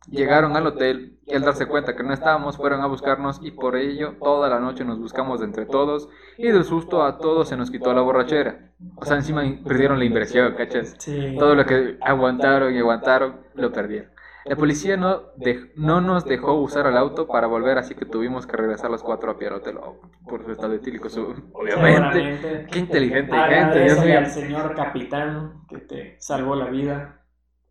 Llegaron 0.10 0.56
al 0.56 0.66
hotel 0.68 1.20
y 1.26 1.36
al 1.36 1.42
darse 1.42 1.66
cuenta 1.66 1.96
que 1.96 2.04
no 2.04 2.14
estábamos, 2.14 2.56
fueron 2.56 2.80
a 2.82 2.86
buscarnos 2.88 3.40
y 3.44 3.52
por 3.52 3.76
ello 3.76 4.16
toda 4.22 4.48
la 4.50 4.60
noche 4.60 4.86
nos 4.86 5.00
buscamos 5.00 5.42
entre 5.42 5.66
todos 5.66 6.08
y 6.38 6.48
del 6.48 6.64
susto 6.64 7.04
a 7.04 7.18
todos 7.18 7.50
se 7.50 7.58
nos 7.58 7.70
quitó 7.72 7.94
la 7.94 8.02
borrachera. 8.02 8.72
O 8.96 9.04
sea, 9.06 9.18
encima 9.18 9.44
perdieron 9.66 10.00
la 10.00 10.06
inversión, 10.06 10.54
¿cachas? 10.56 10.96
Sí. 11.00 11.36
Todo 11.38 11.56
lo 11.56 11.66
que 11.66 11.98
aguantaron 12.02 12.74
y 12.74 12.80
aguantaron, 12.80 13.42
lo 13.56 13.72
perdieron. 13.74 14.12
La 14.46 14.56
policía 14.56 14.96
no, 14.96 15.24
de- 15.36 15.74
no 15.76 16.00
nos 16.00 16.24
dejó 16.24 16.54
usar 16.54 16.88
el 16.88 16.96
auto 16.96 17.28
para 17.28 17.48
volver, 17.48 17.78
así 17.78 17.94
que 17.96 18.06
tuvimos 18.06 18.48
que 18.48 18.56
regresar 18.56 18.90
los 18.90 19.04
cuatro 19.04 19.30
a 19.32 19.38
pie 19.38 19.50
al 19.50 19.56
hotel. 19.56 19.76
Oh, 19.84 20.00
por 20.26 20.46
su 20.46 20.54
estado 20.54 20.74
etílico, 20.74 21.10
su- 21.10 21.36
obviamente. 21.52 22.66
Qué 22.72 22.80
inteligente 22.80 23.36
gente, 23.38 23.84
Dios 23.84 24.06
mío. 24.06 24.18
al 24.20 24.28
señor 24.28 24.74
capitán 24.74 25.64
que 25.68 25.80
te 25.80 26.16
salvó 26.22 26.56
la 26.56 26.70
vida. 26.70 27.24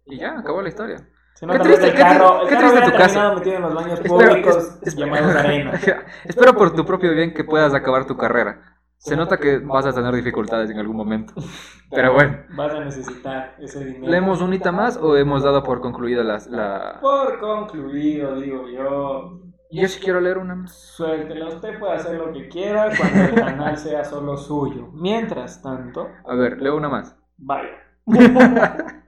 Y 0.04 0.18
ya, 0.18 0.38
acabó 0.38 0.60
la 0.60 0.68
historia. 0.68 1.08
Se 1.36 1.46
Qué 1.46 1.52
nota 1.52 1.64
triste, 1.64 1.86
el 1.88 1.92
qué 1.92 1.98
carro, 2.00 2.42
el 2.42 2.48
qué 2.48 2.54
carro 2.54 2.68
triste 2.70 2.90
tu 2.90 2.96
caso. 2.96 3.34
metido 3.34 3.56
en 3.56 3.62
los 3.62 3.74
baños 3.74 4.00
Espero, 4.00 4.14
públicos 4.16 4.56
es- 4.56 4.78
es- 4.88 4.96
llamados 4.96 5.34
arena. 5.36 5.72
Espero 6.24 6.54
por 6.54 6.74
tu 6.74 6.84
propio 6.86 7.12
bien 7.12 7.34
que 7.34 7.44
puedas 7.44 7.74
acabar 7.74 8.06
tu 8.06 8.16
carrera. 8.16 8.72
Se 8.96 9.14
nota 9.14 9.36
que 9.36 9.58
vas 9.58 9.84
a 9.84 9.92
tener 9.92 10.14
dificultades 10.14 10.70
en 10.70 10.78
algún 10.78 10.96
momento. 10.96 11.34
Pero 11.90 12.14
bueno, 12.14 12.38
Vas 12.56 12.72
a 12.74 12.80
necesitar 12.80 13.54
ese 13.58 13.84
dinero. 13.84 14.10
¿leemos 14.10 14.40
unita 14.40 14.72
más 14.72 14.96
o 14.96 15.14
hemos 15.16 15.42
dado 15.42 15.62
por 15.62 15.80
concluida 15.82 16.24
las- 16.24 16.46
la... 16.46 16.98
Por 17.02 17.38
concluido, 17.38 18.40
digo 18.40 18.66
yo, 18.70 19.40
Yo 19.70 19.88
sí 19.88 20.00
quiero 20.02 20.20
leer 20.22 20.38
una 20.38 20.54
más. 20.54 20.72
suéltela. 20.96 21.48
Usted 21.48 21.78
puede 21.78 21.92
hacer 21.96 22.16
lo 22.16 22.32
que 22.32 22.48
quiera 22.48 22.88
cuando 22.96 23.24
el 23.24 23.34
canal 23.34 23.76
sea 23.76 24.02
solo 24.04 24.38
suyo. 24.38 24.88
Mientras 24.94 25.60
tanto, 25.62 26.08
A 26.26 26.34
ver, 26.34 26.62
leo 26.62 26.76
una 26.76 26.88
más. 26.88 27.14
vaya. 27.36 27.68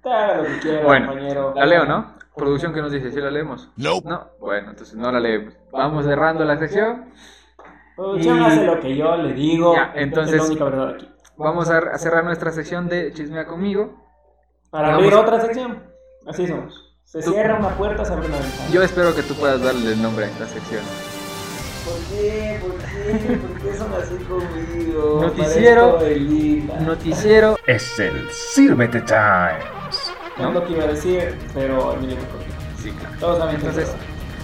Te 0.03 0.11
haga 0.13 0.37
lo 0.39 0.45
que 0.45 0.59
quiera, 0.61 0.85
Bueno, 0.85 1.07
compañero. 1.07 1.53
La 1.55 1.67
leo, 1.67 1.85
¿no? 1.87 2.18
Producción 2.39 2.73
que 2.73 2.81
nos 2.81 2.93
dice, 2.93 3.11
¿sí 3.11 3.21
la 3.21 3.31
leemos? 3.31 3.69
No. 3.77 4.01
No, 4.05 4.29
bueno, 4.41 4.71
entonces 4.71 4.95
no 4.97 5.11
la 5.13 5.21
leemos. 5.21 5.55
Vamos 5.73 6.05
cerrando 6.07 6.45
la 6.45 6.57
sección. 6.59 7.11
Producción 7.97 8.41
Y- 8.41 8.45
hace 8.45 8.65
lo 8.65 8.81
que 8.81 8.97
yo 8.97 9.17
le 9.17 9.33
digo. 9.35 9.75
Ya, 9.75 9.93
entonces- 9.97 10.35
Es 10.37 10.41
la 10.43 10.47
única 10.49 10.65
verdad 10.65 10.89
aquí. 10.95 11.09
Vamos 11.37 11.69
a 11.71 11.99
cerrar 11.99 12.25
nuestra 12.25 12.51
sección 12.53 12.89
de 12.89 13.13
Chismea 13.13 13.47
conmigo. 13.47 13.95
Para 14.71 14.89
Vamos. 14.89 15.03
abrir 15.05 15.15
otra 15.19 15.41
sección. 15.41 15.83
Así 16.27 16.47
somos. 16.47 16.95
Se 17.05 17.23
Tú- 17.23 17.33
cierra 17.33 17.59
una 17.59 17.71
puerta, 17.71 18.05
se 18.05 18.13
abre 18.13 18.27
una 18.27 18.37
ventana. 18.39 18.69
Yo 18.71 18.83
espero 18.83 19.15
que 19.15 19.23
tú 19.23 19.35
puedas 19.35 19.63
darle 19.63 19.93
el 19.93 20.03
nombre 20.03 20.27
a 20.27 20.29
esta 20.29 20.47
sección. 20.47 20.83
¿Por 21.85 21.97
qué? 22.19 22.59
¿Por 22.61 22.75
qué? 22.77 23.37
¿Por 23.37 23.61
qué 23.63 23.75
son 23.79 23.93
así 23.95 24.17
conmigo? 24.25 25.21
Noticiero. 25.23 25.99
Noticiero. 26.81 27.57
Es 27.67 27.99
el 27.99 28.29
Sírvete 28.31 29.01
Times. 29.01 29.88
No 30.41 30.53
lo 30.53 30.65
que 30.65 30.73
iba 30.73 30.85
a 30.85 30.89
decir, 30.89 31.39
pero 31.55 31.95
me 31.97 32.15
corrigió. 32.15 32.55
Sí, 32.79 32.91
claro. 32.93 33.15
Todos 33.19 33.39
saben 33.39 33.57
Entonces, 33.57 33.89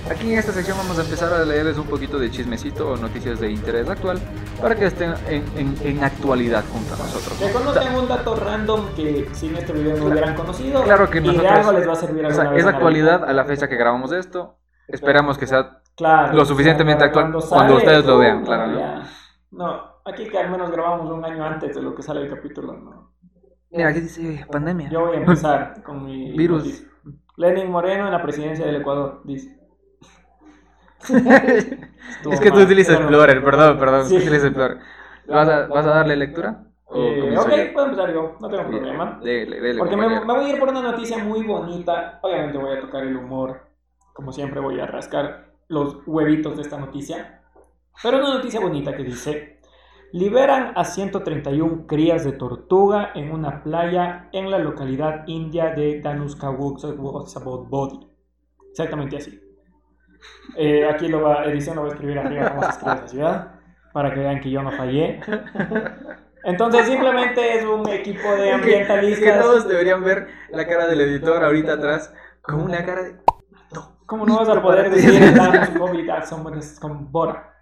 es 0.07 0.11
aquí 0.11 0.33
en 0.33 0.39
esta 0.39 0.53
sección 0.53 0.77
vamos 0.77 0.99
a 0.99 1.03
empezar 1.03 1.33
a 1.33 1.45
leerles 1.45 1.79
un 1.79 1.87
poquito 1.87 2.19
de 2.19 2.31
chismecito 2.31 2.91
o 2.91 2.97
noticias 2.97 3.41
de 3.41 3.51
interés 3.51 3.89
actual 3.89 4.19
para 4.61 4.75
que 4.75 4.87
estén 4.87 5.15
en, 5.29 5.45
en- 5.57 5.77
en 5.83 6.05
actualidad 6.05 6.65
junto 6.73 6.95
a 6.95 6.99
nosotros. 6.99 7.39
Que 7.39 7.51
conozcan 7.53 7.95
un 7.95 8.09
dato 8.09 8.35
random 8.37 8.89
que 8.95 9.29
sin 9.33 9.57
este 9.57 9.73
video 9.73 9.93
no 9.93 9.97
Claro. 9.97 10.11
hubieran 10.13 10.35
conocido. 10.35 10.83
Claro 10.83 11.09
que 11.11 11.19
y 11.19 11.21
nosotros- 11.23 11.43
de 11.53 11.59
algo 11.59 11.73
les 11.73 11.89
va 11.89 11.93
a 11.93 11.97
servir 11.97 12.27
O 12.27 12.31
sea, 12.33 12.51
vez 12.51 12.61
es 12.61 12.67
actualidad 12.67 13.25
a 13.25 13.33
la 13.33 13.45
fecha 13.45 13.69
que 13.69 13.77
grabamos 13.77 14.13
esto. 14.13 14.59
Esperamos 14.89 15.39
que 15.39 15.47
sea 15.47 15.81
Claro, 15.97 16.35
lo 16.35 16.45
suficientemente 16.45 17.05
actual 17.05 17.33
cuando 17.49 17.77
ustedes 17.77 18.05
lo 18.05 18.19
vean, 18.19 18.45
claro, 18.45 18.67
¿no? 18.67 19.03
No, 19.53 19.83
aquí 20.05 20.29
que 20.29 20.37
al 20.39 20.51
menos 20.51 20.71
grabamos 20.71 21.09
un 21.11 21.25
año 21.25 21.45
antes 21.45 21.75
de 21.77 21.81
lo 21.81 21.95
que 21.95 22.03
sale 22.03 22.21
el 22.23 22.29
capítulo, 22.29 22.73
¿no? 22.75 23.04
Mira, 23.75 23.89
aquí 23.89 24.01
dice 24.01 24.47
pandemia. 24.51 24.89
Yo 24.91 25.01
voy 25.07 25.17
a 25.17 25.21
empezar 25.21 25.83
con 25.83 26.05
mi 26.05 26.33
Virus. 26.37 26.65
noticia. 26.65 26.89
Lenin 27.37 27.71
Moreno 27.71 28.07
en 28.07 28.13
la 28.13 28.23
presidencia 28.23 28.65
del 28.65 28.77
Ecuador, 28.77 29.21
dice. 29.25 29.59
Es 32.31 32.41
que 32.41 32.51
tú 32.51 32.61
utilizas 32.61 32.99
Explorer, 33.01 33.43
perdón, 33.43 33.79
perdón. 33.79 34.07
Sí. 34.07 34.17
utilizas 34.17 34.45
Explorer. 34.45 34.79
¿Vas 35.27 35.49
a, 35.49 35.67
¿Vas 35.67 35.87
a 35.87 35.91
darle 35.91 36.17
lectura? 36.17 36.65
¿O 36.85 37.03
Eh, 37.03 37.37
ok, 37.37 37.51
yo? 37.51 37.73
puedo 37.73 37.87
empezar 37.87 38.13
yo, 38.13 38.37
no 38.41 38.49
tengo 38.49 38.69
problema. 38.69 39.21
Dele, 39.23 39.61
dele, 39.61 39.79
Porque 39.79 39.97
me 39.97 40.25
voy 40.25 40.45
a 40.45 40.49
ir 40.51 40.59
por 40.61 40.69
una 40.69 40.83
noticia 40.83 41.19
muy 41.25 41.43
bonita. 41.43 42.21
Obviamente 42.23 42.59
voy 42.59 42.77
a 42.77 42.81
tocar 42.81 43.03
el 43.03 43.17
humor. 43.17 43.63
Como 44.13 44.33
siempre 44.33 44.61
voy 44.61 44.79
a 44.81 44.87
rascar 44.87 45.55
los 45.69 45.97
huevitos 46.07 46.57
de 46.57 46.63
esta 46.63 46.79
noticia. 46.79 47.43
Pero 48.03 48.19
una 48.19 48.35
noticia 48.35 48.61
bonita 48.61 48.95
que 48.97 49.03
dice... 49.03 49.54
Liberan 50.15 50.73
a 50.77 50.85
131 50.85 51.89
crías 51.89 52.23
de 52.23 52.31
tortuga 52.31 53.11
en 53.17 53.33
una 53.33 53.65
playa 53.65 54.29
en 54.31 54.49
la 54.49 54.61
localidad 54.61 55.25
india 55.27 55.71
de 55.71 56.01
Danuskawuksabodbodi. 56.01 57.99
Exactamente 58.71 59.17
así. 59.17 59.43
Eh, 60.57 60.89
aquí 60.89 61.09
lo 61.09 61.21
va, 61.21 61.45
edición 61.47 61.75
lo 61.75 61.83
voy 61.83 61.91
a 61.91 61.95
escribir 61.95 62.21
arriba 62.21 62.51
cómo 62.51 62.63
se 62.63 62.69
escribe 62.69 62.95
esa 62.95 63.09
ciudad. 63.09 63.55
Para 63.93 64.15
que 64.15 64.21
vean 64.21 64.39
que 64.41 64.53
yo 64.53 64.63
no 64.63 64.71
fallé. 64.71 65.21
Entonces 66.45 66.87
simplemente 66.87 67.59
es 67.59 67.65
un 67.65 67.89
equipo 67.89 68.31
de 68.37 68.51
Es 68.53 68.61
que, 68.61 68.83
es 68.83 68.89
ambientalistas. 68.89 69.35
que 69.35 69.41
todos 69.41 69.67
deberían 69.67 70.05
ver 70.05 70.29
la 70.53 70.65
cara 70.65 70.87
del 70.87 71.01
editor 71.01 71.43
ahorita 71.43 71.73
atrás 71.73 72.15
con 72.41 72.61
una 72.61 72.85
cara 72.85 73.03
de... 73.03 73.17
¿Cómo 74.07 74.25
no 74.27 74.37
vas 74.37 74.49
a 74.49 74.63
poder 74.63 74.91
decir 74.91 75.35
con 76.81 77.11
Bora? 77.11 77.54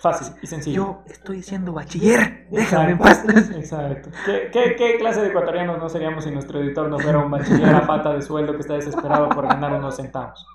Fácil 0.00 0.34
y 0.42 0.46
sencillo. 0.46 0.76
Yo 0.76 1.02
estoy 1.06 1.42
siendo 1.42 1.72
bachiller, 1.72 2.46
déjame 2.50 2.92
en 2.92 2.98
paz. 2.98 3.24
Exacto. 3.56 4.10
¿Qué, 4.26 4.50
qué, 4.52 4.76
qué 4.76 4.96
clase 4.98 5.22
de 5.22 5.28
ecuatorianos 5.28 5.78
no 5.78 5.88
seríamos 5.88 6.24
si 6.24 6.30
nuestro 6.30 6.60
editor 6.60 6.88
no 6.88 6.98
fuera 6.98 7.18
un 7.18 7.30
bachiller 7.30 7.74
a 7.74 7.86
pata 7.86 8.12
de 8.12 8.22
sueldo 8.22 8.52
que 8.52 8.60
está 8.60 8.74
desesperado 8.74 9.28
por 9.30 9.46
ganar 9.46 9.72
unos 9.72 9.96
centavos? 9.96 10.46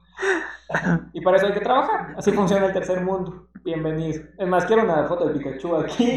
Y 1.14 1.22
para 1.22 1.38
eso 1.38 1.48
hay 1.48 1.54
que 1.54 1.62
trabajar. 1.62 2.14
Así 2.18 2.32
funciona 2.32 2.68
el 2.68 2.74
tercer 2.74 3.02
mundo. 3.02 3.48
Bienvenido. 3.64 4.24
Es 4.38 4.48
más, 4.48 4.66
quiero 4.66 4.84
una 4.84 5.06
foto 5.06 5.28
de 5.28 5.34
Pikachu 5.40 5.76
aquí. 5.76 6.16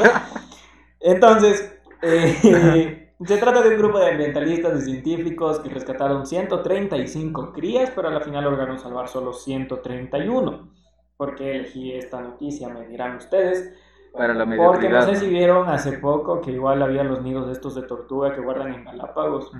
Entonces, 1.00 1.78
eh, 2.00 3.12
se 3.24 3.36
trata 3.36 3.62
de 3.62 3.70
un 3.70 3.78
grupo 3.78 3.98
de 3.98 4.12
ambientalistas 4.12 4.80
y 4.80 4.92
científicos 4.92 5.60
que 5.60 5.68
rescataron 5.68 6.26
135 6.26 7.52
crías, 7.52 7.92
pero 7.94 8.08
a 8.08 8.10
la 8.10 8.20
final 8.20 8.44
lograron 8.44 8.78
salvar 8.78 9.08
solo 9.08 9.34
131. 9.34 10.77
¿Por 11.18 11.34
qué 11.34 11.56
elegí 11.56 11.92
esta 11.92 12.22
noticia? 12.22 12.68
Me 12.68 12.86
dirán 12.86 13.16
ustedes. 13.16 13.74
Para 14.12 14.32
la 14.34 14.46
Porque 14.56 14.88
no 14.88 15.02
sé 15.02 15.16
si 15.16 15.28
vieron 15.28 15.68
hace 15.68 15.98
poco 15.98 16.40
que 16.40 16.52
igual 16.52 16.80
había 16.80 17.02
los 17.02 17.22
nidos 17.22 17.50
estos 17.50 17.74
de 17.74 17.82
tortuga 17.82 18.32
que 18.34 18.40
guardan 18.40 18.72
en 18.72 18.84
Galápagos 18.84 19.50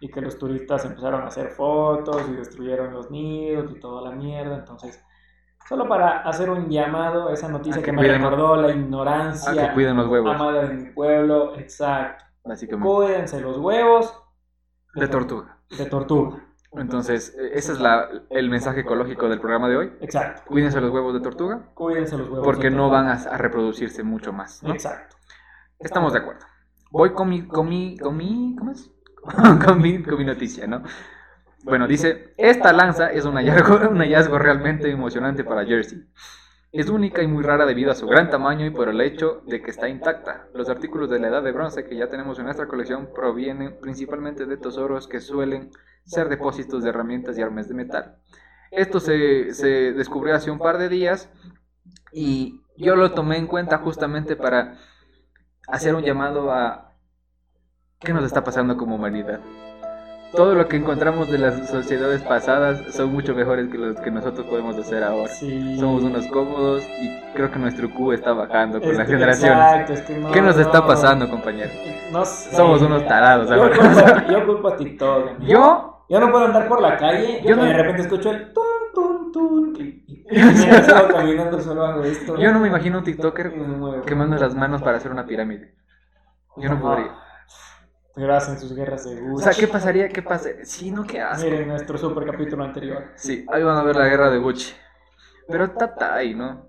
y 0.00 0.08
que 0.08 0.20
los 0.20 0.38
turistas 0.38 0.84
empezaron 0.84 1.22
a 1.22 1.26
hacer 1.26 1.48
fotos 1.48 2.22
y 2.28 2.34
destruyeron 2.34 2.92
los 2.94 3.10
nidos 3.10 3.72
y 3.72 3.80
toda 3.80 4.08
la 4.08 4.12
mierda. 4.16 4.56
Entonces, 4.56 5.04
solo 5.68 5.88
para 5.88 6.20
hacer 6.20 6.48
un 6.48 6.68
llamado 6.70 7.28
a 7.28 7.34
esa 7.34 7.48
noticia 7.48 7.80
A 7.80 7.84
que, 7.84 7.90
que 7.90 7.96
me 7.96 8.06
recordó 8.06 8.56
la 8.56 8.70
ignorancia 8.70 9.68
que 9.68 9.74
cuiden 9.74 9.96
los 9.96 10.06
huevos, 10.06 10.32
amada 10.34 10.68
de 10.68 10.74
mi 10.74 10.90
pueblo. 10.92 11.56
Exacto. 11.56 12.24
Cuídense 12.80 13.40
los 13.40 13.58
huevos 13.58 14.14
De 14.94 15.08
tortuga. 15.08 15.58
de 15.76 15.86
tortuga. 15.86 16.38
Entonces, 16.72 17.34
eh, 17.36 17.50
ese 17.54 17.72
es 17.72 17.80
la, 17.80 18.08
el 18.30 18.48
mensaje 18.48 18.80
ecológico 18.80 19.28
del 19.28 19.40
programa 19.40 19.68
de 19.68 19.76
hoy. 19.76 19.92
Exacto. 20.00 20.42
Cuídense 20.46 20.80
los 20.80 20.90
huevos 20.92 21.14
de 21.14 21.20
tortuga 21.20 21.62
Cuídense 21.74 22.16
los 22.16 22.28
huevos. 22.28 22.44
porque 22.44 22.70
de 22.70 22.76
no 22.76 22.90
van 22.90 23.08
a, 23.08 23.14
a 23.14 23.36
reproducirse 23.38 24.02
mucho 24.02 24.32
más. 24.32 24.62
¿no? 24.62 24.72
Exacto. 24.72 25.16
Estamos 25.78 26.12
de 26.12 26.20
acuerdo. 26.20 26.46
Voy 26.90 27.12
con 27.12 27.28
mi, 27.28 27.46
con 27.46 27.68
mi, 27.68 27.96
con 27.98 28.16
mi, 28.16 28.54
¿cómo 28.56 28.72
es? 28.72 28.90
con, 29.64 29.80
mi, 29.82 30.02
con 30.02 30.18
mi 30.18 30.24
noticia, 30.24 30.66
¿no? 30.66 30.82
Bueno, 31.64 31.86
dice, 31.86 32.32
esta 32.38 32.72
lanza 32.72 33.10
es 33.10 33.24
un 33.24 33.34
hallazgo, 33.34 33.90
un 33.90 33.98
hallazgo 33.98 34.38
realmente 34.38 34.90
emocionante 34.90 35.44
para 35.44 35.64
Jersey. 35.64 36.06
Es 36.72 36.88
única 36.88 37.20
y 37.22 37.26
muy 37.26 37.42
rara 37.42 37.66
debido 37.66 37.90
a 37.90 37.96
su 37.96 38.06
gran 38.06 38.30
tamaño 38.30 38.64
y 38.64 38.70
por 38.70 38.88
el 38.88 39.00
hecho 39.00 39.42
de 39.46 39.60
que 39.60 39.70
está 39.70 39.88
intacta. 39.88 40.46
Los 40.54 40.68
artículos 40.70 41.10
de 41.10 41.18
la 41.18 41.28
edad 41.28 41.42
de 41.42 41.52
bronce 41.52 41.84
que 41.84 41.96
ya 41.96 42.08
tenemos 42.08 42.38
en 42.38 42.44
nuestra 42.44 42.68
colección 42.68 43.10
provienen 43.14 43.78
principalmente 43.80 44.46
de 44.46 44.56
tesoros 44.56 45.08
que 45.08 45.20
suelen 45.20 45.70
ser 46.04 46.28
depósitos 46.28 46.82
de 46.82 46.90
herramientas 46.90 47.38
y 47.38 47.42
armas 47.42 47.68
de 47.68 47.74
metal. 47.74 48.16
Esto 48.70 49.00
se, 49.00 49.52
se 49.54 49.92
descubrió 49.92 50.34
hace 50.34 50.50
un 50.50 50.58
par 50.58 50.78
de 50.78 50.88
días 50.88 51.28
y 52.12 52.60
yo 52.76 52.96
lo 52.96 53.12
tomé 53.12 53.36
en 53.36 53.46
cuenta 53.46 53.78
justamente 53.78 54.36
para 54.36 54.78
hacer 55.68 55.94
un 55.94 56.02
llamado 56.02 56.52
a 56.52 56.94
qué 58.00 58.12
nos 58.12 58.24
está 58.24 58.42
pasando 58.42 58.76
como 58.76 58.96
humanidad. 58.96 59.40
Todo 60.32 60.54
lo 60.54 60.68
que 60.68 60.76
encontramos 60.76 61.28
de 61.30 61.38
las 61.38 61.68
sociedades 61.68 62.22
pasadas 62.22 62.82
son 62.94 63.12
mucho 63.12 63.34
mejores 63.34 63.68
que 63.68 63.76
los 63.78 63.96
que 64.00 64.10
nosotros 64.12 64.46
podemos 64.46 64.76
hacer 64.78 65.02
ahora. 65.02 65.28
Sí. 65.28 65.76
Somos 65.78 66.02
unos 66.04 66.26
cómodos 66.28 66.84
y 67.00 67.20
creo 67.34 67.50
que 67.50 67.58
nuestro 67.58 67.90
Q 67.90 68.12
está 68.12 68.32
bajando 68.32 68.80
con 68.80 68.90
Es 68.90 68.98
las 68.98 69.06
que- 69.06 69.12
generaciones. 69.14 69.58
Exacto, 69.58 69.92
es 69.94 70.00
que 70.02 70.18
no, 70.18 70.30
¿Qué 70.30 70.40
nos 70.40 70.56
está 70.58 70.86
pasando, 70.86 71.28
compañero? 71.28 71.70
No 72.12 72.24
sé. 72.24 72.54
Somos 72.54 72.80
unos 72.82 73.04
tarados 73.06 73.48
Yo 73.50 73.70
culpo, 73.70 73.82
yo 74.30 74.46
culpo 74.46 74.68
a 74.68 74.76
TikTok. 74.76 75.40
Yo, 75.40 76.04
Yo 76.08 76.20
no 76.20 76.30
puedo 76.30 76.44
andar 76.46 76.68
por 76.68 76.80
la 76.80 76.96
calle 76.96 77.42
Yo 77.44 77.56
y 77.56 77.66
de 77.68 77.72
repente 77.72 78.02
escucho 78.02 78.30
el 78.30 78.52
tun, 78.52 78.64
tun, 78.94 79.32
tun. 79.32 79.76
Y, 79.78 80.04
y- 80.06 80.26
caminando 81.12 81.60
solo 81.60 81.84
hago 81.86 82.04
esto. 82.04 82.36
yo 82.36 82.52
no 82.52 82.60
me 82.60 82.68
imagino 82.68 82.98
un 82.98 83.04
TikToker 83.04 83.52
quemando 84.06 84.36
las 84.36 84.54
manos 84.54 84.80
para 84.80 84.98
hacer 84.98 85.10
una 85.10 85.26
pirámide. 85.26 85.74
Yo 86.56 86.68
no 86.70 86.80
podría. 86.80 87.14
Pero 88.20 88.36
hacen 88.36 88.58
sus 88.58 88.74
guerras 88.74 89.04
de 89.04 89.18
O 89.32 89.38
sea, 89.38 89.52
¿qué 89.52 89.66
pasaría? 89.66 90.06
¿Qué 90.10 90.20
pasaría? 90.20 90.62
Sí, 90.66 90.90
no, 90.90 91.04
qué 91.04 91.22
asco. 91.22 91.42
Miren 91.42 91.68
nuestro 91.68 91.96
super 91.96 92.30
capítulo 92.30 92.62
anterior. 92.64 93.04
Sí, 93.14 93.46
ahí 93.50 93.62
van 93.62 93.78
a 93.78 93.82
ver 93.82 93.96
la 93.96 94.08
guerra 94.08 94.28
de 94.30 94.36
Gucci. 94.36 94.74
Pero 95.48 95.64
está 95.64 96.14
ahí, 96.14 96.34
¿no? 96.34 96.68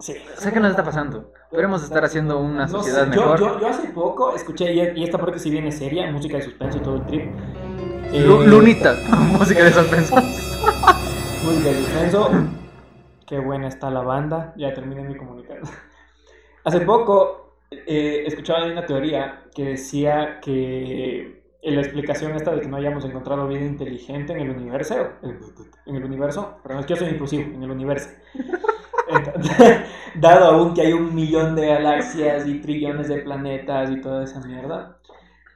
Sí. 0.00 0.16
O 0.36 0.40
sea, 0.40 0.50
¿qué 0.50 0.58
nos 0.58 0.70
está 0.72 0.82
pasando? 0.82 1.32
Podemos 1.52 1.84
estar 1.84 2.04
haciendo 2.04 2.40
una 2.40 2.66
No 2.66 2.68
sociedad 2.68 3.08
sé, 3.08 3.14
yo, 3.14 3.20
mejor. 3.20 3.38
yo, 3.38 3.60
yo 3.60 3.68
hace 3.68 3.88
poco 3.90 4.34
escuché, 4.34 4.72
y, 4.74 5.04
esta 5.04 5.18
parte 5.18 5.38
si 5.38 5.50
viene 5.50 5.70
seria, 5.70 6.10
música 6.10 6.36
de 6.36 6.42
suspenso 6.42 6.78
y 6.78 6.80
todo 6.80 6.96
el 6.96 7.06
trip. 7.06 7.30
Eh, 8.12 8.20
Lunita, 8.20 8.96
música 9.38 9.62
de 9.62 9.72
suspenso. 9.72 10.16
Música 11.44 11.68
de 11.68 11.74
suspenso. 11.76 12.30
Qué 13.24 13.38
buena 13.38 13.68
está 13.68 13.88
la 13.88 14.00
banda. 14.00 14.52
Ya 14.56 14.74
terminé 14.74 15.04
mi 15.04 15.16
comunicado. 15.16 15.60
Hace 16.64 16.80
poco 16.80 17.47
eh, 17.70 18.24
escuchaba 18.26 18.66
una 18.66 18.86
teoría 18.86 19.44
que 19.54 19.64
decía 19.64 20.40
que 20.40 21.42
la 21.62 21.80
explicación 21.80 22.34
esta 22.34 22.54
de 22.54 22.62
que 22.62 22.68
no 22.68 22.76
hayamos 22.76 23.04
encontrado 23.04 23.46
vida 23.48 23.64
inteligente 23.64 24.32
en 24.32 24.40
el 24.40 24.50
universo, 24.50 24.96
en 25.22 25.96
el 25.96 26.04
universo, 26.04 26.58
perdón, 26.62 26.80
es 26.80 26.86
que 26.86 26.94
yo 26.94 27.00
soy 27.00 27.08
inclusivo, 27.10 27.42
en 27.54 27.62
el 27.62 27.70
universo. 27.70 28.08
Entonces, 29.10 29.80
Dado 30.14 30.46
aún 30.46 30.74
que 30.74 30.82
hay 30.82 30.92
un 30.92 31.14
millón 31.14 31.54
de 31.54 31.66
galaxias 31.66 32.46
y 32.46 32.60
trillones 32.60 33.08
de 33.08 33.18
planetas 33.18 33.90
y 33.90 34.00
toda 34.00 34.24
esa 34.24 34.40
mierda, 34.40 34.98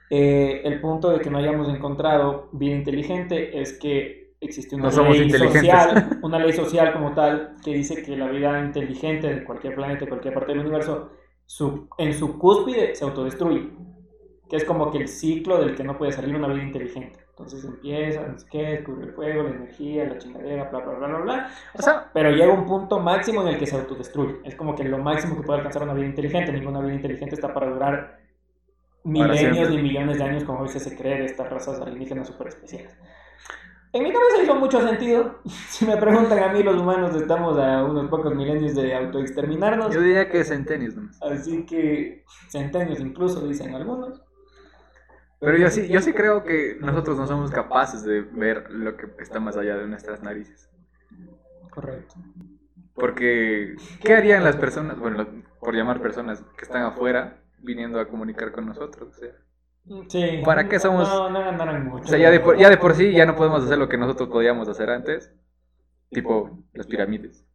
eh, 0.09 0.61
el 0.63 0.79
punto 0.79 1.09
de 1.09 1.19
que 1.19 1.29
no 1.29 1.39
hayamos 1.39 1.67
encontrado 1.69 2.49
vida 2.51 2.75
inteligente 2.75 3.59
es 3.59 3.73
que 3.73 4.33
existe 4.39 4.75
una 4.75 4.89
No 4.89 5.09
ley 5.09 5.29
social, 5.29 6.19
una 6.21 6.39
ley 6.39 6.53
social 6.53 6.93
como 6.93 7.13
tal, 7.13 7.55
que 7.63 7.73
dice 7.73 8.03
que 8.03 8.15
la 8.15 8.27
vida 8.27 8.59
inteligente 8.63 9.33
de 9.33 9.43
cualquier 9.43 9.75
planeta, 9.75 10.01
de 10.01 10.09
cualquier 10.09 10.33
parte 10.33 10.51
del 10.51 10.61
universo, 10.61 11.11
su- 11.45 11.87
en 11.97 12.13
su 12.13 12.37
cúspide 12.37 12.95
se 12.95 13.03
autodestruye. 13.05 13.69
Que 14.49 14.57
es 14.57 14.65
como 14.65 14.91
que 14.91 14.97
el 14.99 15.07
ciclo 15.07 15.57
del 15.59 15.75
que 15.75 15.83
no 15.83 15.97
puede 15.97 16.11
salir 16.11 16.35
una 16.35 16.47
vida 16.47 16.63
inteligente. 16.63 17.19
Entonces 17.29 17.63
empieza, 17.65 18.27
no 18.27 18.37
sé 18.37 18.45
qué, 18.51 18.61
descubre 18.63 19.05
el 19.07 19.13
fuego, 19.13 19.43
la 19.43 19.49
energía, 19.49 20.05
la 20.05 20.17
chingadera, 20.19 20.69
bla, 20.69 20.79
bla, 20.81 20.93
bla, 20.93 21.07
bla, 21.07 21.17
bla. 21.19 21.49
O 21.73 21.81
sea, 21.81 22.11
Pero 22.13 22.29
llega 22.29 22.53
un 22.53 22.65
punto 22.65 22.99
máximo 22.99 23.41
en 23.41 23.47
el 23.47 23.57
que 23.57 23.65
se 23.65 23.75
autodestruye. 23.75 24.35
Es 24.43 24.55
como 24.55 24.75
que 24.75 24.83
lo 24.83 24.99
máximo 24.99 25.35
que 25.35 25.41
puede 25.41 25.59
alcanzar 25.59 25.81
una 25.83 25.93
vida 25.95 26.05
inteligente. 26.05 26.51
Ninguna 26.51 26.81
vida 26.81 26.93
inteligente 26.93 27.33
está 27.35 27.51
para 27.51 27.71
durar 27.71 28.19
milenios 29.03 29.71
y 29.71 29.77
millones 29.77 30.17
de 30.19 30.23
años, 30.23 30.43
como 30.43 30.59
a 30.59 30.63
veces 30.63 30.83
se 30.83 30.95
cree 30.95 31.17
de 31.19 31.25
estas 31.25 31.49
razas 31.49 31.79
alienígenas 31.81 32.27
super 32.27 32.47
especiales. 32.47 32.95
En 33.93 34.03
mi 34.03 34.11
cabeza 34.11 34.41
hizo 34.41 34.55
mucho 34.55 34.81
sentido. 34.81 35.39
Si 35.69 35.85
me 35.85 35.97
preguntan 35.97 36.39
a 36.39 36.51
mí, 36.51 36.63
los 36.63 36.75
humanos 36.75 37.15
estamos 37.15 37.57
a 37.57 37.83
unos 37.83 38.09
pocos 38.09 38.35
milenios 38.35 38.75
de 38.75 38.95
autoexterminarnos. 38.95 39.93
yo 39.93 40.01
diría 40.01 40.29
que 40.29 40.43
centenios 40.43 40.95
nomás. 40.95 41.21
Así 41.21 41.65
que 41.65 42.23
centenios 42.49 42.99
incluso, 42.99 43.47
dicen 43.47 43.73
algunos. 43.75 44.21
Pero 45.39 45.57
yo 45.57 45.69
sí, 45.69 45.87
yo 45.89 46.01
sí 46.01 46.13
creo 46.13 46.43
que 46.43 46.77
nosotros 46.79 47.17
no 47.17 47.27
somos 47.27 47.51
capaces 47.51 48.03
de 48.03 48.21
ver 48.21 48.71
lo 48.71 48.95
que 48.95 49.07
está 49.19 49.39
más 49.39 49.57
allá 49.57 49.77
de 49.77 49.87
nuestras 49.87 50.23
narices. 50.23 50.69
Correcto. 51.69 52.15
Porque, 52.93 53.75
¿qué 54.01 54.15
harían 54.15 54.43
las 54.43 54.55
personas, 54.55 54.97
bueno, 54.99 55.27
por 55.59 55.75
llamar 55.75 56.01
personas 56.01 56.43
que 56.55 56.65
están 56.65 56.83
afuera, 56.83 57.41
viniendo 57.59 57.99
a 57.99 58.07
comunicar 58.07 58.51
con 58.51 58.67
nosotros? 58.67 59.09
O 59.09 59.19
sea, 59.19 59.31
Sí. 60.07 60.41
¿Para 60.45 60.69
qué 60.69 60.79
somos- 60.79 61.07
No, 61.09 61.29
no 61.29 61.39
ganaron 61.39 61.85
mucho. 61.87 62.05
o 62.05 62.07
sea, 62.07 62.17
ya, 62.17 62.31
de 62.31 62.39
por, 62.39 62.57
ya 62.57 62.69
de 62.69 62.77
por 62.77 62.93
sí 62.95 63.11
ya 63.11 63.25
no 63.25 63.35
podemos 63.35 63.63
hacer 63.63 63.77
lo 63.77 63.89
que 63.89 63.97
nosotros 63.97 64.29
podíamos 64.29 64.67
hacer 64.69 64.89
antes, 64.89 65.33
tipo 66.09 66.63
las 66.73 66.87
pirámides. 66.87 67.45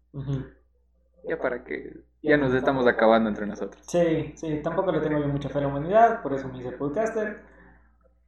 Ya 1.26 1.38
para 1.38 1.64
que 1.64 2.00
ya 2.22 2.36
nos 2.36 2.52
estamos 2.54 2.86
acabando 2.86 3.28
entre 3.28 3.46
nosotros. 3.46 3.82
Sí, 3.86 4.32
sí, 4.36 4.60
tampoco 4.62 4.92
le 4.92 5.00
tengo 5.00 5.18
yo 5.20 5.28
mucha 5.28 5.48
fe 5.48 5.58
a 5.58 5.62
la 5.62 5.68
humanidad, 5.68 6.22
por 6.22 6.34
eso 6.34 6.48
me 6.48 6.58
hice 6.58 6.72
podcaster. 6.72 7.42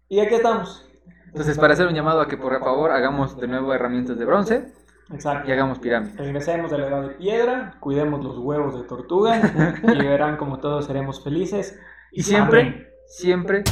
Y 0.08 0.20
aquí 0.20 0.34
estamos. 0.34 0.86
Entonces, 1.26 1.58
para 1.58 1.74
hacer 1.74 1.86
un 1.86 1.94
llamado 1.94 2.20
a 2.20 2.28
que 2.28 2.36
por 2.36 2.58
favor 2.58 2.90
hagamos 2.90 3.38
de 3.38 3.46
nuevo 3.48 3.72
herramientas 3.72 4.18
de 4.18 4.24
bronce 4.24 4.72
Exacto. 5.12 5.48
y 5.48 5.52
hagamos 5.52 5.78
pirámides. 5.78 6.16
Regresemos 6.16 6.72
a 6.72 6.78
la 6.78 6.88
edad 6.88 7.02
de 7.02 7.14
piedra, 7.14 7.76
cuidemos 7.80 8.24
los 8.24 8.38
huevos 8.38 8.80
de 8.80 8.86
tortuga 8.88 9.40
y 9.82 10.06
verán 10.06 10.36
como 10.38 10.58
todos 10.58 10.86
seremos 10.86 11.22
felices. 11.22 11.78
Y 12.12 12.22
siempre, 12.24 12.60
Amén. 12.60 12.86
siempre 13.06 13.62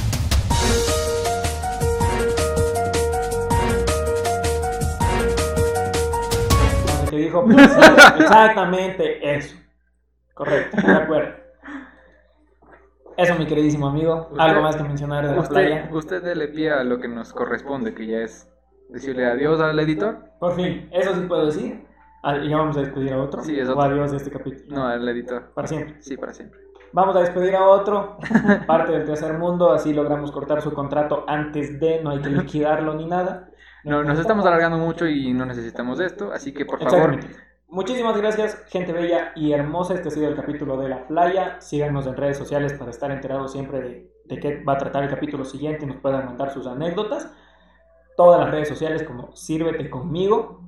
Dijo, 7.18 7.44
pues, 7.44 7.56
exactamente 8.18 9.36
eso. 9.36 9.56
Correcto, 10.34 10.76
de 10.86 10.92
acuerdo. 10.92 11.34
Eso, 13.16 13.34
mi 13.34 13.46
queridísimo 13.46 13.88
amigo. 13.88 14.28
Usted- 14.30 14.40
Algo 14.40 14.62
más 14.62 14.76
que 14.76 14.82
mencionar 14.84 15.26
de 15.26 15.34
la 15.34 15.40
usted, 15.40 15.54
playa. 15.54 15.88
usted 15.92 16.22
dele 16.22 16.48
pie 16.48 16.70
a 16.70 16.84
lo 16.84 17.00
que 17.00 17.08
nos 17.08 17.32
corresponde, 17.32 17.92
que 17.94 18.06
ya 18.06 18.18
es 18.18 18.48
decirle 18.90 19.26
adiós 19.26 19.60
al 19.60 19.78
editor. 19.80 20.18
Por 20.38 20.54
fin, 20.54 20.88
eso 20.92 21.14
sí 21.14 21.20
puedo 21.22 21.46
decir. 21.46 21.84
Ah, 22.22 22.36
Y 22.36 22.48
ya 22.48 22.56
vamos 22.56 22.76
a 22.76 22.80
despedir 22.80 23.12
a 23.12 23.18
otro. 23.22 23.42
Sí, 23.42 23.58
es 23.58 23.68
O 23.68 23.72
otro. 23.72 23.82
adiós 23.82 24.10
de 24.12 24.16
este 24.18 24.30
capítulo. 24.30 24.76
No, 24.76 24.86
al 24.86 25.08
editor. 25.08 25.50
Para 25.54 25.66
siempre. 25.66 25.96
Sí, 26.00 26.16
para 26.16 26.32
siempre. 26.32 26.60
Vamos 26.92 27.14
a 27.16 27.20
despedir 27.20 27.54
a 27.54 27.66
otro, 27.66 28.16
parte 28.66 28.92
del 28.92 29.04
tercer 29.04 29.34
mundo, 29.34 29.72
así 29.72 29.92
logramos 29.92 30.32
cortar 30.32 30.62
su 30.62 30.72
contrato 30.72 31.24
antes 31.28 31.78
de, 31.80 32.00
no 32.02 32.10
hay 32.10 32.20
que 32.20 32.30
liquidarlo 32.30 32.94
ni 32.94 33.04
nada. 33.06 33.50
No, 33.88 34.04
nos 34.04 34.18
estamos 34.18 34.44
alargando 34.44 34.78
mucho 34.78 35.06
y 35.06 35.32
no 35.32 35.46
necesitamos 35.46 35.98
esto, 36.00 36.32
así 36.32 36.52
que 36.52 36.64
por 36.64 36.78
favor. 36.80 37.18
Muchísimas 37.70 38.16
gracias, 38.16 38.64
gente 38.68 38.92
bella 38.92 39.32
y 39.34 39.52
hermosa. 39.52 39.94
Este 39.94 40.08
ha 40.08 40.10
sido 40.10 40.28
el 40.28 40.36
capítulo 40.36 40.78
de 40.78 40.88
la 40.88 41.06
playa. 41.06 41.60
Síganos 41.60 42.06
en 42.06 42.16
redes 42.16 42.38
sociales 42.38 42.72
para 42.74 42.90
estar 42.90 43.10
enterados 43.10 43.52
siempre 43.52 43.80
de, 43.80 44.12
de 44.24 44.40
qué 44.40 44.62
va 44.62 44.74
a 44.74 44.78
tratar 44.78 45.04
el 45.04 45.10
capítulo 45.10 45.44
siguiente 45.44 45.84
y 45.84 45.88
nos 45.88 45.98
puedan 45.98 46.24
mandar 46.24 46.50
sus 46.50 46.66
anécdotas. 46.66 47.30
Todas 48.16 48.40
las 48.40 48.50
redes 48.50 48.68
sociales 48.68 49.02
como 49.02 49.34
Sírvete 49.36 49.90
conmigo. 49.90 50.62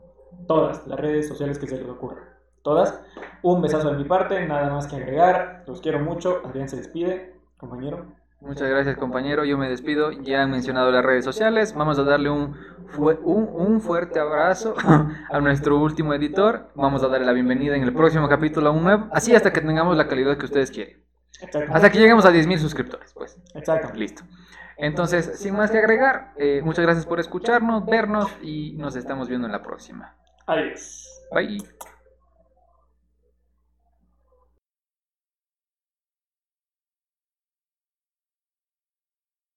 Todas 0.46 0.86
las 0.86 1.00
redes 1.00 1.26
sociales 1.26 1.58
que 1.58 1.66
se 1.66 1.78
les 1.78 1.88
ocurran. 1.88 2.24
Todas. 2.62 3.02
Un 3.42 3.62
besazo 3.62 3.90
de 3.90 3.96
mi 3.96 4.04
parte, 4.04 4.46
nada 4.46 4.70
más 4.70 4.86
que 4.86 4.96
agregar. 4.96 5.64
Los 5.66 5.80
quiero 5.80 6.00
mucho. 6.00 6.42
Adrián 6.44 6.68
se 6.68 6.76
despide, 6.76 7.34
compañero. 7.56 8.19
Muchas 8.40 8.68
gracias 8.68 8.96
compañero, 8.96 9.44
yo 9.44 9.58
me 9.58 9.68
despido, 9.68 10.12
ya 10.12 10.42
han 10.42 10.50
mencionado 10.50 10.90
las 10.90 11.04
redes 11.04 11.24
sociales, 11.24 11.74
vamos 11.74 11.98
a 11.98 12.04
darle 12.04 12.30
un, 12.30 12.56
un, 12.98 13.48
un 13.52 13.80
fuerte 13.80 14.18
abrazo 14.18 14.74
a 15.30 15.40
nuestro 15.40 15.78
último 15.78 16.14
editor, 16.14 16.68
vamos 16.74 17.02
a 17.02 17.08
darle 17.08 17.26
la 17.26 17.32
bienvenida 17.32 17.76
en 17.76 17.82
el 17.82 17.92
próximo 17.92 18.28
capítulo 18.28 18.70
a 18.70 18.72
un 18.72 18.84
nuevo, 18.84 19.08
así 19.12 19.34
hasta 19.34 19.52
que 19.52 19.60
tengamos 19.60 19.96
la 19.96 20.08
calidad 20.08 20.36
que 20.36 20.46
ustedes 20.46 20.70
quieren, 20.70 21.02
hasta 21.70 21.90
que 21.90 21.98
lleguemos 21.98 22.24
a 22.24 22.32
10.000 22.32 22.58
suscriptores, 22.58 23.12
pues. 23.14 23.38
Exacto. 23.54 23.92
Listo. 23.94 24.22
Entonces, 24.76 25.38
sin 25.38 25.54
más 25.54 25.70
que 25.70 25.78
agregar, 25.78 26.32
eh, 26.36 26.62
muchas 26.64 26.84
gracias 26.84 27.04
por 27.04 27.20
escucharnos, 27.20 27.84
vernos 27.84 28.30
y 28.42 28.72
nos 28.78 28.96
estamos 28.96 29.28
viendo 29.28 29.46
en 29.46 29.52
la 29.52 29.62
próxima. 29.62 30.14
Adiós. 30.46 31.06
Bye. 31.32 31.58